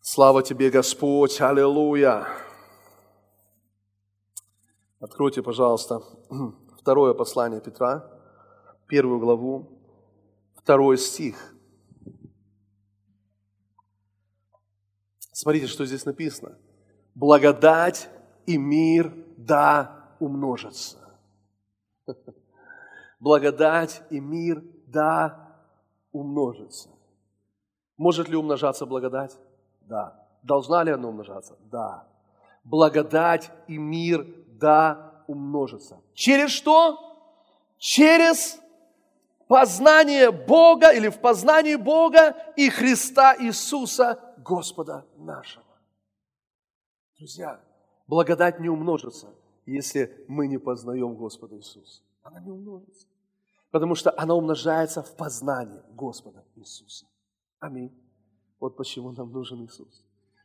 Слава 0.00 0.42
тебе, 0.42 0.68
Господь, 0.68 1.40
аллилуйя. 1.40 2.26
Откройте, 4.98 5.44
пожалуйста, 5.44 6.02
второе 6.80 7.14
послание 7.14 7.60
Петра, 7.60 8.04
первую 8.88 9.20
главу, 9.20 9.78
второй 10.56 10.98
стих. 10.98 11.54
Смотрите, 15.30 15.68
что 15.68 15.86
здесь 15.86 16.04
написано. 16.04 16.58
Благодать 17.14 18.08
и 18.46 18.58
мир 18.58 19.14
да 19.36 20.16
умножатся. 20.18 20.98
Благодать 23.20 24.02
и 24.10 24.18
мир, 24.18 24.64
да, 24.88 25.49
умножится. 26.12 26.90
Может 27.96 28.28
ли 28.28 28.36
умножаться 28.36 28.86
благодать? 28.86 29.36
Да. 29.82 30.26
Должна 30.42 30.82
ли 30.82 30.92
она 30.92 31.08
умножаться? 31.08 31.56
Да. 31.70 32.06
Благодать 32.64 33.50
и 33.68 33.76
мир, 33.78 34.26
да, 34.48 35.24
умножится. 35.26 36.00
Через 36.14 36.50
что? 36.50 36.98
Через 37.78 38.58
познание 39.48 40.30
Бога 40.30 40.92
или 40.92 41.08
в 41.08 41.20
познании 41.20 41.76
Бога 41.76 42.36
и 42.56 42.70
Христа 42.70 43.36
Иисуса, 43.38 44.18
Господа 44.38 45.04
нашего. 45.16 45.64
Друзья, 47.18 47.60
благодать 48.06 48.60
не 48.60 48.68
умножится, 48.68 49.28
если 49.66 50.24
мы 50.28 50.46
не 50.46 50.58
познаем 50.58 51.16
Господа 51.16 51.56
Иисуса. 51.56 52.02
Она 52.22 52.40
не 52.40 52.50
умножится. 52.50 53.06
Потому 53.70 53.94
что 53.94 54.12
она 54.16 54.34
умножается 54.34 55.02
в 55.02 55.16
познании 55.16 55.82
Господа 55.90 56.44
Иисуса. 56.56 57.06
Аминь. 57.60 57.92
Вот 58.58 58.76
почему 58.76 59.12
нам 59.12 59.32
нужен 59.32 59.64
Иисус. 59.64 60.04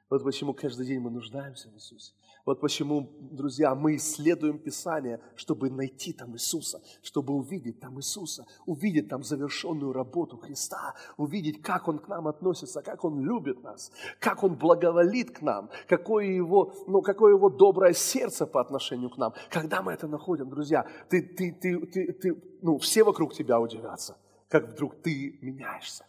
Вот 0.10 0.24
почему 0.24 0.54
каждый 0.54 0.86
день 0.86 1.00
мы 1.00 1.10
нуждаемся 1.10 1.70
в 1.70 1.74
Иисусе. 1.74 2.14
Вот 2.46 2.62
почему, 2.62 3.10
друзья, 3.20 3.74
мы 3.74 3.96
исследуем 3.96 4.60
Писание, 4.60 5.20
чтобы 5.36 5.72
найти 5.72 6.14
там 6.14 6.36
Иисуса, 6.36 6.80
чтобы 7.02 7.34
увидеть 7.34 7.80
там 7.80 7.98
Иисуса, 7.98 8.46
увидеть 8.68 9.10
там 9.10 9.24
завершенную 9.24 9.92
работу 9.94 10.38
Христа, 10.38 10.94
увидеть, 11.18 11.64
как 11.64 11.88
Он 11.88 11.98
к 11.98 12.08
нам 12.08 12.28
относится, 12.28 12.84
как 12.84 13.04
Он 13.04 13.20
любит 13.20 13.64
нас, 13.64 13.92
как 14.20 14.44
Он 14.44 14.56
благоволит 14.56 15.32
к 15.32 15.42
нам, 15.42 15.72
какое 15.88 16.26
его, 16.26 16.72
ну, 16.86 17.02
какое 17.02 17.34
его 17.34 17.50
доброе 17.50 17.94
сердце 17.94 18.46
по 18.46 18.62
отношению 18.62 19.10
к 19.10 19.18
нам. 19.18 19.34
Когда 19.50 19.82
мы 19.82 19.94
это 19.94 20.08
находим, 20.08 20.48
друзья, 20.48 20.86
ты, 21.10 21.24
ты, 21.24 21.52
ты, 21.52 21.80
ты, 21.88 22.14
ты, 22.14 22.60
ну, 22.62 22.78
все 22.78 23.04
вокруг 23.04 23.34
тебя 23.34 23.60
удивятся, 23.60 24.18
как 24.50 24.70
вдруг 24.70 25.02
ты 25.02 25.40
меняешься. 25.42 26.06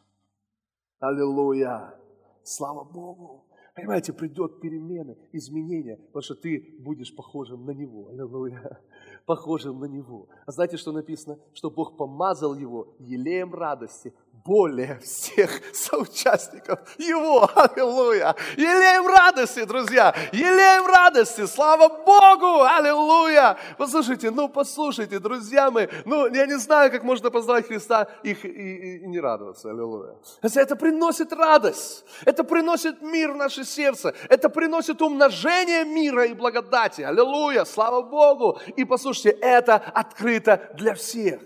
Аллилуйя! 1.01 1.95
Слава 2.43 2.85
Богу! 2.85 3.47
Понимаете, 3.77 4.15
придет 4.15 4.59
перемены, 4.59 5.19
изменения, 5.33 5.99
потому 6.07 6.23
что 6.23 6.35
ты 6.35 6.75
будешь 6.79 7.15
похожим 7.15 7.67
на 7.67 7.73
Него. 7.73 8.09
Аллилуйя. 8.09 8.81
Похожим 9.27 9.81
на 9.81 9.85
Него. 9.85 10.29
А 10.47 10.53
знаете, 10.53 10.79
что 10.79 10.93
написано? 10.93 11.39
Что 11.53 11.71
Бог 11.71 11.99
помазал 11.99 12.55
его 12.55 12.95
елеем 12.99 13.53
радости 13.53 14.15
более 14.47 14.99
всех 15.01 15.51
соучастников 15.75 16.79
Его. 16.99 17.51
Аллилуйя! 17.55 18.35
Елеем 18.57 19.07
радости, 19.07 19.65
друзья! 19.65 20.15
Елеем 20.33 20.87
радости! 20.87 21.47
Слава 21.47 21.89
Богу! 21.89 22.63
Аллилуйя! 22.63 23.57
Послушайте, 23.77 24.31
ну 24.31 24.49
послушайте, 24.49 25.19
друзья 25.19 25.71
мои, 25.71 25.89
ну 26.05 26.33
я 26.33 26.47
не 26.47 26.59
знаю, 26.59 26.91
как 26.91 27.03
можно 27.03 27.31
познать 27.31 27.67
Христа 27.67 28.09
и, 28.23 28.31
и, 28.31 28.99
и 28.99 29.07
не 29.07 29.21
радоваться. 29.21 29.71
Аллилуйя! 29.71 30.15
Это 30.43 30.77
приносит 30.77 31.33
радость, 31.33 32.05
это 32.25 32.45
приносит 32.45 33.03
мир 33.03 33.33
в 33.33 33.37
наше 33.37 33.65
сердце, 33.65 34.15
это 34.29 34.49
приносит 34.49 35.03
умножение 35.03 35.85
мира 35.85 36.25
и 36.25 36.35
благодати. 36.35 37.03
Аллилуйя! 37.03 37.65
Слава 37.65 38.03
Богу! 38.03 38.61
И 38.77 38.85
послушайте, 38.85 39.31
это 39.41 39.75
открыто 39.75 40.71
для 40.75 40.95
всех. 40.95 41.41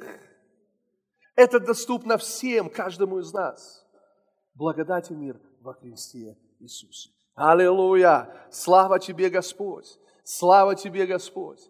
Это 1.40 1.58
доступно 1.58 2.18
всем, 2.18 2.68
каждому 2.68 3.18
из 3.18 3.32
нас. 3.32 3.82
Благодать 4.52 5.10
и 5.10 5.14
мир 5.14 5.40
во 5.62 5.72
Христе 5.72 6.36
Иисусе. 6.58 7.08
Аллилуйя! 7.34 8.28
Слава 8.50 8.98
Тебе, 8.98 9.30
Господь! 9.30 9.98
Слава 10.22 10.74
Тебе, 10.74 11.06
Господь! 11.06 11.60